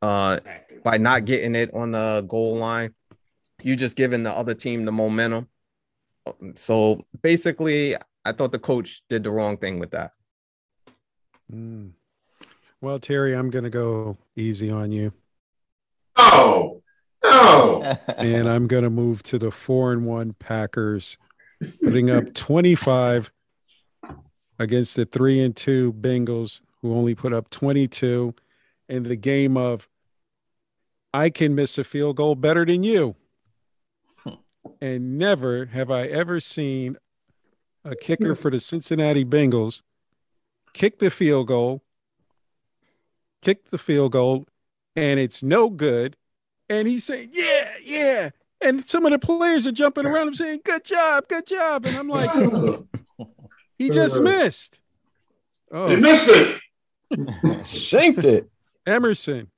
Uh, 0.02 0.40
by 0.84 0.98
not 0.98 1.26
getting 1.26 1.54
it 1.54 1.74
on 1.74 1.92
the 1.92 2.26
goal 2.28 2.56
line, 2.56 2.94
you 3.62 3.76
just 3.76 3.96
giving 3.96 4.24
the 4.24 4.32
other 4.32 4.56
team 4.56 4.86
the 4.86 4.92
momentum. 4.92 5.48
So 6.56 7.06
basically, 7.22 7.96
I 8.26 8.32
thought 8.32 8.52
the 8.52 8.60
coach 8.60 9.04
did 9.10 9.24
the 9.24 9.32
wrong 9.32 9.58
thing 9.58 9.80
with 9.80 9.92
that. 9.92 10.12
Mm. 11.54 11.92
Well, 12.82 12.98
Terry, 12.98 13.36
I'm 13.36 13.52
going 13.52 13.64
to 13.64 13.70
go 13.70 14.18
easy 14.36 14.72
on 14.72 14.92
you, 14.92 15.14
Oh, 16.16 16.82
no. 17.24 17.82
and 18.18 18.50
I'm 18.50 18.68
going 18.68 18.84
to 18.84 18.90
move 18.90 19.24
to 19.24 19.40
the 19.40 19.52
four 19.52 19.92
and 19.92 20.06
one 20.06 20.34
Packers, 20.34 21.18
putting 21.84 22.10
up 22.10 22.34
25 22.34 23.32
against 24.60 24.96
the 24.96 25.06
three 25.06 25.44
and 25.44 25.56
two 25.56 25.94
Bengals, 25.94 26.62
who 26.82 26.94
only 26.94 27.16
put 27.16 27.34
up 27.34 27.50
22 27.50 28.34
in 28.92 29.04
the 29.04 29.16
game 29.16 29.56
of 29.58 29.88
I 31.14 31.30
can 31.30 31.56
miss 31.56 31.78
a 31.78 31.84
field 31.84 32.18
goal 32.18 32.36
better 32.36 32.66
than 32.66 32.84
you. 32.84 33.16
Hmm. 34.18 34.34
And 34.82 35.18
never 35.18 35.66
have 35.68 35.90
I 35.90 36.04
ever 36.08 36.40
seen 36.40 36.98
a 37.84 37.96
kicker 37.96 38.36
for 38.36 38.52
the 38.52 38.60
Cincinnati 38.60 39.26
Bengals 39.26 39.82
kick 40.74 41.00
the 41.00 41.10
field 41.10 41.48
goal, 41.48 41.82
kick 43.42 43.70
the 43.72 43.78
field 43.78 44.12
goal, 44.12 44.46
and 44.96 45.20
it's 45.20 45.42
no 45.42 45.70
good. 45.70 46.16
And 46.70 46.88
he's 46.88 47.04
saying, 47.06 47.30
Yeah, 47.34 47.72
yeah. 47.84 48.30
And 48.62 48.88
some 48.88 49.06
of 49.06 49.12
the 49.12 49.20
players 49.20 49.66
are 49.66 49.72
jumping 49.72 50.06
around 50.06 50.28
him 50.30 50.36
saying, 50.36 50.62
Good 50.64 50.84
job, 50.86 51.28
good 51.28 51.48
job. 51.48 51.86
And 51.86 51.98
I'm 51.98 52.08
like, 52.10 52.30
He 53.78 53.90
just 53.90 54.20
missed. 54.20 54.80
You 55.72 55.78
Oh, 55.78 55.98
missed 55.98 56.30
it. 56.30 57.66
Shanked 57.66 58.24
it. 58.26 58.50
Emerson. 58.92 59.50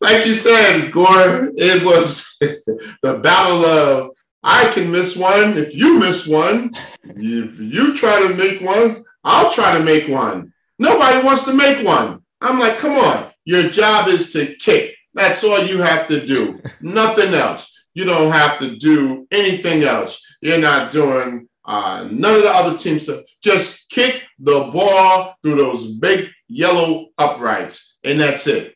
Like 0.00 0.26
you 0.26 0.34
said, 0.34 0.90
Gore, 0.92 1.50
it 1.56 1.84
was 1.84 2.36
the 2.40 3.20
battle 3.22 3.64
of 3.64 4.10
I 4.42 4.70
can 4.72 4.90
miss 4.90 5.16
one. 5.16 5.58
If 5.58 5.74
you 5.74 5.98
miss 5.98 6.26
one, 6.26 6.72
if 7.04 7.58
you 7.58 7.96
try 7.96 8.26
to 8.26 8.34
make 8.34 8.60
one, 8.60 9.04
I'll 9.24 9.50
try 9.50 9.76
to 9.76 9.84
make 9.84 10.08
one. 10.08 10.52
Nobody 10.78 11.24
wants 11.24 11.44
to 11.44 11.54
make 11.54 11.84
one. 11.84 12.22
I'm 12.40 12.58
like, 12.58 12.78
come 12.78 12.96
on. 12.96 13.30
Your 13.44 13.64
job 13.64 14.08
is 14.08 14.32
to 14.32 14.54
kick. 14.56 14.94
That's 15.14 15.42
all 15.42 15.58
you 15.64 15.78
have 15.78 16.06
to 16.08 16.24
do. 16.24 16.60
Nothing 16.80 17.34
else. 17.34 17.84
You 17.94 18.04
don't 18.04 18.30
have 18.30 18.58
to 18.60 18.76
do 18.76 19.26
anything 19.32 19.82
else. 19.82 20.24
You're 20.40 20.58
not 20.58 20.92
doing 20.92 21.48
uh, 21.64 22.08
none 22.10 22.36
of 22.36 22.42
the 22.42 22.50
other 22.50 22.78
team 22.78 22.98
stuff. 22.98 23.24
Just 23.42 23.90
kick 23.90 24.24
the 24.38 24.70
ball 24.72 25.34
through 25.42 25.56
those 25.56 25.90
big 25.98 26.30
yellow 26.46 27.08
uprights, 27.18 27.87
and 28.04 28.20
that's 28.20 28.46
it. 28.46 28.74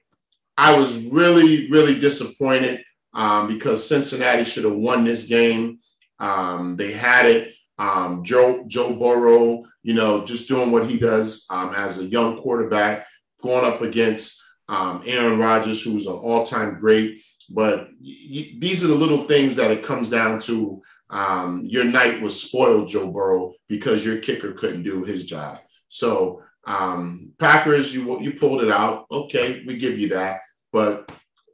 I 0.56 0.78
was 0.78 0.96
really, 0.96 1.70
really 1.70 1.98
disappointed 1.98 2.82
um, 3.14 3.48
because 3.48 3.86
Cincinnati 3.86 4.44
should 4.44 4.64
have 4.64 4.74
won 4.74 5.04
this 5.04 5.24
game. 5.24 5.78
Um, 6.18 6.76
they 6.76 6.92
had 6.92 7.26
it. 7.26 7.54
Um, 7.78 8.22
Joe 8.22 8.64
Joe 8.68 8.94
Burrow, 8.94 9.64
you 9.82 9.94
know, 9.94 10.24
just 10.24 10.46
doing 10.48 10.70
what 10.70 10.86
he 10.86 10.98
does 10.98 11.46
um, 11.50 11.74
as 11.74 11.98
a 11.98 12.04
young 12.04 12.36
quarterback, 12.38 13.06
going 13.42 13.64
up 13.64 13.80
against 13.80 14.40
um, 14.68 15.02
Aaron 15.06 15.38
Rodgers, 15.38 15.82
who's 15.82 16.06
an 16.06 16.12
all-time 16.12 16.78
great. 16.78 17.22
But 17.50 17.88
y- 18.00 18.54
these 18.58 18.84
are 18.84 18.88
the 18.88 18.94
little 18.94 19.24
things 19.24 19.56
that 19.56 19.70
it 19.70 19.82
comes 19.82 20.08
down 20.08 20.38
to. 20.40 20.80
Um, 21.10 21.64
your 21.66 21.84
night 21.84 22.22
was 22.22 22.40
spoiled, 22.40 22.88
Joe 22.88 23.10
Burrow, 23.10 23.54
because 23.68 24.04
your 24.04 24.18
kicker 24.18 24.52
couldn't 24.52 24.82
do 24.82 25.04
his 25.04 25.26
job. 25.26 25.58
So 25.88 26.42
um, 26.64 27.32
Packers, 27.38 27.94
you 27.94 28.20
you 28.20 28.34
pulled 28.34 28.62
it 28.62 28.70
out. 28.70 29.06
Okay, 29.10 29.64
we 29.66 29.76
give 29.76 29.98
you 29.98 30.08
that. 30.10 30.40
But 30.72 31.10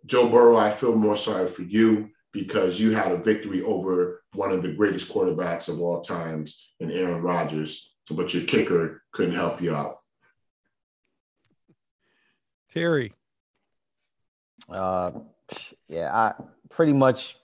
Joe 0.06 0.28
Burrow, 0.28 0.56
I 0.56 0.70
feel 0.70 0.94
more 0.94 1.16
sorry 1.16 1.48
for 1.48 1.62
you 1.62 2.10
because 2.32 2.78
you 2.80 2.92
had 2.92 3.10
a 3.12 3.16
victory 3.16 3.62
over 3.62 4.22
one 4.34 4.52
of 4.52 4.62
the 4.62 4.72
greatest 4.72 5.10
quarterbacks 5.10 5.68
of 5.68 5.80
all 5.80 6.02
times 6.02 6.70
in 6.80 6.90
Aaron 6.90 7.22
Rodgers, 7.22 7.94
but 8.10 8.32
your 8.34 8.44
kicker 8.44 9.02
couldn't 9.12 9.34
help 9.34 9.60
you 9.60 9.74
out. 9.74 9.96
Terry. 12.72 13.14
Uh, 14.68 15.12
yeah, 15.88 16.14
I 16.14 16.34
pretty 16.68 16.92
much 16.92 17.38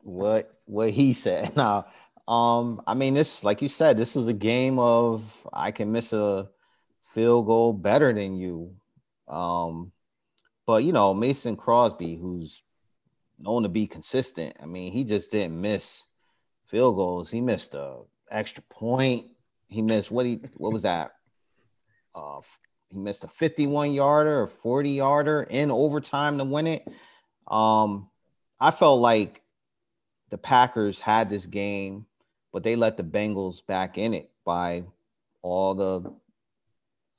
what 0.00 0.58
what 0.64 0.90
he 0.90 1.12
said. 1.12 1.54
Now, 1.56 1.86
um, 2.26 2.80
I 2.86 2.94
mean, 2.94 3.14
this 3.14 3.44
like 3.44 3.60
you 3.60 3.68
said, 3.68 3.98
this 3.98 4.16
is 4.16 4.28
a 4.28 4.32
game 4.32 4.78
of 4.78 5.22
I 5.52 5.70
can 5.70 5.92
miss 5.92 6.12
a 6.12 6.48
field 7.12 7.46
goal 7.46 7.72
better 7.72 8.12
than 8.12 8.36
you. 8.36 8.74
Um, 9.28 9.92
but 10.66 10.84
you 10.84 10.92
know, 10.92 11.14
Mason 11.14 11.56
Crosby, 11.56 12.16
who's 12.16 12.62
known 13.38 13.62
to 13.64 13.68
be 13.68 13.86
consistent. 13.86 14.56
I 14.62 14.66
mean, 14.66 14.92
he 14.92 15.04
just 15.04 15.30
didn't 15.30 15.60
miss 15.60 16.04
field 16.66 16.96
goals. 16.96 17.30
He 17.30 17.40
missed 17.40 17.74
a 17.74 17.98
extra 18.30 18.62
point. 18.64 19.26
He 19.68 19.82
missed 19.82 20.10
what 20.10 20.26
he 20.26 20.40
what 20.56 20.72
was 20.72 20.82
that? 20.82 21.12
Uh, 22.14 22.42
he 22.90 22.98
missed 22.98 23.24
a 23.24 23.28
51 23.28 23.94
yarder 23.94 24.42
or 24.42 24.46
40 24.46 24.90
yarder 24.90 25.46
in 25.48 25.70
overtime 25.70 26.36
to 26.36 26.44
win 26.44 26.66
it. 26.66 26.86
Um, 27.48 28.10
I 28.60 28.70
felt 28.70 29.00
like 29.00 29.40
the 30.28 30.36
Packers 30.36 31.00
had 31.00 31.30
this 31.30 31.46
game, 31.46 32.04
but 32.52 32.62
they 32.62 32.76
let 32.76 32.98
the 32.98 33.02
Bengals 33.02 33.64
back 33.66 33.96
in 33.96 34.12
it 34.12 34.30
by 34.44 34.84
all 35.40 35.74
the 35.74 36.12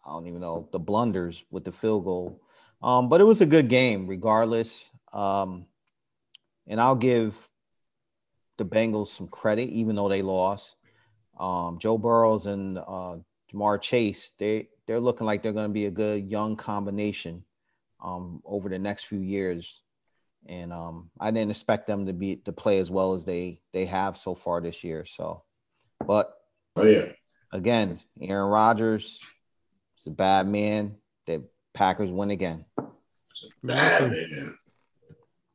I 0.06 0.12
don't 0.12 0.28
even 0.28 0.42
know 0.42 0.68
the 0.72 0.80
blunders 0.80 1.44
with 1.52 1.64
the 1.64 1.72
field 1.72 2.06
goal. 2.06 2.42
Um, 2.82 3.10
but 3.10 3.22
it 3.22 3.26
was 3.26 3.42
a 3.42 3.46
good 3.46 3.70
game 3.70 4.08
regardless. 4.08 4.90
Um, 5.14 5.66
and 6.68 6.82
I'll 6.82 6.96
give 6.96 7.38
the 8.58 8.66
Bengals 8.66 9.10
some 9.10 9.28
credit, 9.28 9.70
even 9.70 9.96
though 9.96 10.10
they 10.10 10.22
lost. 10.22 10.76
Um, 11.40 11.80
Joe 11.80 11.98
Burrows 11.98 12.46
and 12.46 12.78
uh, 12.78 13.18
Ja'Marr 13.52 13.82
Chase, 13.82 14.34
they 14.38 14.70
they're 14.86 15.00
looking 15.00 15.26
like 15.26 15.42
they're 15.42 15.54
going 15.54 15.70
to 15.70 15.74
be 15.74 15.86
a 15.86 15.92
good 15.92 16.30
young 16.30 16.56
combination 16.56 17.44
um, 18.04 18.42
over 18.46 18.70
the 18.70 18.80
next 18.80 19.06
few 19.06 19.20
years. 19.20 19.82
And 20.46 20.74
um, 20.74 21.10
I 21.20 21.32
didn't 21.32 21.52
expect 21.52 21.88
them 21.88 22.06
to 22.06 22.14
be 22.14 22.36
to 22.38 22.52
play 22.52 22.80
as 22.80 22.92
well 22.92 23.14
as 23.14 23.24
they 23.24 23.62
they 23.72 23.86
have 23.86 24.18
so 24.18 24.36
far 24.36 24.60
this 24.62 24.84
year. 24.84 25.06
So, 25.06 25.44
but 26.06 26.34
Oh 26.76 26.86
yeah, 26.86 27.06
again, 27.52 28.00
Aaron 28.20 28.50
Rodgers 28.50 29.20
is 30.04 30.08
a 30.08 30.16
bad 30.16 30.48
man. 30.48 30.96
The 31.28 31.44
Packers 31.74 32.12
win 32.12 32.32
again. 32.32 32.66
bad 33.64 34.12
man. 34.12 34.58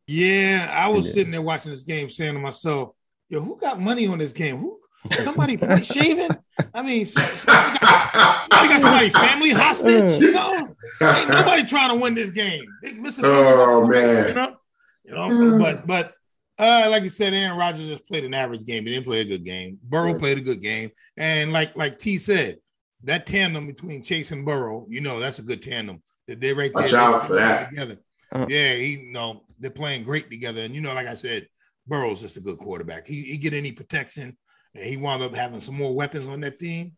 Yeah, 0.07 0.70
I 0.72 0.88
was 0.88 1.12
sitting 1.12 1.30
there 1.32 1.42
watching 1.42 1.70
this 1.70 1.82
game, 1.82 2.09
saying 2.09 2.32
to 2.34 2.40
myself, 2.40 2.90
"Yo, 3.28 3.40
who 3.40 3.59
got 3.59 3.78
money 3.78 4.07
on 4.07 4.18
this 4.18 4.32
game? 4.32 4.57
Who? 4.57 4.78
Somebody 5.12 5.57
point 5.59 5.84
shaving? 5.84 6.30
I 6.74 6.82
mean, 6.82 7.05
so, 7.05 7.20
somebody, 7.20 7.78
got, 7.78 8.51
somebody 8.51 8.68
got 8.68 8.80
somebody 8.80 9.11
family 9.11 9.51
hostage 9.51 10.22
or 10.22 10.26
something? 10.26 10.76
Ain't 11.03 11.28
nobody 11.28 11.64
trying 11.64 11.90
to 11.90 11.94
win 12.03 12.14
this 12.14 12.30
game. 12.30 12.64
They 12.82 12.94
missing. 12.94 13.24
Oh, 13.26 13.84
you 13.84 13.90
man. 13.90 14.34
know, 14.34 14.57
you 15.05 15.14
know. 15.14 15.59
But 15.59 15.86
but 15.86 16.14
uh, 16.59 16.88
like 16.90 17.03
you 17.03 17.11
said, 17.11 17.34
Aaron 17.34 17.59
Rodgers 17.59 17.88
just 17.88 18.07
played 18.07 18.24
an 18.24 18.32
average 18.34 18.64
game. 18.64 18.84
He 18.86 18.92
didn't 18.94 19.07
play 19.07 19.20
a 19.20 19.24
good 19.24 19.44
game. 19.44 19.78
Burrow 19.82 20.12
Right. 20.12 20.18
played 20.20 20.38
a 20.38 20.42
good 20.42 20.62
game, 20.62 20.90
and 21.18 21.53
like 21.53 21.76
like 21.76 21.99
T 21.99 22.16
said, 22.18 22.59
that 23.05 23.26
tandem 23.26 23.66
between 23.66 24.03
Chase 24.03 24.32
and 24.32 24.44
Burrow, 24.44 24.86
you 24.88 25.01
know, 25.01 25.20
that's 25.20 25.38
a 25.38 25.42
good 25.42 25.62
tandem. 25.62 26.03
That 26.26 26.40
they're 26.40 26.55
right 26.55 26.70
there 26.74 26.84
Watch 26.84 26.92
out 26.92 27.26
for 27.26 27.36
that. 27.36 27.70
together. 27.70 27.99
Uh. 28.32 28.46
Yeah, 28.49 28.74
he 28.74 29.01
you 29.01 29.12
know 29.12 29.42
they're 29.59 29.70
playing 29.70 30.05
great 30.05 30.30
together, 30.30 30.62
and 30.62 30.74
you 30.74 30.80
know, 30.80 30.92
like 30.94 31.07
I 31.07 31.14
said, 31.14 31.46
Burrow's 31.86 32.20
just 32.20 32.36
a 32.36 32.40
good 32.40 32.59
quarterback. 32.59 33.07
He 33.07 33.22
he 33.22 33.38
get 33.38 33.55
any 33.55 33.72
protection, 33.72 34.36
and 34.74 34.84
he 34.84 34.96
wound 34.96 35.22
up 35.22 35.34
having 35.34 35.61
some 35.61 35.74
more 35.76 35.94
weapons 35.94 36.26
on 36.26 36.40
that 36.42 36.59
team. 36.59 36.92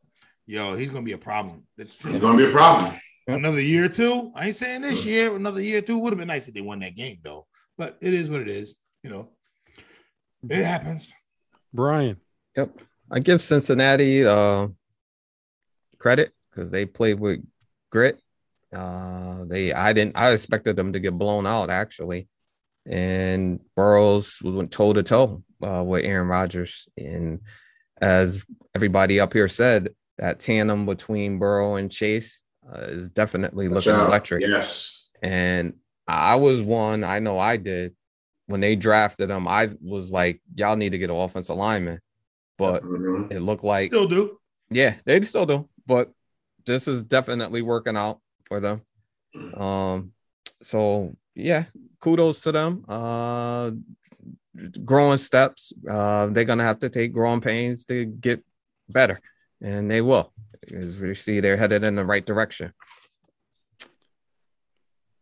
Yo, 0.47 0.75
he's 0.75 0.91
gonna 0.91 1.05
be 1.05 1.13
a 1.13 1.19
problem. 1.19 1.63
It's 1.79 2.05
gonna 2.05 2.37
be 2.37 2.47
a 2.47 2.53
problem. 2.53 2.99
Another 3.29 3.61
year 3.61 3.85
or 3.85 3.89
two. 3.89 4.33
I 4.35 4.47
ain't 4.47 4.57
saying 4.57 4.83
this 4.83 5.07
year, 5.07 5.37
another 5.37 5.63
year 5.63 5.79
or 5.79 5.83
two 5.83 5.99
would 5.99 6.13
have 6.13 6.19
been 6.19 6.27
nice 6.27 6.49
if 6.49 6.55
they 6.55 6.61
won 6.61 6.81
that 6.81 6.97
game 6.97 7.19
though. 7.23 7.47
But 7.79 7.97
it 8.01 8.13
is 8.13 8.29
what 8.29 8.41
it 8.41 8.49
is. 8.49 8.75
You 9.05 9.11
know, 9.11 9.29
it 10.49 10.65
happens. 10.65 11.13
Brian. 11.73 12.17
Yep. 12.57 12.81
I 13.13 13.21
give 13.21 13.41
Cincinnati 13.43 14.25
uh, 14.27 14.69
credit 16.01 16.33
because 16.51 16.73
they 16.73 16.85
played 16.87 17.21
with 17.21 17.39
grit. 17.91 18.19
Uh, 18.75 19.45
they 19.45 19.73
I 19.73 19.93
didn't 19.93 20.17
I 20.17 20.33
expected 20.33 20.75
them 20.77 20.93
to 20.95 21.01
get 21.01 21.17
blown 21.17 21.47
out 21.47 21.71
actually, 21.71 22.29
and 22.87 23.61
Burrows 23.77 24.39
went 24.43 24.71
toe 24.73 24.93
to 24.93 25.03
toe 25.03 25.43
with 25.61 26.05
Aaron 26.05 26.29
Rodgers. 26.29 26.89
And 26.99 27.41
as 28.01 28.45
everybody 28.75 29.21
up 29.21 29.33
here 29.33 29.49
said, 29.49 29.91
that 30.19 30.41
tandem 30.41 30.87
between 30.87 31.39
Burrow 31.39 31.77
and 31.77 31.91
Chase 31.91 32.41
uh, 32.73 32.79
is 32.81 33.11
definitely 33.11 33.69
Watch 33.69 33.87
looking 33.87 34.01
out. 34.01 34.09
electric. 34.09 34.43
Yes. 34.47 35.09
And 35.23 35.75
I 36.07 36.37
was 36.37 36.63
one, 36.63 37.05
I 37.05 37.19
know 37.19 37.39
I 37.39 37.57
did. 37.57 37.95
When 38.47 38.61
they 38.61 38.75
drafted 38.75 39.31
him, 39.31 39.47
I 39.47 39.71
was 39.81 40.11
like, 40.11 40.41
y'all 40.55 40.77
need 40.77 40.91
to 40.91 40.99
get 40.99 41.11
an 41.11 41.17
offensive 41.17 41.57
lineman. 41.57 42.01
But 42.59 42.83
Mhm. 42.83 43.31
it 43.33 43.41
looked 43.41 43.65
like, 43.65 43.87
Still 43.87 44.09
do. 44.09 44.39
yeah, 44.71 44.97
they 45.05 45.21
still 45.23 45.47
do. 45.47 45.69
But 45.91 46.13
this 46.67 46.87
is 46.87 47.03
definitely 47.03 47.63
working 47.63 47.97
out 47.97 48.21
for 48.45 48.61
them. 48.61 48.83
Um, 49.55 50.13
so 50.63 51.17
yeah, 51.35 51.65
kudos 51.99 52.43
to 52.43 52.53
them. 52.53 52.85
Uh, 52.89 53.73
growing 54.85 55.19
steps. 55.19 55.73
Uh, 55.91 56.29
they're 56.29 56.45
gonna 56.45 56.63
have 56.63 56.79
to 56.79 56.91
take 56.91 57.13
growing 57.13 57.41
pains 57.41 57.85
to 57.87 58.05
get 58.05 58.45
better, 58.89 59.21
and 59.61 59.91
they 59.91 60.01
will. 60.01 60.33
As 60.73 60.97
we 60.97 61.17
see, 61.17 61.41
they're 61.41 61.57
headed 61.57 61.83
in 61.83 61.97
the 61.97 62.05
right 62.05 62.25
direction. 62.25 62.73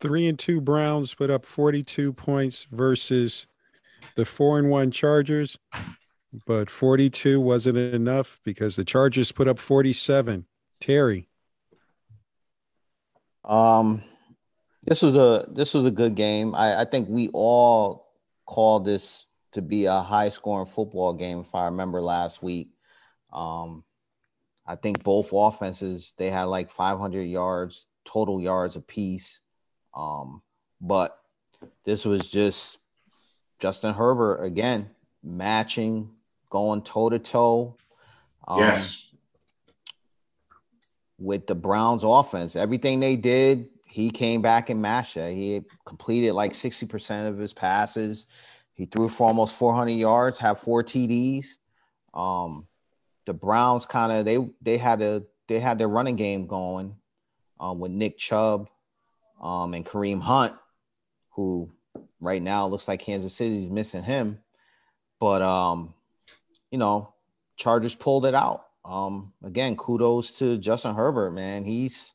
Three 0.01 0.27
and 0.27 0.37
two 0.37 0.61
Browns 0.61 1.15
put 1.15 1.31
up 1.31 1.47
42 1.47 2.13
points 2.13 2.67
versus 2.71 3.47
the 4.15 4.23
four 4.23 4.59
and 4.59 4.69
one 4.69 4.91
Chargers, 4.91 5.57
but 6.45 6.69
42 6.69 7.41
wasn't 7.41 7.79
enough 7.79 8.39
because 8.45 8.75
the 8.75 8.85
Chargers 8.85 9.31
put 9.31 9.47
up 9.47 9.57
47. 9.57 10.45
Terry. 10.79 11.27
Um, 13.43 14.03
this 14.83 15.01
was 15.01 15.15
a 15.15 15.45
this 15.49 15.73
was 15.73 15.85
a 15.85 15.91
good 15.91 16.15
game. 16.15 16.55
I, 16.55 16.81
I 16.81 16.85
think 16.85 17.09
we 17.09 17.29
all 17.33 18.07
called 18.45 18.85
this 18.85 19.27
to 19.51 19.61
be 19.61 19.85
a 19.85 19.99
high 20.01 20.29
scoring 20.29 20.67
football 20.67 21.13
game. 21.13 21.39
If 21.41 21.53
I 21.53 21.65
remember 21.65 22.01
last 22.01 22.43
week, 22.43 22.69
um, 23.33 23.83
I 24.65 24.75
think 24.75 25.03
both 25.03 25.31
offenses 25.33 26.13
they 26.17 26.29
had 26.29 26.43
like 26.43 26.71
500 26.71 27.23
yards 27.23 27.87
total 28.05 28.41
yards 28.41 28.75
apiece. 28.75 29.39
Um, 29.95 30.41
but 30.81 31.17
this 31.83 32.05
was 32.05 32.29
just 32.29 32.79
Justin 33.59 33.93
Herbert 33.93 34.43
again 34.43 34.89
matching, 35.23 36.09
going 36.49 36.81
toe 36.81 37.09
to 37.09 37.19
toe. 37.19 37.75
Um, 38.47 38.59
Yes. 38.59 39.08
With 41.19 41.47
the 41.47 41.55
Browns 41.55 42.03
offense. 42.03 42.55
Everything 42.55 42.99
they 42.99 43.15
did, 43.15 43.69
he 43.85 44.09
came 44.09 44.41
back 44.41 44.69
and 44.69 44.81
matched 44.81 45.17
it. 45.17 45.33
He 45.33 45.61
completed 45.85 46.33
like 46.33 46.53
60% 46.53 47.27
of 47.27 47.37
his 47.37 47.53
passes. 47.53 48.25
He 48.73 48.85
threw 48.85 49.09
for 49.09 49.27
almost 49.27 49.55
400 49.55 49.91
yards, 49.91 50.37
had 50.37 50.57
four 50.57 50.83
TDs. 50.83 51.57
Um, 52.13 52.65
the 53.25 53.33
Browns 53.33 53.85
kind 53.85 54.11
of 54.11 54.25
they 54.25 54.39
they 54.61 54.77
had 54.77 55.01
a 55.01 55.23
they 55.47 55.59
had 55.59 55.77
their 55.77 55.87
running 55.87 56.15
game 56.15 56.47
going 56.47 56.95
um, 57.59 57.79
with 57.79 57.91
Nick 57.91 58.17
Chubb 58.17 58.69
um, 59.41 59.73
and 59.73 59.85
Kareem 59.85 60.21
Hunt, 60.21 60.55
who 61.31 61.69
right 62.19 62.41
now 62.41 62.67
looks 62.67 62.87
like 62.87 63.01
Kansas 63.01 63.35
City's 63.35 63.69
missing 63.69 64.01
him. 64.01 64.39
But 65.19 65.41
um, 65.41 65.93
you 66.71 66.77
know, 66.77 67.13
Chargers 67.55 67.95
pulled 67.95 68.25
it 68.25 68.33
out. 68.33 68.68
Um, 68.89 69.33
again, 69.43 69.75
kudos 69.75 70.31
to 70.39 70.57
Justin 70.57 70.95
Herbert, 70.95 71.31
man. 71.31 71.63
He's 71.63 72.11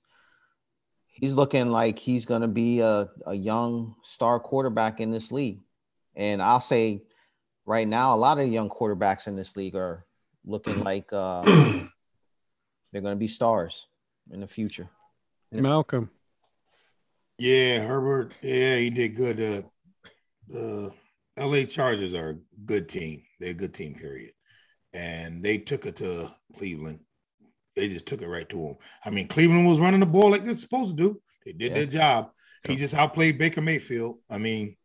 he's 1.07 1.35
looking 1.35 1.71
like 1.71 2.01
he's 2.01 2.25
gonna 2.25 2.49
be 2.49 2.81
a, 2.81 3.09
a 3.27 3.35
young 3.35 3.95
star 4.03 4.41
quarterback 4.41 5.01
in 5.01 5.13
this 5.13 5.31
league. 5.31 5.61
And 6.17 6.43
I'll 6.43 6.61
say 6.61 7.03
right 7.65 7.87
now, 7.87 8.15
a 8.15 8.17
lot 8.17 8.41
of 8.41 8.49
young 8.49 8.69
quarterbacks 8.69 9.29
in 9.29 9.37
this 9.37 9.57
league 9.57 9.77
are 9.77 10.05
looking 10.45 10.81
like 10.85 11.13
uh, 11.13 11.45
they're 12.93 13.03
gonna 13.03 13.15
be 13.15 13.29
stars 13.29 13.87
in 14.33 14.41
the 14.41 14.49
future. 14.49 14.89
Malcolm. 15.53 16.11
Yeah, 17.39 17.85
Herbert. 17.85 18.33
Yeah, 18.43 18.79
he 18.79 18.91
did 18.91 19.15
good. 19.15 19.41
Uh, 19.41 19.63
the 20.49 20.93
LA 21.37 21.65
Chargers 21.65 22.15
are 22.15 22.31
a 22.31 22.39
good 22.65 22.89
team. 22.89 23.23
They're 23.39 23.51
a 23.51 23.55
good 23.55 23.75
team, 23.75 23.95
period. 23.95 24.33
And 24.95 25.43
they 25.43 25.59
took 25.59 25.85
it 25.87 25.97
to 25.97 26.31
Cleveland. 26.57 27.01
They 27.77 27.89
just 27.89 28.07
took 28.07 28.23
it 28.23 28.29
right 28.29 28.49
to 28.49 28.59
him. 28.69 28.77
I 29.05 29.11
mean, 29.11 29.27
Cleveland 29.29 29.67
was 29.67 29.81
running 29.81 30.01
the 30.01 30.07
ball 30.07 30.31
like 30.31 30.45
they're 30.45 30.55
supposed 30.55 30.97
to 30.97 31.03
do. 31.03 31.21
They 31.45 31.53
did 31.53 31.73
Yeah. 31.73 31.75
their 31.79 31.87
job. 31.87 32.31
He 32.67 32.77
just 32.77 32.95
outplayed 32.95 33.37
Baker 33.37 33.61
Mayfield. 33.61 34.21
I 34.31 34.39
mean, 34.39 34.77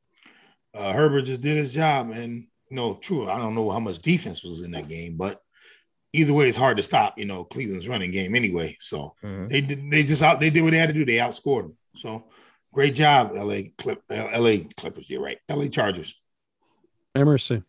uh, 0.74 0.92
Herbert 0.92 1.22
just 1.22 1.42
did 1.42 1.56
his 1.58 1.74
job. 1.74 2.10
And 2.10 2.48
you 2.70 2.76
know, 2.76 2.96
true. 2.96 3.28
I 3.30 3.38
don't 3.38 3.56
know 3.56 3.70
how 3.72 3.80
much 3.80 4.00
defense 4.00 4.44
was 4.44 4.62
in 4.62 4.72
that 4.72 4.88
game, 4.88 5.18
but 5.18 5.42
either 6.14 6.34
way, 6.34 6.48
it's 6.50 6.58
hard 6.58 6.78
to 6.78 6.84
stop. 6.84 7.18
You 7.18 7.26
know, 7.26 7.44
Cleveland's 7.44 7.88
running 7.88 8.12
game 8.12 8.36
anyway. 8.36 8.78
So 8.80 9.16
Mhm. 9.24 9.50
they 9.50 9.62
did. 9.62 9.90
They 9.92 10.04
just 10.04 10.22
out. 10.22 10.40
They 10.40 10.50
did 10.52 10.62
what 10.64 10.72
they 10.72 10.78
had 10.78 10.90
to 10.90 10.94
do. 10.94 11.06
They 11.06 11.18
outscored 11.18 11.64
them. 11.64 11.78
So 11.96 12.30
great 12.74 12.94
job, 12.96 13.32
LA 13.36 13.72
Clip. 13.78 14.02
LA 14.10 14.68
Clippers. 14.78 15.10
You're 15.10 15.22
right. 15.22 15.38
LA 15.50 15.68
Chargers. 15.68 16.20
Emerson. 17.16 17.66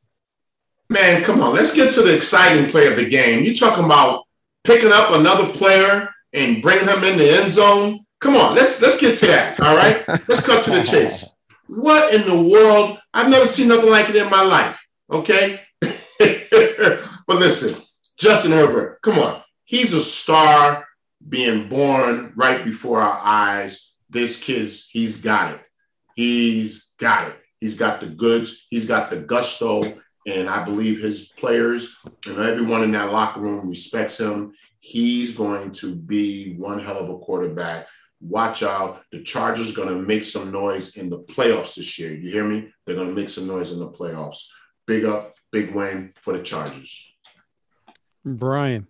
Man, 0.90 1.22
come 1.22 1.40
on. 1.40 1.54
Let's 1.54 1.72
get 1.72 1.94
to 1.94 2.02
the 2.02 2.14
exciting 2.14 2.68
play 2.68 2.88
of 2.88 2.96
the 2.96 3.08
game. 3.08 3.44
You 3.44 3.54
talking 3.54 3.84
about 3.84 4.24
picking 4.64 4.90
up 4.92 5.12
another 5.12 5.52
player 5.52 6.08
and 6.32 6.60
bringing 6.60 6.88
him 6.88 7.04
in 7.04 7.16
the 7.16 7.30
end 7.30 7.48
zone? 7.48 8.00
Come 8.20 8.36
on, 8.36 8.56
let's 8.56 8.82
let's 8.82 9.00
get 9.00 9.16
to 9.18 9.26
that. 9.28 9.60
All 9.60 9.76
right, 9.76 10.06
let's 10.28 10.44
cut 10.44 10.64
to 10.64 10.70
the 10.70 10.82
chase. 10.82 11.32
What 11.68 12.12
in 12.12 12.26
the 12.28 12.50
world? 12.50 12.98
I've 13.14 13.30
never 13.30 13.46
seen 13.46 13.68
nothing 13.68 13.88
like 13.88 14.10
it 14.10 14.16
in 14.16 14.28
my 14.28 14.42
life. 14.42 14.76
Okay, 15.10 15.60
but 15.80 17.38
listen, 17.38 17.80
Justin 18.18 18.52
Herbert, 18.52 19.00
come 19.00 19.18
on, 19.20 19.42
he's 19.64 19.94
a 19.94 20.02
star 20.02 20.84
being 21.28 21.68
born 21.68 22.32
right 22.36 22.64
before 22.64 23.00
our 23.00 23.20
eyes. 23.22 23.92
This 24.10 24.36
kid's 24.36 24.88
he's 24.90 25.18
got 25.18 25.54
it. 25.54 25.60
He's 26.14 26.88
got 26.98 27.28
it. 27.28 27.36
He's 27.60 27.76
got 27.76 28.00
the 28.00 28.06
goods. 28.06 28.66
He's 28.68 28.86
got 28.86 29.10
the 29.10 29.18
gusto. 29.18 30.00
And 30.26 30.48
I 30.48 30.64
believe 30.64 31.00
his 31.00 31.28
players 31.28 31.96
and 32.26 32.38
everyone 32.38 32.82
in 32.82 32.92
that 32.92 33.12
locker 33.12 33.40
room 33.40 33.68
respects 33.68 34.18
him. 34.18 34.52
He's 34.80 35.36
going 35.36 35.72
to 35.72 35.94
be 35.94 36.54
one 36.56 36.78
hell 36.78 36.98
of 36.98 37.08
a 37.08 37.18
quarterback. 37.18 37.86
Watch 38.20 38.62
out. 38.62 39.02
The 39.12 39.22
Chargers 39.22 39.72
are 39.72 39.76
going 39.76 39.88
to 39.88 39.94
make 39.94 40.24
some 40.24 40.50
noise 40.50 40.96
in 40.96 41.08
the 41.08 41.20
playoffs 41.20 41.76
this 41.76 41.98
year. 41.98 42.14
You 42.14 42.30
hear 42.30 42.44
me? 42.44 42.70
They're 42.84 42.96
going 42.96 43.08
to 43.08 43.14
make 43.14 43.30
some 43.30 43.46
noise 43.46 43.72
in 43.72 43.78
the 43.78 43.90
playoffs. 43.90 44.46
Big 44.86 45.04
up, 45.04 45.36
big 45.52 45.74
win 45.74 46.12
for 46.20 46.36
the 46.36 46.42
Chargers. 46.42 47.06
Brian. 48.24 48.86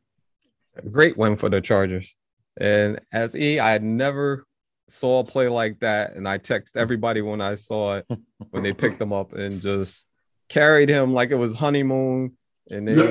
great 0.91 1.17
win 1.17 1.37
for 1.37 1.49
the 1.49 1.61
Chargers. 1.61 2.17
And 2.57 3.01
as 3.13 3.37
E, 3.37 3.61
I 3.61 3.71
had 3.71 3.85
never 3.85 4.47
saw 4.89 5.21
a 5.21 5.25
play 5.25 5.49
like 5.49 5.79
that. 5.81 6.15
And 6.15 6.29
I 6.29 6.39
text 6.39 6.77
everybody 6.77 7.23
when 7.23 7.41
I 7.41 7.55
saw 7.55 7.99
it 7.99 8.07
when 8.51 8.63
they 8.63 8.73
picked 8.73 8.99
them 8.99 9.13
up 9.13 9.33
and 9.33 9.61
just 9.61 10.07
carried 10.51 10.91
him 10.91 11.15
like 11.15 11.31
it 11.31 11.37
was 11.37 11.55
honeymoon. 11.57 12.37
And 12.71 12.87
then 12.87 12.99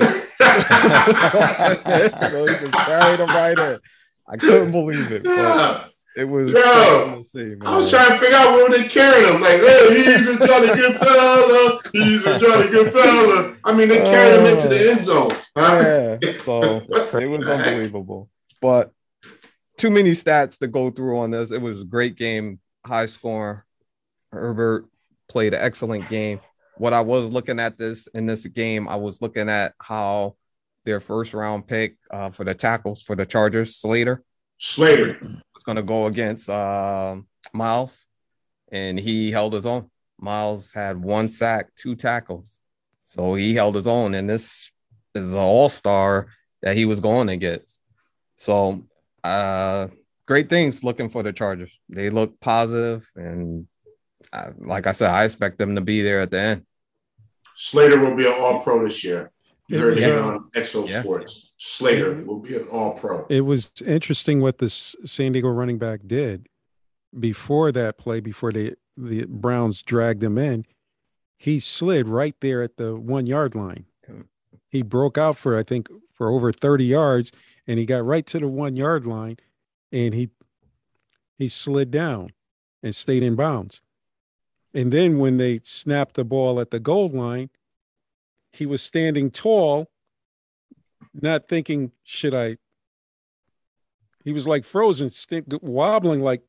he 2.46 2.54
just 2.54 2.72
carried 2.72 3.20
him 3.20 3.28
right 3.28 3.58
in. 3.58 3.80
I 4.28 4.36
couldn't 4.36 4.70
believe 4.70 5.10
it. 5.10 5.24
But 5.24 5.90
It 6.16 6.24
was 6.24 6.52
Yo, 6.52 7.22
see, 7.22 7.54
I 7.62 7.76
was 7.76 7.90
trying 7.90 8.10
to 8.10 8.18
figure 8.18 8.36
out 8.36 8.54
where 8.54 8.68
they 8.70 8.88
carried 8.88 9.28
him. 9.28 9.40
Like, 9.40 9.60
hey, 9.60 10.02
he's 10.04 10.28
a 10.28 10.46
Johnny 10.46 10.66
good 10.68 10.96
fella. 10.96 11.80
He's 11.92 12.26
a 12.26 12.38
Johnny 12.38 12.68
good 12.68 12.92
fella. 12.92 13.56
I 13.64 13.72
mean, 13.72 13.88
they 13.88 13.98
carried 13.98 14.40
him 14.40 14.46
into 14.46 14.68
the 14.68 14.88
uh, 14.88 14.90
end 14.90 15.00
zone. 15.00 15.30
Huh? 15.56 16.18
Yeah, 16.22 16.32
so 16.42 16.82
it 16.90 17.30
was 17.30 17.48
unbelievable. 17.48 18.28
But 18.60 18.92
too 19.76 19.90
many 19.90 20.12
stats 20.12 20.58
to 20.58 20.66
go 20.66 20.90
through 20.90 21.18
on 21.18 21.30
this. 21.30 21.50
It 21.50 21.62
was 21.62 21.82
a 21.82 21.86
great 21.86 22.16
game, 22.16 22.60
high 22.84 23.06
score. 23.06 23.64
Herbert 24.32 24.86
played 25.28 25.54
an 25.54 25.62
excellent 25.62 26.08
game. 26.08 26.40
What 26.80 26.94
I 26.94 27.02
was 27.02 27.30
looking 27.30 27.60
at 27.60 27.76
this 27.76 28.06
in 28.06 28.24
this 28.24 28.46
game, 28.46 28.88
I 28.88 28.96
was 28.96 29.20
looking 29.20 29.50
at 29.50 29.74
how 29.78 30.36
their 30.86 30.98
first 30.98 31.34
round 31.34 31.66
pick 31.66 31.98
uh, 32.10 32.30
for 32.30 32.42
the 32.42 32.54
tackles 32.54 33.02
for 33.02 33.14
the 33.14 33.26
Chargers, 33.26 33.76
Slater, 33.76 34.24
Slater. 34.56 35.18
was 35.20 35.62
going 35.62 35.76
to 35.76 35.82
go 35.82 36.06
against 36.06 36.48
um 36.48 37.26
Myles, 37.52 38.06
and 38.72 38.98
he 38.98 39.30
held 39.30 39.52
his 39.52 39.66
own. 39.66 39.90
Myles 40.18 40.72
had 40.72 40.96
one 40.96 41.28
sack, 41.28 41.66
two 41.74 41.94
tackles, 41.94 42.62
so 43.04 43.34
he 43.34 43.54
held 43.54 43.74
his 43.74 43.86
own. 43.86 44.14
And 44.14 44.26
this 44.26 44.72
is 45.14 45.34
an 45.34 45.38
all 45.38 45.68
star 45.68 46.28
that 46.62 46.76
he 46.76 46.86
was 46.86 47.00
going 47.00 47.28
against. 47.28 47.78
So, 48.36 48.86
uh, 49.22 49.88
great 50.26 50.48
things 50.48 50.82
looking 50.82 51.10
for 51.10 51.22
the 51.22 51.34
Chargers. 51.34 51.78
They 51.90 52.08
look 52.08 52.40
positive, 52.40 53.06
and 53.16 53.66
uh, 54.32 54.52
like 54.58 54.86
I 54.86 54.92
said, 54.92 55.10
I 55.10 55.24
expect 55.24 55.58
them 55.58 55.74
to 55.74 55.82
be 55.82 56.00
there 56.00 56.20
at 56.20 56.30
the 56.30 56.40
end. 56.40 56.66
Slater 57.54 58.00
will 58.00 58.14
be 58.14 58.26
an 58.26 58.34
all 58.38 58.62
pro 58.62 58.84
this 58.84 59.04
year. 59.04 59.30
You 59.68 59.78
heard 59.78 59.94
was, 59.94 60.04
it 60.04 60.18
uh, 60.18 60.22
on 60.22 60.48
Exo 60.50 60.88
Yeah. 60.88 61.02
Sports. 61.02 61.52
Slater 61.56 62.22
will 62.24 62.40
be 62.40 62.56
an 62.56 62.66
all 62.68 62.92
pro. 62.92 63.26
It 63.28 63.42
was 63.42 63.70
interesting 63.86 64.40
what 64.40 64.58
this 64.58 64.96
San 65.04 65.32
Diego 65.32 65.48
running 65.48 65.78
back 65.78 66.00
did 66.06 66.48
before 67.18 67.70
that 67.72 67.98
play, 67.98 68.20
before 68.20 68.52
they 68.52 68.74
the 68.96 69.24
Browns 69.26 69.82
dragged 69.82 70.22
him 70.22 70.38
in. 70.38 70.64
He 71.38 71.60
slid 71.60 72.08
right 72.08 72.34
there 72.40 72.62
at 72.62 72.76
the 72.76 72.96
one 72.96 73.26
yard 73.26 73.54
line. 73.54 73.86
He 74.68 74.82
broke 74.82 75.18
out 75.18 75.36
for 75.36 75.58
I 75.58 75.62
think 75.62 75.88
for 76.12 76.28
over 76.28 76.52
30 76.52 76.84
yards 76.84 77.32
and 77.66 77.78
he 77.78 77.86
got 77.86 78.04
right 78.04 78.26
to 78.26 78.38
the 78.38 78.48
one 78.48 78.76
yard 78.76 79.06
line 79.06 79.38
and 79.92 80.14
he 80.14 80.30
he 81.38 81.48
slid 81.48 81.90
down 81.90 82.30
and 82.82 82.94
stayed 82.94 83.22
in 83.22 83.36
bounds. 83.36 83.80
And 84.72 84.92
then 84.92 85.18
when 85.18 85.36
they 85.36 85.60
snapped 85.64 86.14
the 86.14 86.24
ball 86.24 86.60
at 86.60 86.70
the 86.70 86.80
goal 86.80 87.08
line, 87.08 87.50
he 88.52 88.66
was 88.66 88.82
standing 88.82 89.30
tall, 89.30 89.90
not 91.14 91.48
thinking, 91.48 91.92
should 92.04 92.34
I 92.34 92.58
he 94.24 94.32
was 94.32 94.46
like 94.46 94.64
frozen, 94.64 95.10
st- 95.10 95.62
wobbling, 95.62 96.20
like, 96.20 96.42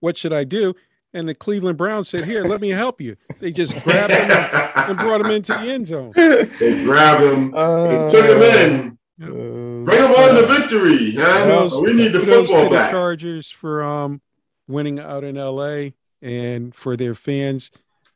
what 0.00 0.16
should 0.16 0.32
I 0.32 0.44
do? 0.44 0.74
And 1.12 1.28
the 1.28 1.34
Cleveland 1.34 1.78
Browns 1.78 2.08
said, 2.08 2.24
Here, 2.24 2.44
let 2.44 2.60
me 2.60 2.70
help 2.70 3.00
you. 3.00 3.16
They 3.40 3.50
just 3.50 3.82
grabbed 3.82 4.12
him 4.12 4.30
and, 4.30 4.90
and 4.90 4.98
brought 4.98 5.20
him 5.20 5.30
into 5.30 5.52
the 5.52 5.60
end 5.60 5.86
zone. 5.86 6.12
They 6.14 6.84
grabbed 6.84 7.24
him 7.24 7.54
and 7.54 8.10
took 8.10 8.24
him 8.26 8.42
in. 8.42 8.98
Bring 9.18 9.98
him 9.98 10.10
on 10.12 10.34
to 10.36 10.46
victory. 10.46 11.14
Huh? 11.16 11.44
Kudos- 11.44 11.80
we 11.80 11.92
need 11.94 12.12
the 12.12 12.20
kudos 12.20 12.48
football 12.48 12.68
to 12.70 12.76
the. 12.76 12.90
Chargers 12.90 13.50
for 13.50 13.82
um, 13.82 14.20
winning 14.66 15.00
out 15.00 15.24
in 15.24 15.36
LA 15.36 15.90
and 16.22 16.74
for 16.74 16.96
their 16.96 17.14
fans. 17.14 17.70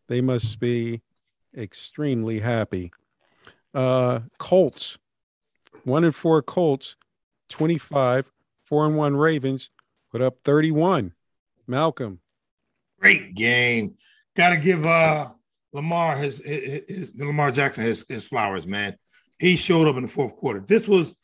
They 0.09 0.21
must 0.21 0.59
be 0.61 1.03
extremely 1.57 2.41
happy. 2.41 2.93
Uh, 3.75 4.21
Colts, 4.39 4.99
one 5.85 6.05
and 6.05 6.15
four 6.15 6.43
Colts, 6.43 6.97
25, 7.49 8.31
four 8.65 8.87
and 8.87 8.97
one 8.97 9.17
Ravens, 9.17 9.71
put 10.11 10.21
up 10.21 10.39
31. 10.45 11.13
Malcolm. 11.67 12.21
Great 13.01 13.35
game. 13.35 13.95
Got 14.37 14.51
to 14.51 14.57
give 14.59 14.87
uh 14.87 15.29
Lamar 15.73 16.17
his, 16.17 16.39
his, 16.45 16.83
his 16.89 17.15
Lamar 17.17 17.51
Jackson 17.51 17.85
his, 17.85 18.05
his 18.09 18.27
flowers, 18.27 18.67
man. 18.67 18.97
He 19.39 19.57
showed 19.57 19.89
up 19.89 19.97
in 19.97 20.03
the 20.03 20.09
fourth 20.09 20.37
quarter. 20.37 20.61
This 20.61 20.87
was 20.87 21.15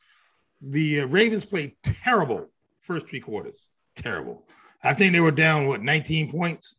the 0.61 1.03
uh, 1.03 1.07
Ravens 1.07 1.45
played 1.45 1.76
terrible 1.83 2.51
first 2.81 3.09
three 3.09 3.20
quarters. 3.20 3.66
Terrible. 3.95 4.47
I 4.83 4.95
think 4.95 5.12
they 5.12 5.20
were 5.20 5.31
down 5.31 5.66
what 5.66 5.83
19 5.83 6.31
points, 6.31 6.76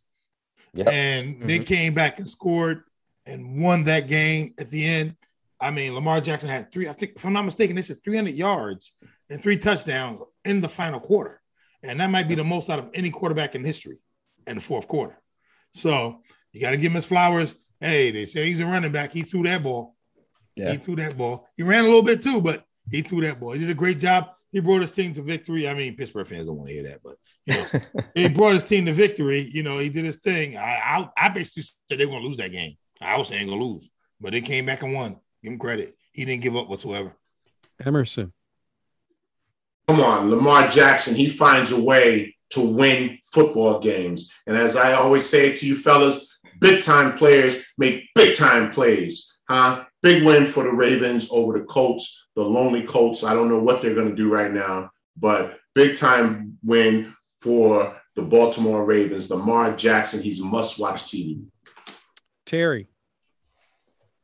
Yep. 0.73 0.87
and 0.87 1.35
mm-hmm. 1.35 1.47
they 1.47 1.59
came 1.59 1.93
back 1.93 2.19
and 2.19 2.27
scored 2.27 2.83
and 3.25 3.61
won 3.61 3.83
that 3.83 4.07
game 4.07 4.53
at 4.59 4.69
the 4.69 4.85
end. 4.85 5.15
I 5.61 5.71
mean, 5.71 5.93
Lamar 5.93 6.21
Jackson 6.21 6.49
had 6.49 6.71
three. 6.71 6.87
I 6.87 6.93
think, 6.93 7.13
if 7.15 7.25
I'm 7.25 7.33
not 7.33 7.45
mistaken, 7.45 7.75
they 7.75 7.81
said 7.81 8.03
300 8.03 8.33
yards 8.33 8.93
and 9.29 9.41
three 9.41 9.57
touchdowns 9.57 10.21
in 10.45 10.61
the 10.61 10.69
final 10.69 10.99
quarter, 10.99 11.41
and 11.83 11.99
that 11.99 12.09
might 12.09 12.27
be 12.27 12.35
the 12.35 12.43
most 12.43 12.69
out 12.69 12.79
of 12.79 12.89
any 12.93 13.09
quarterback 13.09 13.55
in 13.55 13.63
history 13.63 13.97
in 14.47 14.55
the 14.55 14.61
fourth 14.61 14.87
quarter. 14.87 15.19
So 15.73 16.21
you 16.53 16.61
got 16.61 16.71
to 16.71 16.77
give 16.77 16.91
him 16.91 16.95
his 16.95 17.05
flowers. 17.05 17.55
Hey, 17.79 18.11
they 18.11 18.25
say 18.25 18.45
he's 18.45 18.59
a 18.59 18.65
running 18.65 18.91
back. 18.91 19.11
He 19.11 19.21
threw 19.21 19.43
that 19.43 19.63
ball. 19.63 19.95
Yeah. 20.55 20.71
He 20.71 20.77
threw 20.77 20.95
that 20.97 21.17
ball. 21.17 21.47
He 21.55 21.63
ran 21.63 21.85
a 21.85 21.87
little 21.87 22.03
bit 22.03 22.21
too, 22.21 22.41
but 22.41 22.65
he 22.89 23.01
threw 23.01 23.21
that 23.21 23.39
ball. 23.39 23.53
He 23.53 23.59
did 23.59 23.69
a 23.69 23.75
great 23.75 23.99
job. 23.99 24.29
He 24.51 24.59
brought 24.59 24.81
his 24.81 24.91
team 24.91 25.13
to 25.13 25.21
victory. 25.21 25.69
I 25.69 25.73
mean, 25.73 25.95
Pittsburgh 25.95 26.25
fans 26.25 26.47
don't 26.47 26.57
want 26.57 26.69
to 26.69 26.73
hear 26.73 26.83
that, 26.83 27.01
but 27.03 27.17
you 27.45 27.55
know, 27.55 28.03
he 28.15 28.29
brought 28.29 28.53
his 28.53 28.63
team 28.63 28.85
to 28.85 28.93
victory. 28.93 29.47
You 29.51 29.63
know, 29.63 29.77
he 29.77 29.89
did 29.89 30.05
his 30.05 30.15
thing. 30.17 30.57
I 30.57 30.79
I, 30.83 31.09
I 31.25 31.29
basically 31.29 31.63
said 31.63 31.99
they 31.99 32.05
were 32.05 32.13
gonna 32.13 32.25
lose 32.25 32.37
that 32.37 32.51
game. 32.51 32.75
I 32.99 33.17
was 33.17 33.27
saying 33.27 33.47
gonna 33.47 33.63
lose, 33.63 33.89
but 34.19 34.31
they 34.31 34.41
came 34.41 34.65
back 34.65 34.81
and 34.83 34.93
won. 34.93 35.17
Give 35.43 35.53
him 35.53 35.59
credit. 35.59 35.95
He 36.11 36.25
didn't 36.25 36.41
give 36.41 36.55
up 36.55 36.67
whatsoever. 36.67 37.15
Emerson. 37.83 38.33
Come 39.87 40.01
on, 40.01 40.29
Lamar 40.29 40.67
Jackson, 40.67 41.15
he 41.15 41.29
finds 41.29 41.71
a 41.71 41.81
way 41.81 42.35
to 42.51 42.61
win 42.61 43.17
football 43.33 43.79
games. 43.79 44.31
And 44.45 44.55
as 44.55 44.75
I 44.75 44.93
always 44.93 45.27
say 45.27 45.55
to 45.55 45.65
you 45.65 45.75
fellas, 45.75 46.39
big 46.59 46.83
time 46.83 47.17
players 47.17 47.57
make 47.77 48.05
big 48.13 48.35
time 48.35 48.71
plays. 48.71 49.37
Huh? 49.49 49.85
Big 50.03 50.23
win 50.23 50.45
for 50.45 50.63
the 50.63 50.71
Ravens 50.71 51.29
over 51.31 51.57
the 51.57 51.65
Colts, 51.65 52.27
the 52.39 52.45
lonely 52.45 52.83
Colts. 52.83 53.25
I 53.25 53.33
don't 53.33 53.49
know 53.49 53.59
what 53.59 53.81
they're 53.81 53.93
going 53.93 54.07
to 54.07 54.15
do 54.15 54.31
right 54.31 54.51
now, 54.51 54.91
but 55.17 55.59
big 55.75 55.97
time 55.97 56.57
win 56.63 57.13
for 57.41 57.97
the 58.15 58.21
Baltimore 58.21 58.85
Ravens. 58.85 59.29
Lamar 59.29 59.75
Jackson, 59.75 60.21
he's 60.21 60.39
must 60.39 60.79
watch 60.79 61.03
TV. 61.03 61.43
Terry. 62.45 62.87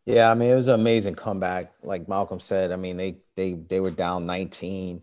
Yeah, 0.05 0.32
I 0.32 0.34
mean 0.34 0.49
it 0.49 0.55
was 0.55 0.70
an 0.70 0.80
amazing 0.80 1.16
comeback. 1.16 1.74
Like 1.84 2.07
Malcolm 2.07 2.39
said, 2.39 2.72
I 2.72 2.78
mean 2.78 2.95
they 2.95 3.18
they 3.36 3.53
they 3.53 3.82
were 3.82 3.91
down 3.91 4.26
19. 4.26 5.01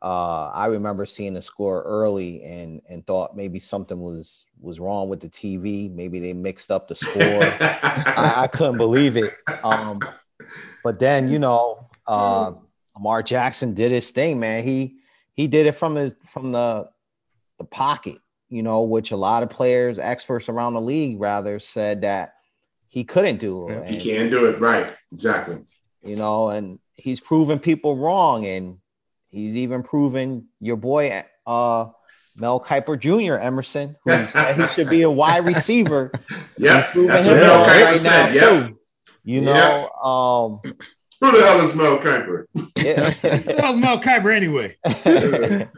Uh, 0.00 0.50
I 0.54 0.66
remember 0.66 1.04
seeing 1.04 1.34
the 1.34 1.42
score 1.42 1.82
early 1.82 2.42
and 2.42 2.80
and 2.88 3.06
thought 3.06 3.36
maybe 3.36 3.60
something 3.60 4.00
was 4.00 4.46
was 4.60 4.80
wrong 4.80 5.10
with 5.10 5.20
the 5.20 5.28
TV. 5.28 5.92
Maybe 5.92 6.20
they 6.20 6.32
mixed 6.32 6.70
up 6.70 6.88
the 6.88 6.94
score. 6.94 7.20
I, 7.60 8.32
I 8.36 8.46
couldn't 8.46 8.78
believe 8.78 9.18
it. 9.18 9.34
Um, 9.62 10.00
but 10.82 10.98
then 10.98 11.28
you 11.28 11.38
know, 11.38 11.85
uh, 12.06 12.52
Lamar 12.96 13.22
Jackson 13.22 13.74
did 13.74 13.90
his 13.92 14.10
thing, 14.10 14.40
man. 14.40 14.64
He 14.64 14.96
he 15.34 15.46
did 15.46 15.66
it 15.66 15.72
from 15.72 15.94
his 15.94 16.14
from 16.24 16.52
the 16.52 16.88
the 17.58 17.64
pocket, 17.64 18.18
you 18.48 18.62
know, 18.62 18.82
which 18.82 19.10
a 19.12 19.16
lot 19.16 19.42
of 19.42 19.50
players, 19.50 19.98
experts 19.98 20.48
around 20.48 20.74
the 20.74 20.80
league, 20.80 21.20
rather 21.20 21.58
said 21.58 22.02
that 22.02 22.34
he 22.88 23.04
couldn't 23.04 23.38
do. 23.38 23.66
Yeah, 23.68 23.84
he 23.84 23.98
can't 24.00 24.30
do 24.30 24.46
it 24.46 24.60
right. 24.60 24.94
Exactly. 25.12 25.64
you 26.02 26.16
know, 26.16 26.48
and 26.50 26.78
he's 26.94 27.20
proven 27.20 27.58
people 27.58 27.96
wrong, 27.96 28.46
and 28.46 28.78
he's 29.28 29.56
even 29.56 29.82
proven 29.82 30.46
your 30.60 30.76
boy 30.76 31.24
uh 31.46 31.88
Mel 32.38 32.60
Kiper 32.60 32.98
Jr. 33.00 33.34
Emerson, 33.40 33.96
who 34.04 34.10
said 34.28 34.56
he 34.60 34.66
should 34.68 34.90
be 34.90 35.02
a 35.02 35.10
wide 35.10 35.44
receiver. 35.46 36.12
Yeah, 36.58 36.90
He's 36.92 37.06
that's 37.08 37.24
him 37.24 37.32
what 37.32 37.40
Mel 37.40 37.58
wrong 37.60 37.68
Kiper 37.68 37.84
right 37.84 37.98
said. 37.98 38.26
now, 38.26 38.32
Yeah. 38.34 38.66
too. 38.68 38.78
You 39.24 39.40
know, 39.40 39.88
um, 39.90 40.60
Who 41.20 41.32
the 41.32 41.44
hell 41.46 41.60
is 41.60 41.74
Mel 41.74 41.98
Kiper? 41.98 42.44
yeah. 42.76 43.10
That 43.22 43.70
was 43.70 43.78
Mel 43.78 43.98
Kiper 44.00 44.34
anyway. 44.34 44.76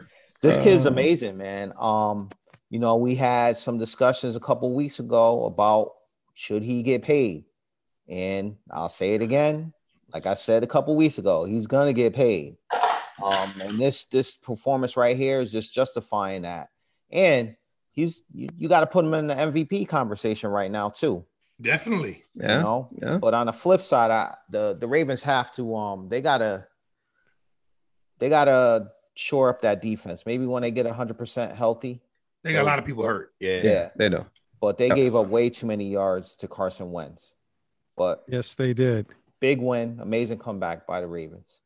this 0.41 0.57
kid's 0.57 0.85
Um, 0.85 0.93
amazing, 0.93 1.37
man. 1.37 1.73
Um, 1.79 2.29
you 2.69 2.79
know, 2.79 2.97
we 2.97 3.15
had 3.15 3.57
some 3.57 3.77
discussions 3.77 4.35
a 4.35 4.39
couple 4.39 4.73
weeks 4.73 4.99
ago 4.99 5.45
about 5.45 5.93
should 6.33 6.61
he 6.63 6.83
get 6.83 7.01
paid, 7.01 7.45
and 8.07 8.55
I'll 8.71 8.89
say 8.89 9.13
it 9.13 9.21
again. 9.21 9.73
Like 10.13 10.25
I 10.25 10.33
said 10.33 10.63
a 10.63 10.67
couple 10.67 10.95
weeks 10.95 11.17
ago, 11.17 11.45
he's 11.45 11.67
gonna 11.67 11.93
get 11.93 12.13
paid. 12.13 12.57
Um, 13.21 13.53
and 13.61 13.79
this 13.79 14.05
this 14.05 14.35
performance 14.35 14.95
right 14.97 15.17
here 15.17 15.41
is 15.41 15.51
just 15.51 15.73
justifying 15.73 16.43
that. 16.43 16.69
And 17.11 17.55
he's 17.91 18.23
you, 18.33 18.49
you 18.57 18.69
got 18.69 18.81
to 18.81 18.87
put 18.87 19.03
him 19.05 19.13
in 19.13 19.27
the 19.27 19.35
MVP 19.35 19.87
conversation 19.87 20.49
right 20.49 20.71
now 20.71 20.89
too. 20.89 21.25
Definitely. 21.61 22.23
Yeah. 22.35 22.57
You 22.57 22.63
know, 22.63 22.89
Yeah. 23.01 23.17
but 23.17 23.33
on 23.33 23.47
the 23.47 23.53
flip 23.53 23.81
side, 23.81 24.11
I, 24.11 24.35
the 24.49 24.77
the 24.79 24.87
Ravens 24.87 25.21
have 25.23 25.51
to 25.53 25.75
um 25.75 26.07
they 26.09 26.21
gotta 26.21 26.67
they 28.19 28.29
gotta 28.29 28.91
shore 29.15 29.49
up 29.49 29.61
that 29.61 29.81
defense. 29.81 30.25
Maybe 30.25 30.45
when 30.45 30.61
they 30.61 30.71
get 30.71 30.85
hundred 30.87 31.17
percent 31.17 31.53
healthy. 31.53 32.01
They 32.43 32.53
got 32.53 32.61
a 32.63 32.65
lot 32.65 32.79
of 32.79 32.85
people 32.85 33.03
hurt. 33.03 33.33
Yeah. 33.39 33.61
Yeah. 33.63 33.89
They 33.97 34.07
do. 34.09 34.25
But 34.61 34.77
they 34.77 34.87
Yep. 34.87 34.95
gave 34.95 35.15
up 35.15 35.27
way 35.27 35.49
too 35.49 35.65
many 35.65 35.89
yards 35.89 36.35
to 36.37 36.47
Carson 36.47 36.91
Wentz. 36.91 37.35
But 37.97 38.23
Yes, 38.27 38.55
they 38.55 38.73
did. 38.73 39.07
big 39.41 39.59
win, 39.59 39.99
amazing 40.01 40.39
comeback 40.39 40.87
by 40.87 41.01
the 41.01 41.07
Ravens. 41.07 41.59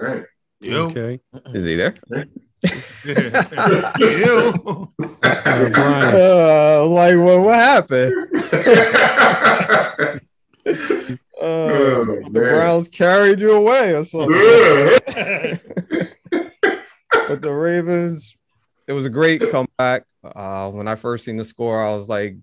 All 0.00 0.06
right. 0.06 0.24
Yo. 0.60 0.86
Okay. 0.90 1.20
Is 1.54 1.64
he 1.64 1.76
there? 1.76 1.94
Yo. 3.98 4.92
Uh, 5.22 6.86
like, 6.86 7.16
what, 7.18 7.40
what 7.40 7.56
happened? 7.56 8.12
Uh, 11.38 11.42
Oh, 11.46 12.04
the. 12.24 12.30
Browns 12.30 12.88
carried 12.88 13.40
you 13.40 13.52
away 13.52 13.94
or 13.94 14.04
something. 14.04 14.32
But 17.28 17.42
the 17.42 17.52
Ravens, 17.52 18.36
it 18.86 18.92
was 18.92 19.04
a 19.04 19.10
great 19.10 19.42
comeback. 19.50 20.04
Uh, 20.22 20.70
when 20.70 20.86
I 20.86 20.94
first 20.94 21.24
seen 21.24 21.36
the 21.36 21.44
score, 21.44 21.82
I 21.82 21.94
was 21.94 22.08
like, 22.08 22.36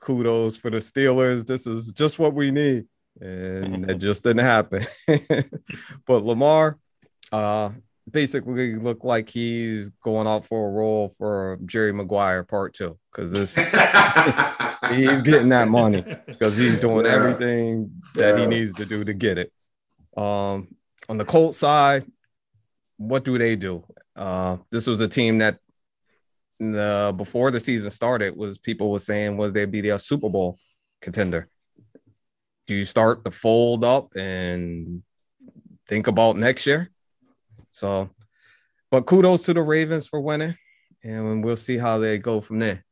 kudos 0.00 0.56
for 0.56 0.70
the 0.70 0.78
Steelers. 0.78 1.46
This 1.46 1.66
is 1.66 1.92
just 1.92 2.18
what 2.18 2.34
we 2.34 2.50
need. 2.50 2.86
And 3.20 3.88
it 3.88 3.98
just 3.98 4.24
didn't 4.24 4.44
happen. 4.44 4.84
but 6.06 6.24
Lamar 6.24 6.78
uh, 7.30 7.70
basically 8.10 8.76
look 8.76 9.02
like 9.04 9.28
he's 9.28 9.88
going 10.02 10.26
out 10.26 10.44
for 10.46 10.68
a 10.68 10.72
role 10.72 11.14
for 11.18 11.58
Jerry 11.64 11.92
Maguire 11.92 12.44
part 12.44 12.74
two 12.74 12.98
because 13.10 13.32
this 13.32 13.54
he's 14.90 15.22
getting 15.22 15.48
that 15.48 15.68
money 15.68 16.02
because 16.26 16.56
he's 16.56 16.78
doing 16.78 17.06
Yeah. 17.06 17.12
everything 17.12 17.90
that 18.14 18.38
he 18.38 18.46
needs 18.46 18.74
to 18.74 18.84
do 18.84 19.04
to 19.04 19.14
get 19.14 19.38
it. 19.38 19.52
Um, 20.16 20.68
on 21.08 21.16
the 21.18 21.24
Colts 21.24 21.58
side, 21.58 22.04
what 22.96 23.24
do 23.24 23.38
they 23.38 23.56
do? 23.56 23.84
Uh, 24.14 24.58
this 24.70 24.86
was 24.86 25.00
a 25.00 25.08
team 25.08 25.38
that 25.38 25.58
the 26.60 27.12
before 27.16 27.50
the 27.50 27.58
season 27.60 27.90
started 27.90 28.36
was 28.36 28.58
people 28.58 28.90
were 28.92 28.98
saying 29.00 29.36
was 29.36 29.52
they 29.52 29.64
be 29.64 29.80
their 29.80 29.98
Super 29.98 30.28
Bowl 30.28 30.58
contender. 31.00 31.48
Do 32.66 32.74
you 32.74 32.84
start 32.84 33.24
to 33.24 33.30
fold 33.30 33.84
up 33.84 34.14
and 34.16 35.02
think 35.88 36.06
about 36.06 36.36
next 36.36 36.66
year? 36.66 36.90
So, 37.74 38.08
but 38.92 39.04
kudos 39.04 39.42
to 39.44 39.52
the 39.52 39.60
Ravens 39.62 40.06
for 40.06 40.20
winning, 40.20 40.54
and 41.02 41.42
we'll 41.42 41.56
see 41.56 41.76
how 41.76 41.98
they 41.98 42.18
go 42.18 42.40
from 42.40 42.60
there. 42.60 42.84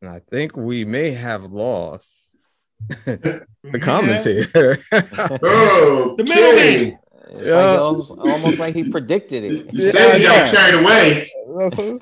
And 0.00 0.10
I 0.10 0.20
think 0.30 0.56
we 0.56 0.86
may 0.86 1.10
have 1.10 1.44
lost 1.52 2.38
the 3.04 3.44
commentator. 3.82 4.78
oh, 4.92 6.14
The 6.16 6.24
middleman. 6.24 6.98
It's 7.32 7.46
Yeah. 7.46 7.56
like 7.56 7.78
almost, 7.80 8.10
almost 8.12 8.58
like 8.58 8.74
he 8.74 8.88
predicted 8.90 9.44
it. 9.44 9.74
You 9.74 9.82
said 9.82 10.16
he 10.16 10.22
Yeah. 10.22 10.50
got 10.50 10.54
carried 10.56 10.80
away. 10.80 11.30
That's 11.58 11.78
oh, 11.78 12.00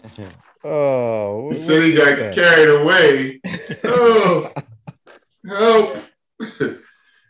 oh, 0.62 1.38
You 1.40 1.46
what- 1.48 1.56
said 1.56 1.82
he 1.82 1.92
got 1.94 2.18
that? 2.18 2.34
carried 2.36 2.80
away. 2.80 3.40
Oh, 3.82 4.52
help. 5.48 5.96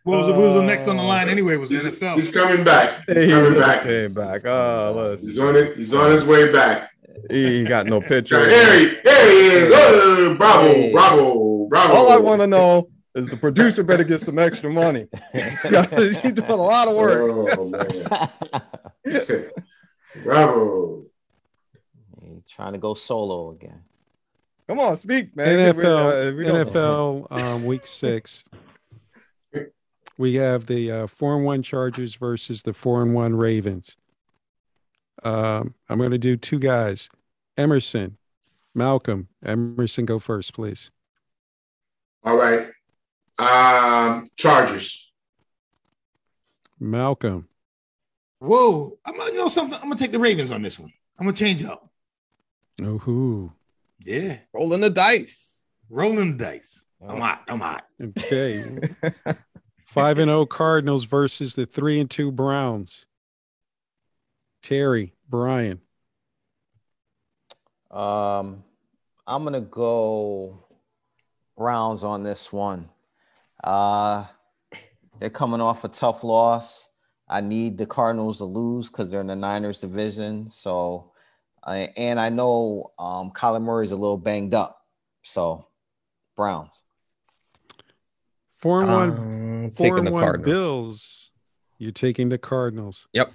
What 0.06 0.18
was, 0.18 0.28
what 0.28 0.38
was 0.38 0.54
the 0.54 0.62
next 0.62 0.86
on 0.86 0.96
the 0.96 1.02
line 1.02 1.28
anyway? 1.28 1.56
Was 1.56 1.70
the 1.70 1.80
He's, 1.80 1.98
NFL. 1.98 2.14
he's 2.14 2.30
coming 2.30 2.62
back. 2.64 2.90
He's 3.08 3.24
He 3.24 3.28
coming 3.28 3.54
just 3.54 3.66
back. 3.66 3.82
Came 3.82 4.14
back. 4.14 4.42
Oh, 4.46 4.92
let's. 4.96 5.26
He's 5.26 5.38
on 5.40 5.56
it. 5.56 5.76
He's 5.76 5.92
on 5.94 6.12
his 6.12 6.24
way 6.24 6.52
back. 6.52 6.90
He 7.28 7.64
got 7.64 7.86
no 7.86 8.00
picture. 8.00 8.38
There 8.38 8.78
he, 8.78 8.96
there 9.04 9.30
he 9.32 9.38
is. 9.48 9.72
Oh, 9.74 10.34
bravo, 10.36 10.68
Hey. 10.68 10.92
bravo, 10.92 11.66
bravo. 11.68 11.92
All 11.94 12.12
I 12.12 12.18
want 12.18 12.40
to 12.40 12.46
know 12.46 12.88
is 13.16 13.26
the 13.26 13.36
producer 13.36 13.82
better 13.82 14.04
get 14.04 14.20
some 14.20 14.38
extra 14.38 14.70
money. 14.70 15.08
He's 15.32 16.18
doing 16.22 16.38
a 16.50 16.54
lot 16.54 16.86
of 16.86 16.94
work. 16.94 17.58
Oh 17.58 17.68
man, 17.68 18.30
bravo. 20.22 21.02
He 22.22 22.42
trying 22.54 22.74
to 22.74 22.78
go 22.78 22.94
solo 22.94 23.50
again. 23.50 23.80
Come 24.68 24.80
on, 24.80 24.96
speak, 24.96 25.34
man. 25.36 25.74
NFL, 25.74 26.36
We 26.36 26.44
don't- 26.44 26.68
NFL 26.68 27.26
um, 27.42 27.64
week 27.64 27.86
six. 27.86 28.44
We 30.18 30.34
have 30.36 30.66
the 30.66 30.90
uh, 30.90 31.06
four 31.06 31.36
and 31.36 31.44
one 31.44 31.62
Chargers 31.62 32.14
versus 32.14 32.62
the 32.62 32.72
four 32.72 33.02
and 33.02 33.14
one 33.14 33.34
Ravens. 33.34 33.96
Um, 35.22 35.74
I'm 35.88 35.98
going 35.98 36.10
to 36.10 36.18
do 36.18 36.36
two 36.36 36.58
guys, 36.58 37.08
Emerson, 37.56 38.16
Malcolm. 38.74 39.28
Emerson, 39.44 40.04
go 40.06 40.18
first, 40.18 40.54
please. 40.54 40.90
All 42.24 42.36
right. 42.36 42.68
Um, 43.38 44.30
Chargers. 44.36 45.12
Malcolm, 46.78 47.48
Whoa. 48.38 48.92
I'm 49.04 49.16
gonna 49.16 49.32
you 49.32 49.38
know 49.38 49.48
something. 49.48 49.76
I'm 49.76 49.84
gonna 49.84 49.96
take 49.96 50.12
the 50.12 50.18
Ravens 50.18 50.52
on 50.52 50.60
this 50.62 50.78
one. 50.78 50.92
I'm 51.18 51.24
gonna 51.26 51.36
change 51.36 51.64
up. 51.64 51.90
oh 52.82 52.98
who? 52.98 53.50
Yeah. 54.04 54.38
rolling 54.52 54.82
the 54.82 54.90
dice. 54.90 55.64
Rolling 55.88 56.36
the 56.36 56.44
dice. 56.44 56.84
I'm 57.06 57.18
hot. 57.20 57.42
I'm 57.48 57.60
hot. 57.60 57.86
Okay, 58.02 58.62
five 59.96 60.18
and 60.18 60.28
zero 60.28 60.44
Cardinals 60.44 61.04
versus 61.04 61.54
the 61.54 61.64
three 61.64 61.98
and 61.98 62.10
two 62.10 62.30
Browns. 62.30 63.06
Terry, 64.62 65.14
Brian, 65.28 65.80
Um, 67.90 68.62
I'm 69.26 69.44
gonna 69.44 69.60
go 69.62 70.66
Browns 71.56 72.02
on 72.02 72.22
this 72.22 72.52
one. 72.52 72.90
Uh, 73.64 74.26
they're 75.18 75.30
coming 75.30 75.62
off 75.62 75.84
a 75.84 75.88
tough 75.88 76.22
loss. 76.22 76.88
I 77.28 77.40
need 77.40 77.78
the 77.78 77.86
Cardinals 77.86 78.38
to 78.38 78.44
lose 78.44 78.88
because 78.88 79.10
they're 79.10 79.22
in 79.22 79.26
the 79.28 79.34
Niners 79.36 79.80
division. 79.80 80.50
So, 80.50 81.12
I, 81.64 81.90
and 81.96 82.20
I 82.20 82.28
know 82.28 82.92
um, 82.98 83.32
Kyler 83.32 83.62
Murray's 83.62 83.92
a 83.92 83.96
little 83.96 84.18
banged 84.18 84.54
up. 84.54 84.82
So, 85.22 85.66
Browns. 86.36 86.82
four 88.52 88.82
and 88.82 88.92
one 88.92 89.55
Four 89.70 89.84
taking 89.84 89.98
and 89.98 90.06
the 90.06 90.12
one 90.12 90.22
Cardinals. 90.22 90.54
Bills. 90.54 91.30
You're 91.78 91.92
taking 91.92 92.28
the 92.28 92.38
Cardinals. 92.38 93.06
Yep. 93.12 93.32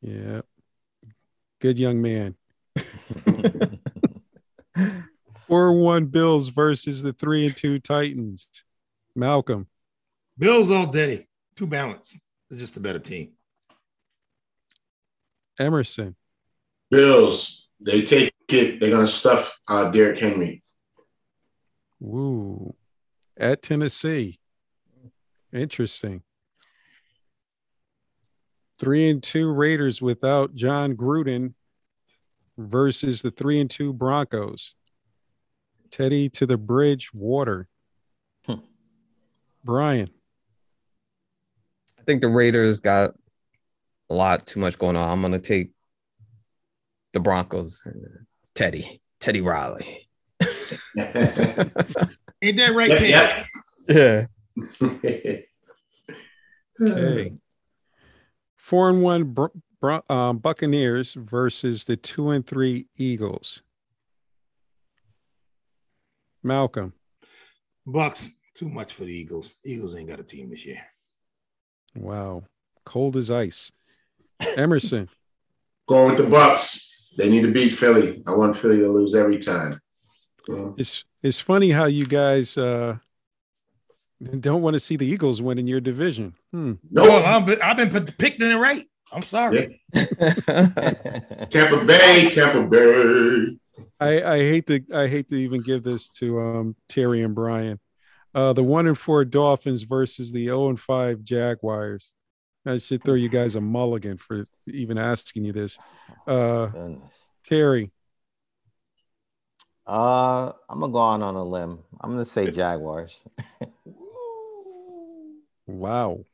Yeah. 0.00 0.40
Good 1.60 1.78
young 1.78 2.02
man. 2.02 2.34
Four 5.46 5.72
one 5.72 6.06
Bills 6.06 6.48
versus 6.48 7.02
the 7.02 7.12
three 7.12 7.46
and 7.46 7.56
two 7.56 7.78
Titans. 7.78 8.48
Malcolm. 9.14 9.66
Bills 10.38 10.70
all 10.70 10.86
day. 10.86 11.26
Too 11.54 11.66
balanced. 11.66 12.18
They're 12.50 12.58
just 12.58 12.76
a 12.76 12.80
better 12.80 12.98
team. 12.98 13.32
Emerson. 15.58 16.16
Bills. 16.90 17.68
They 17.84 18.02
take 18.02 18.32
it. 18.48 18.80
They're 18.80 18.90
gonna 18.90 19.06
stuff 19.06 19.58
uh, 19.68 19.90
Derrick 19.90 20.18
Henry. 20.18 20.62
Woo. 22.00 22.74
At 23.36 23.62
Tennessee. 23.62 24.38
Interesting. 25.56 26.22
Three 28.78 29.08
and 29.08 29.22
two 29.22 29.50
Raiders 29.50 30.02
without 30.02 30.54
Jon 30.54 30.96
Gruden 30.96 31.54
versus 32.58 33.22
the 33.22 33.30
three 33.30 33.58
and 33.60 33.70
two 33.70 33.92
Broncos. 33.92 34.74
Teddy 35.90 36.28
to 36.30 36.44
the 36.46 36.58
bridge, 36.58 37.10
water. 37.14 37.68
Hmm. 38.44 38.56
Brian. 39.64 40.10
I 41.98 42.02
think 42.02 42.20
the 42.20 42.28
Raiders 42.28 42.80
got 42.80 43.14
a 44.10 44.14
lot 44.14 44.46
too 44.46 44.60
much 44.60 44.78
going 44.78 44.96
on. 44.96 45.08
I'm 45.08 45.22
gonna 45.22 45.38
take 45.38 45.70
the 47.14 47.20
Broncos. 47.20 47.82
Teddy, 48.54 49.00
Teddy 49.20 49.40
Riley. 49.40 50.08
Ain't 52.42 52.58
that 52.58 52.74
right, 52.74 52.90
Yep, 52.90 52.98
Ted? 52.98 53.46
Yeah. 53.88 54.26
Okay. 56.80 57.32
Four 58.56 58.90
and 58.90 59.00
one 59.02 59.24
Br- 59.24 59.46
Bro- 59.80 60.02
um, 60.10 60.38
Buccaneers 60.38 61.14
versus 61.14 61.84
the 61.84 61.96
two 61.96 62.30
and 62.30 62.46
three 62.46 62.86
Eagles. 62.96 63.62
Malcolm. 66.42 66.92
Bucks. 67.86 68.30
Too 68.54 68.68
much 68.70 68.94
for 68.94 69.04
the 69.04 69.12
Eagles. 69.12 69.54
Eagles 69.64 69.94
ain't 69.96 70.08
got 70.08 70.18
a 70.20 70.22
team 70.22 70.48
this 70.50 70.64
year. 70.64 70.80
Wow. 71.94 72.44
Cold 72.84 73.16
as 73.16 73.30
ice. 73.30 73.70
Emerson. 74.56 75.08
Going 75.88 76.14
with 76.14 76.24
the 76.24 76.30
Bucks. 76.30 76.90
They 77.18 77.28
need 77.28 77.42
to 77.42 77.52
beat 77.52 77.70
Philly. 77.70 78.22
I 78.26 78.34
want 78.34 78.56
Philly 78.56 78.78
to 78.78 78.88
lose 78.90 79.14
every 79.14 79.38
time. 79.38 79.80
Uh, 80.48 80.72
It's 80.76 81.04
it's 81.22 81.40
funny 81.40 81.70
how 81.70 81.84
you 81.86 82.06
guys 82.06 82.56
uh, 82.56 82.96
don't 84.40 84.62
want 84.62 84.74
to 84.74 84.80
see 84.80 84.96
the 84.96 85.06
Eagles 85.06 85.42
win 85.42 85.58
in 85.58 85.66
your 85.66 85.80
division. 85.80 86.34
Hmm. 86.52 86.74
Well, 86.90 87.06
no, 87.06 87.24
I've 87.24 87.46
been, 87.46 87.62
I've 87.62 87.76
been 87.76 88.04
depicting 88.04 88.50
it 88.50 88.56
right. 88.56 88.84
I'm 89.12 89.22
sorry. 89.22 89.80
Tampa 89.94 91.84
Bay, 91.86 92.28
Tampa 92.30 92.66
Bay. 92.68 93.56
I, 94.00 94.22
I 94.22 94.38
hate 94.38 94.66
to 94.66 94.80
I 94.92 95.06
hate 95.06 95.28
to 95.28 95.36
even 95.36 95.62
give 95.62 95.84
this 95.84 96.08
to 96.18 96.40
um, 96.40 96.76
Terry 96.88 97.22
and 97.22 97.34
Brian. 97.34 97.78
Uh, 98.34 98.52
the 98.52 98.62
one 98.62 98.86
and 98.86 98.98
four 98.98 99.24
Dolphins 99.24 99.84
versus 99.84 100.32
the 100.32 100.44
zero 100.44 100.68
and 100.68 100.78
five 100.78 101.22
Jaguars. 101.22 102.12
I 102.66 102.78
should 102.78 103.04
throw 103.04 103.14
you 103.14 103.28
guys 103.28 103.54
a 103.54 103.60
mulligan 103.60 104.18
for 104.18 104.48
even 104.66 104.98
asking 104.98 105.44
you 105.44 105.52
this. 105.52 105.78
Uh, 106.26 106.66
Goodness. 106.66 107.28
Terry, 107.44 107.92
Uh, 109.86 110.52
I'm 110.68 110.80
gonna 110.80 110.92
go 110.92 110.98
on 110.98 111.22
on 111.22 111.36
a 111.36 111.44
limb. 111.44 111.78
I'm 112.00 112.10
gonna 112.10 112.24
say 112.24 112.50
Jaguars. 112.50 113.24
wow. 115.66 116.24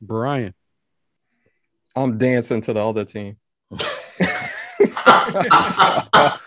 Brian, 0.00 0.54
I'm 1.94 2.18
dancing 2.18 2.60
to 2.62 2.72
the 2.72 2.84
other 2.84 3.04
team. 3.04 3.36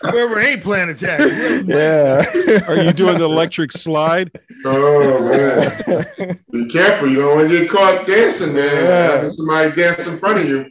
Whoever 0.02 0.40
ain't 0.40 0.62
playing 0.62 0.88
the 0.88 0.94
jack. 0.94 1.20
yeah. 1.66 2.24
Are 2.68 2.82
you 2.82 2.92
doing 2.92 3.18
the 3.18 3.24
electric 3.24 3.72
slide? 3.72 4.30
Oh 4.64 5.20
man, 5.28 6.38
be 6.50 6.66
careful! 6.68 7.08
You 7.08 7.16
don't 7.16 7.36
want 7.36 7.50
to 7.50 7.58
get 7.58 7.70
caught 7.70 8.06
dancing, 8.06 8.54
man. 8.54 8.84
Yeah. 8.84 9.30
Somebody 9.30 9.76
dance 9.76 10.06
in 10.06 10.18
front 10.18 10.38
of 10.38 10.48
you. 10.48 10.66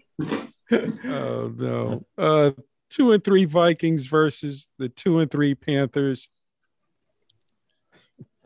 Oh 1.05 1.51
no. 1.55 2.05
Uh 2.17 2.51
two 2.89 3.11
and 3.11 3.23
three 3.23 3.45
Vikings 3.45 4.07
versus 4.07 4.67
the 4.77 4.89
two 4.89 5.19
and 5.19 5.29
three 5.29 5.55
Panthers. 5.55 6.29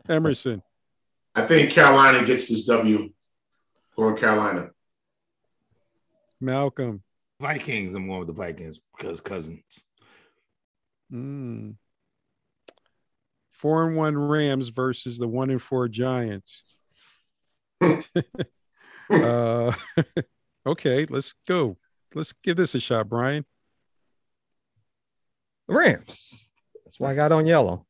Emerson. 0.08 0.62
I 1.34 1.42
think 1.42 1.70
Carolina 1.70 2.24
gets 2.24 2.48
this 2.48 2.64
W. 2.66 3.10
Going 3.96 4.16
Carolina. 4.16 4.70
Malcolm. 6.40 7.02
Vikings. 7.40 7.94
I'm 7.94 8.06
going 8.06 8.20
with 8.20 8.28
the 8.28 8.34
Vikings 8.34 8.80
because 8.96 9.20
cousins. 9.20 9.84
Mm. 11.12 11.74
Four 13.50 13.88
and 13.88 13.96
one 13.96 14.16
Rams 14.16 14.68
versus 14.68 15.18
the 15.18 15.28
one 15.28 15.50
and 15.50 15.62
four 15.62 15.88
Giants. 15.88 16.62
uh, 17.80 19.72
okay, 20.66 21.06
let's 21.08 21.34
go. 21.46 21.76
Let's 22.14 22.32
give 22.32 22.56
this 22.56 22.74
a 22.74 22.80
shot, 22.80 23.08
Brian. 23.08 23.44
Rams. 25.66 26.48
That's 26.84 27.00
why 27.00 27.12
I 27.12 27.14
got 27.14 27.32
on 27.32 27.46
yellow. 27.46 27.86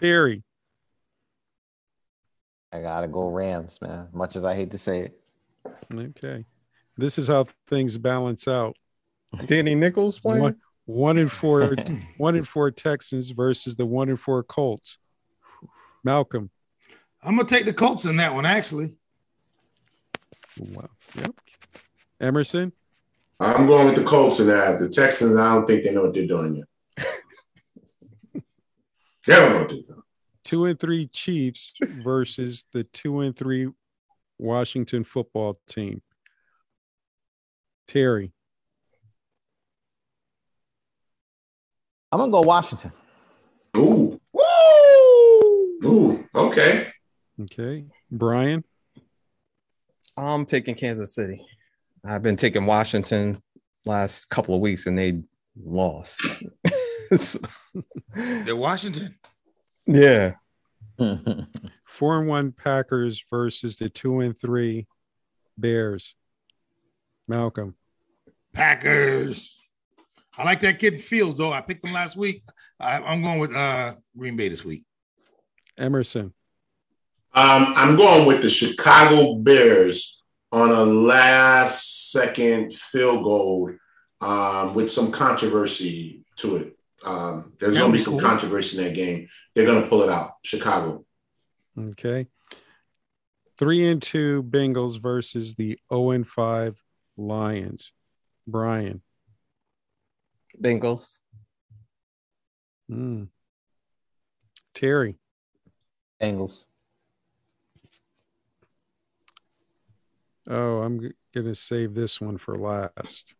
Terry. 0.00 0.44
I 2.72 2.80
gotta 2.80 3.08
go 3.08 3.28
Rams, 3.28 3.78
man. 3.82 4.08
Much 4.12 4.36
as 4.36 4.44
I 4.44 4.54
hate 4.54 4.70
to 4.70 4.78
say 4.78 5.00
it. 5.00 5.20
Okay. 5.94 6.44
This 6.96 7.18
is 7.18 7.28
how 7.28 7.46
things 7.68 7.98
balance 7.98 8.48
out. 8.48 8.76
Danny 9.46 9.74
Nichols 9.74 10.18
playing? 10.18 10.42
One, 10.42 10.56
one 10.86 11.18
and 11.18 11.30
four, 11.30 11.74
one 12.16 12.36
in 12.36 12.44
four 12.44 12.70
Texans 12.70 13.30
versus 13.30 13.76
the 13.76 13.86
one 13.86 14.08
in 14.08 14.16
four 14.16 14.42
Colts. 14.42 14.98
Malcolm. 16.04 16.50
I'm 17.22 17.36
gonna 17.36 17.48
take 17.48 17.66
the 17.66 17.72
Colts 17.72 18.04
in 18.04 18.16
that 18.16 18.34
one. 18.34 18.46
Actually, 18.46 18.96
Wow. 20.58 20.90
Yep. 21.14 21.34
Emerson. 22.20 22.72
I'm 23.40 23.66
going 23.66 23.86
with 23.86 23.96
the 23.96 24.04
Colts 24.04 24.38
in 24.40 24.46
that. 24.46 24.78
The 24.78 24.88
Texans, 24.88 25.36
I 25.36 25.54
don't 25.54 25.66
think 25.66 25.82
they 25.82 25.92
know 25.92 26.02
what 26.02 26.14
they're 26.14 26.26
doing 26.26 26.56
yet. 26.56 27.06
they 29.26 29.34
don't 29.34 29.52
know 29.52 29.58
what 29.60 29.68
they're 29.68 29.78
doing. 29.78 30.01
Two 30.44 30.66
and 30.66 30.78
three 30.78 31.06
Chiefs 31.06 31.72
versus 32.02 32.66
the 32.72 32.84
two 32.84 33.20
and 33.20 33.36
three 33.36 33.68
Washington 34.38 35.04
football 35.04 35.60
team. 35.68 36.02
Terry. 37.86 38.32
I'm 42.10 42.18
gonna 42.18 42.32
go 42.32 42.42
Washington. 42.42 42.92
Ooh, 43.76 44.20
woo! 44.32 44.42
ooh, 45.84 46.28
okay. 46.34 46.88
Okay. 47.40 47.86
Brian. 48.10 48.64
I'm 50.16 50.44
taking 50.44 50.74
Kansas 50.74 51.14
City. 51.14 51.44
I've 52.04 52.22
been 52.22 52.36
taking 52.36 52.66
Washington 52.66 53.42
last 53.86 54.28
couple 54.28 54.54
of 54.54 54.60
weeks 54.60 54.86
and 54.86 54.98
they 54.98 55.22
lost. 55.56 56.20
So, 57.16 57.38
They're 58.14 58.56
Washington. 58.56 59.18
Yeah. 59.86 60.34
Four 61.84 62.18
and 62.18 62.28
one 62.28 62.52
Packers 62.52 63.24
versus 63.30 63.76
the 63.76 63.88
two 63.88 64.20
and 64.20 64.36
three 64.36 64.86
Bears. 65.58 66.14
Malcolm. 67.28 67.74
Packers. 68.52 69.60
I 70.36 70.44
like 70.44 70.60
that 70.60 70.78
kid 70.78 71.04
Fields 71.04 71.36
though. 71.36 71.52
I 71.52 71.60
picked 71.60 71.84
him 71.84 71.92
last 71.92 72.16
week. 72.16 72.42
I, 72.80 72.98
I'm 72.98 73.22
going 73.22 73.38
with 73.38 73.54
uh, 73.54 73.94
Green 74.16 74.36
Bay 74.36 74.48
this 74.48 74.64
week. 74.64 74.84
Emerson. 75.76 76.32
Um, 77.34 77.72
I'm 77.76 77.96
going 77.96 78.26
with 78.26 78.42
the 78.42 78.50
Chicago 78.50 79.36
Bears 79.36 80.22
on 80.50 80.70
a 80.70 80.84
last 80.84 82.10
second 82.10 82.74
field 82.74 83.24
goal 83.24 83.72
um, 84.20 84.74
with 84.74 84.90
some 84.90 85.10
controversy 85.10 86.24
to 86.36 86.56
it. 86.56 86.76
Um, 87.04 87.54
there's 87.58 87.76
going 87.78 87.90
to 87.90 87.92
be 87.92 87.98
be 87.98 88.04
some 88.04 88.14
cool. 88.14 88.20
controversy 88.20 88.78
in 88.78 88.84
that 88.84 88.94
game. 88.94 89.28
They're 89.54 89.66
going 89.66 89.82
to 89.82 89.88
pull 89.88 90.02
it 90.02 90.08
out. 90.08 90.32
Chicago. 90.44 91.04
Okay. 91.78 92.26
Three 93.58 93.88
and 93.90 94.00
two 94.02 94.42
Bengals 94.42 95.00
versus 95.00 95.54
the 95.54 95.78
0 95.92 96.10
and 96.12 96.26
5 96.26 96.82
Lions. 97.16 97.92
Brian. 98.46 99.02
Bengals. 100.60 101.18
Mm. 102.90 103.28
Terry. 104.74 105.16
Bengals. 106.20 106.64
Oh, 110.48 110.78
I'm 110.82 111.00
g- 111.00 111.12
gonna 111.34 111.54
save 111.54 111.94
this 111.94 112.20
one 112.20 112.36
for 112.36 112.58
last. 112.58 113.34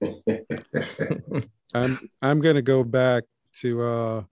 I'm 1.74 2.10
I'm 2.22 2.40
gonna 2.40 2.62
go 2.62 2.84
back 2.84 3.24
to 3.60 3.82
uh 3.82 4.22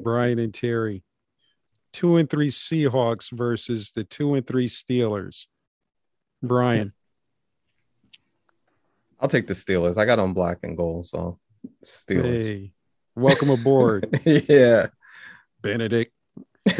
Brian 0.00 0.38
and 0.38 0.52
Terry. 0.52 1.02
Two 1.92 2.16
and 2.16 2.28
three 2.28 2.50
Seahawks 2.50 3.30
versus 3.30 3.92
the 3.94 4.02
two 4.04 4.34
and 4.34 4.46
three 4.46 4.66
Steelers. 4.66 5.46
Brian. 6.42 6.92
I'll 9.20 9.28
take 9.28 9.46
the 9.46 9.54
Steelers. 9.54 9.96
I 9.96 10.04
got 10.04 10.18
on 10.18 10.32
black 10.34 10.58
and 10.64 10.76
gold, 10.76 11.06
so 11.06 11.38
Steelers. 11.84 12.42
Hey, 12.44 12.72
welcome 13.14 13.50
aboard, 13.50 14.06
yeah. 14.24 14.88
Benedict. 15.62 16.12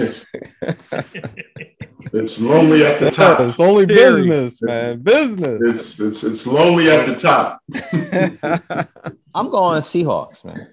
it's, 2.15 2.39
it's 2.39 2.41
lonely 2.41 2.87
at 2.87 3.01
the 3.01 3.11
top. 3.11 3.41
it's 3.41 3.59
only 3.59 3.87
business, 3.87 4.63
man. 4.63 5.01
Business. 5.01 5.61
It's 5.65 6.01
it's 6.01 6.25
it's 6.25 6.47
lonely 6.47 6.89
at 6.91 7.07
the 7.07 7.17
top. 7.17 7.61
I'm 9.35 9.51
going 9.51 9.83
Seahawks, 9.83 10.45
man. 10.45 10.69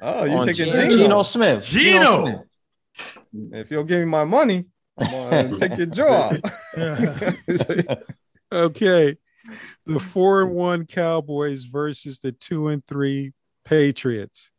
oh, 0.00 0.24
you 0.24 0.36
On 0.36 0.46
taking 0.46 0.66
Geno, 0.66 0.80
Geno. 0.82 0.96
Geno 0.96 1.22
Smith. 1.24 1.66
Geno. 1.66 2.24
Smith. 2.26 2.40
If 3.52 3.70
you'll 3.70 3.84
give 3.84 3.98
me 3.98 4.06
my 4.06 4.24
money, 4.24 4.66
I'm 4.96 5.10
gonna 5.10 5.58
take 5.68 5.76
your 5.76 5.86
job. 5.86 6.40
Okay. 8.52 9.16
The 9.84 9.98
four 9.98 10.42
and 10.42 10.52
one 10.52 10.86
Cowboys 10.86 11.64
versus 11.64 12.20
the 12.20 12.30
two 12.30 12.68
and 12.68 12.86
three 12.86 13.32
Patriots. 13.64 14.50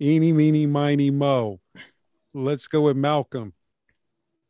Eeny, 0.00 0.32
meeny, 0.32 0.64
miny, 0.64 1.10
mo. 1.10 1.60
Let's 2.32 2.68
go 2.68 2.82
with 2.82 2.96
Malcolm. 2.96 3.52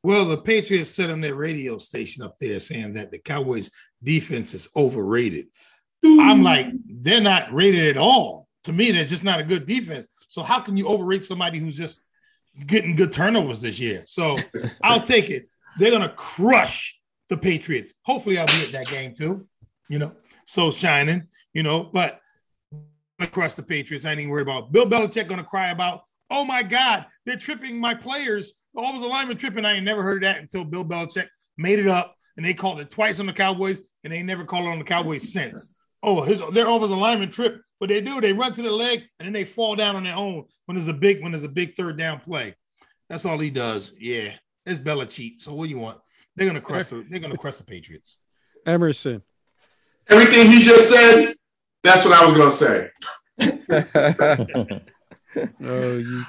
Well, 0.06 0.24
the 0.24 0.38
Patriots 0.38 0.90
said 0.90 1.10
on 1.10 1.20
their 1.20 1.34
radio 1.34 1.78
station 1.78 2.22
up 2.22 2.38
there 2.38 2.60
saying 2.60 2.92
that 2.92 3.10
the 3.10 3.18
Cowboys 3.18 3.72
defense 4.04 4.54
is 4.54 4.68
overrated. 4.76 5.46
I'm 6.04 6.44
like, 6.44 6.68
they're 6.86 7.20
not 7.20 7.52
rated 7.52 7.88
at 7.88 7.96
all. 7.96 8.46
To 8.64 8.72
me, 8.72 8.92
they're 8.92 9.04
just 9.04 9.24
not 9.24 9.40
a 9.40 9.42
good 9.42 9.66
defense. 9.66 10.06
So 10.28 10.44
how 10.44 10.60
can 10.60 10.76
you 10.76 10.86
overrate 10.86 11.24
somebody 11.24 11.58
who's 11.58 11.76
just 11.76 12.02
getting 12.68 12.94
good 12.94 13.12
turnovers 13.12 13.60
this 13.60 13.80
year? 13.80 14.04
So 14.06 14.38
I'll 14.84 15.02
take 15.02 15.28
it. 15.28 15.48
They're 15.76 15.90
gonna 15.90 16.14
crush 16.14 16.96
the 17.28 17.36
Patriots. 17.36 17.92
Hopefully, 18.02 18.38
I'll 18.38 18.46
be 18.46 18.62
at 18.62 18.70
that 18.70 18.86
game 18.86 19.12
too. 19.12 19.48
You 19.88 19.98
know, 19.98 20.12
so 20.44 20.70
shining. 20.70 21.26
You 21.52 21.64
know, 21.64 21.82
but 21.82 22.20
gonna 23.18 23.30
the 23.56 23.64
Patriots. 23.64 24.04
I 24.04 24.12
ain't 24.12 24.20
even 24.20 24.30
worried 24.30 24.42
about 24.42 24.70
Bill 24.70 24.86
Belichick. 24.86 25.26
Gonna 25.26 25.42
cry 25.42 25.70
about, 25.72 26.02
oh 26.30 26.44
my 26.44 26.62
God, 26.62 27.06
they're 27.24 27.34
tripping 27.34 27.80
my 27.80 27.94
players. 27.94 28.52
All 28.76 28.94
of 28.94 29.00
the 29.00 29.08
linemen 29.08 29.36
tripping. 29.36 29.64
I 29.64 29.74
ain't 29.74 29.84
never 29.84 30.02
heard 30.02 30.22
that 30.22 30.40
until 30.40 30.64
Bill 30.64 30.84
Belichick 30.84 31.28
made 31.56 31.78
it 31.78 31.88
up, 31.88 32.14
and 32.36 32.44
they 32.44 32.54
called 32.54 32.80
it 32.80 32.90
twice 32.90 33.20
on 33.20 33.26
the 33.26 33.32
Cowboys, 33.32 33.78
and 34.04 34.12
they 34.12 34.22
never 34.22 34.44
called 34.44 34.66
it 34.66 34.70
on 34.70 34.78
the 34.78 34.84
Cowboys 34.84 35.32
since. 35.32 35.74
Oh, 36.02 36.22
his, 36.22 36.42
their 36.52 36.68
offensive 36.68 36.98
lineman 36.98 37.30
trip. 37.30 37.60
What 37.78 37.88
they 37.88 38.00
do, 38.00 38.20
they 38.20 38.32
run 38.32 38.52
to 38.52 38.62
the 38.62 38.70
leg, 38.70 39.02
and 39.18 39.26
then 39.26 39.32
they 39.32 39.44
fall 39.44 39.76
down 39.76 39.96
on 39.96 40.04
their 40.04 40.16
own 40.16 40.44
when 40.66 40.76
there's 40.76 40.88
a 40.88 40.92
big 40.92 41.22
when 41.22 41.32
there's 41.32 41.42
a 41.42 41.48
big 41.48 41.74
third 41.74 41.98
down 41.98 42.20
play. 42.20 42.54
That's 43.08 43.24
all 43.24 43.38
he 43.38 43.50
does. 43.50 43.92
Yeah, 43.98 44.34
it's 44.64 44.78
Belichick. 44.78 45.40
So 45.40 45.54
what 45.54 45.64
do 45.64 45.70
you 45.70 45.78
want? 45.78 45.98
They're 46.36 46.46
gonna 46.46 46.60
crush 46.60 46.86
the 46.86 47.04
they're 47.08 47.20
gonna 47.20 47.36
crush 47.36 47.56
the 47.56 47.64
Patriots. 47.64 48.16
Emerson. 48.66 49.22
Everything 50.08 50.46
he 50.50 50.62
just 50.62 50.88
said, 50.88 51.34
that's 51.82 52.04
what 52.04 52.14
I 52.14 52.24
was 52.24 52.34
gonna 52.34 52.50
say. 52.50 52.90
Oh, 55.62 55.98
you, 55.98 56.24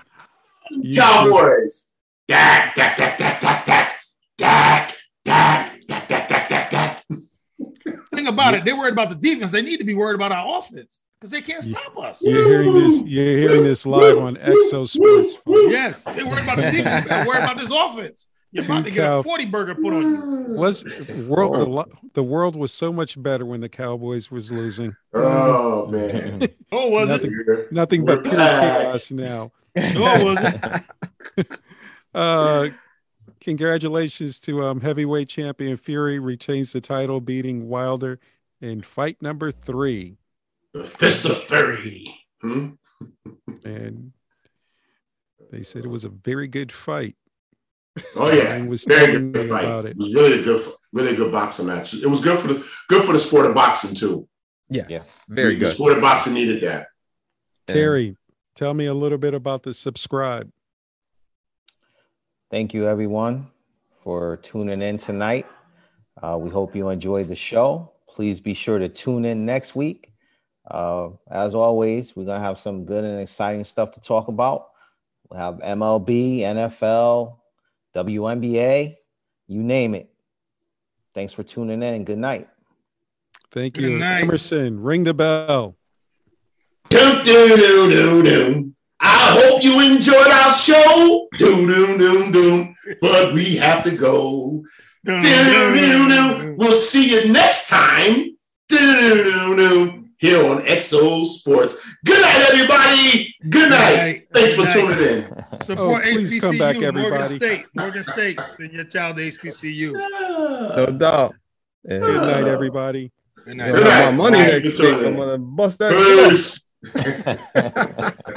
you 0.71 0.99
Cowboys. 0.99 1.86
Dak, 2.27 2.75
dak, 2.75 2.97
dak, 2.97 3.17
dak, 3.17 3.41
dak, 3.41 3.65
dak, 3.65 3.95
dak, 4.37 4.93
dak, 5.25 5.79
dak, 5.87 6.07
dak, 6.07 6.27
dak, 6.27 6.49
dak, 6.49 6.69
dak. 6.71 7.03
Thing 8.13 8.27
about 8.27 8.53
it, 8.53 8.65
they're 8.65 8.77
worried 8.77 8.91
about 8.93 9.09
the 9.09 9.15
defense. 9.15 9.51
They 9.51 9.61
need 9.61 9.77
to 9.77 9.85
be 9.85 9.95
worried 9.95 10.15
about 10.15 10.31
our 10.31 10.57
offense 10.59 10.99
because 11.19 11.31
they 11.31 11.41
can't 11.41 11.63
stop 11.63 11.97
us. 11.97 12.21
You're 12.25 12.43
hearing 12.47 12.73
this. 12.73 13.01
You're 13.05 13.37
hearing 13.37 13.63
this 13.63 13.85
live 13.85 14.17
on 14.17 14.35
Exo 14.37 14.87
Sports. 14.87 15.35
Yes, 15.71 16.03
they're 16.03 16.25
worried 16.25 16.43
about 16.43 16.57
the 16.57 16.71
defense. 16.71 17.07
They're 17.07 17.25
worried 17.25 17.43
about 17.43 17.57
this 17.57 17.71
offense. 17.71 18.27
You're 18.51 18.65
about 18.65 18.85
to 18.85 18.91
get 18.91 19.03
cow- 19.03 19.19
a 19.19 19.23
40 19.23 19.45
burger 19.47 19.75
put 19.75 19.93
on 19.93 20.01
you. 20.03 20.55
Was 20.55 20.83
world 21.27 21.53
the, 21.55 21.85
the 22.13 22.23
world 22.23 22.55
was 22.55 22.73
so 22.73 22.91
much 22.93 23.21
better 23.21 23.45
when 23.45 23.59
the 23.61 23.69
Cowboys 23.69 24.31
was 24.31 24.51
losing. 24.51 24.95
Oh 25.13 25.87
man. 25.87 26.47
Oh, 26.71 26.89
was 26.89 27.09
it? 27.11 27.23
Nothing- 27.23 27.65
Nothing 27.71 28.05
but 28.05 28.17
We're 28.23 28.31
pure 28.31 28.35
chaos 28.37 29.11
now. 29.11 29.51
Oh, 29.77 30.25
was 30.25 30.39
it? 31.37 31.59
Uh, 32.13 32.69
congratulations 33.39 34.39
to 34.41 34.63
um, 34.63 34.81
heavyweight 34.81 35.29
champion 35.29 35.77
Fury 35.77 36.19
retains 36.19 36.71
the 36.73 36.81
title, 36.81 37.19
beating 37.21 37.67
Wilder 37.69 38.19
in 38.61 38.81
fight 38.81 39.21
number 39.21 39.51
three. 39.51 40.17
The 40.73 40.83
fist 40.83 41.25
of 41.25 41.37
fury. 41.43 42.05
Hmm? 42.41 42.69
And 43.63 44.13
they 45.51 45.61
said 45.63 45.83
it 45.85 45.91
was 45.91 46.03
a 46.05 46.09
very 46.09 46.47
good 46.47 46.71
fight. 46.71 47.15
Oh 48.15 48.31
yeah, 48.31 48.55
I 48.55 48.61
was 48.61 48.85
very 48.85 49.19
good 49.31 49.49
fight. 49.49 49.65
about 49.65 49.85
It 49.85 49.91
it. 49.91 49.97
was 49.97 50.13
really 50.13 50.39
a 50.39 50.43
good, 50.43 50.65
really 50.93 51.15
good 51.15 51.31
boxing 51.31 51.65
match. 51.67 51.93
It 51.93 52.05
was 52.07 52.19
good 52.21 52.39
for 52.39 52.47
the 52.47 52.65
good 52.87 53.03
for 53.03 53.11
the 53.13 53.19
sport 53.19 53.45
of 53.45 53.53
boxing 53.55 53.93
too. 53.95 54.27
Yes, 54.69 54.87
Yeah. 54.89 54.99
very 55.35 55.53
The 55.55 55.59
good. 55.61 55.67
sport 55.73 55.93
of 55.93 56.01
boxing 56.01 56.33
needed 56.33 56.61
that. 56.63 56.87
Terry, 57.67 58.15
tell 58.55 58.73
me 58.73 58.85
a 58.85 58.93
little 58.93 59.17
bit 59.17 59.33
about 59.33 59.63
the 59.63 59.73
subscribe. 59.73 60.49
Thank 62.49 62.73
you, 62.73 62.87
everyone, 62.87 63.47
for 64.03 64.37
tuning 64.37 64.81
in 64.81 64.97
tonight. 64.97 65.45
Uh, 66.23 66.37
we 66.39 66.49
hope 66.49 66.77
you 66.77 66.87
enjoyed 66.87 67.27
the 67.27 67.35
show. 67.35 67.91
Please 68.07 68.39
be 68.39 68.53
sure 68.53 68.79
to 68.79 68.87
tune 68.87 69.25
in 69.25 69.45
next 69.45 69.75
week. 69.75 70.13
Uh, 70.71 71.09
as 71.29 71.53
always, 71.53 72.15
we're 72.15 72.23
going 72.23 72.39
to 72.39 72.45
have 72.45 72.57
some 72.57 72.85
good 72.85 73.03
and 73.03 73.19
exciting 73.19 73.65
stuff 73.65 73.91
to 73.91 74.01
talk 74.01 74.29
about. 74.29 74.69
We'll 75.29 75.41
have 75.41 75.55
MLB, 75.55 76.39
NFL, 76.39 77.35
WNBA, 77.93 78.95
you 79.47 79.63
name 79.63 79.93
it. 79.93 80.09
Thanks 81.13 81.33
for 81.33 81.43
tuning 81.43 81.83
in 81.83 81.95
and 81.95 82.05
good 82.05 82.17
night. 82.17 82.47
Thank 83.51 83.77
you. 83.77 83.97
night. 83.97 84.23
Emerson, 84.23 84.81
ring 84.81 85.03
the 85.03 85.13
bell. 85.13 85.75
Do 86.89 87.23
do 87.23 87.57
do 87.57 87.89
do 87.89 88.23
do. 88.23 88.73
I 89.19 89.39
hope 89.41 89.63
you 89.63 89.79
enjoyed 89.81 90.27
our 90.27 90.53
show. 90.53 91.27
Do 91.37 91.65
do 91.67 91.97
do 91.97 92.31
do. 92.31 92.73
But 93.01 93.33
we 93.33 93.55
have 93.57 93.83
to 93.83 93.91
go. 93.91 94.63
Do 95.05 95.19
do 95.21 95.73
do 95.73 96.09
do. 96.09 96.55
We'll 96.59 96.73
see 96.75 97.09
you 97.11 97.31
next 97.31 97.67
time. 97.67 98.37
Do 98.69 98.77
do 98.77 99.23
do 99.23 99.55
do. 99.57 100.03
Here 100.19 100.43
on 100.43 100.61
XO 100.61 101.25
Sports. 101.27 101.75
Good 102.03 102.19
night, 102.21 102.41
everybody. 102.51 103.35
Good 103.49 103.69
night. 103.69 104.27
Thanks 104.33 104.55
for 104.55 104.65
tuning 104.65 104.99
in. 104.99 105.61
Support 105.61 106.03
Oh, 106.05 106.09
HBCU, 106.09 106.41
come 106.41 106.57
back, 106.57 106.75
Morgan. 106.95 107.27
State. 107.27 107.65
Morgan 107.75 108.03
State. 108.03 108.39
Send 108.49 108.73
your 108.73 108.85
child 108.85 109.17
to 109.17 109.23
HBCU. 109.29 109.93
No 109.93 110.85
doubt. 110.97 111.35
And, 111.87 112.01
Good 112.01 112.21
night, 112.21 112.47
everybody. 112.47 113.11
Good 113.45 113.59
I'll 113.61 113.67
night. 113.67 113.75
Good 113.75 113.85
have 113.85 114.05
night. 114.05 114.17
my 114.17 114.29
money 114.31 114.39
next 114.39 114.79
week. 114.79 114.95
I'm 114.95 115.15
gonna 115.17 115.37
bust 115.37 115.77
that. 115.79 115.93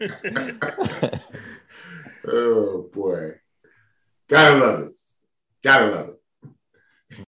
Oh 2.26 2.88
boy. 2.92 3.32
Gotta 4.28 4.56
love 4.58 4.80
it. 4.80 4.92
Gotta 5.62 5.86
love 5.86 6.08
it. 6.10 6.19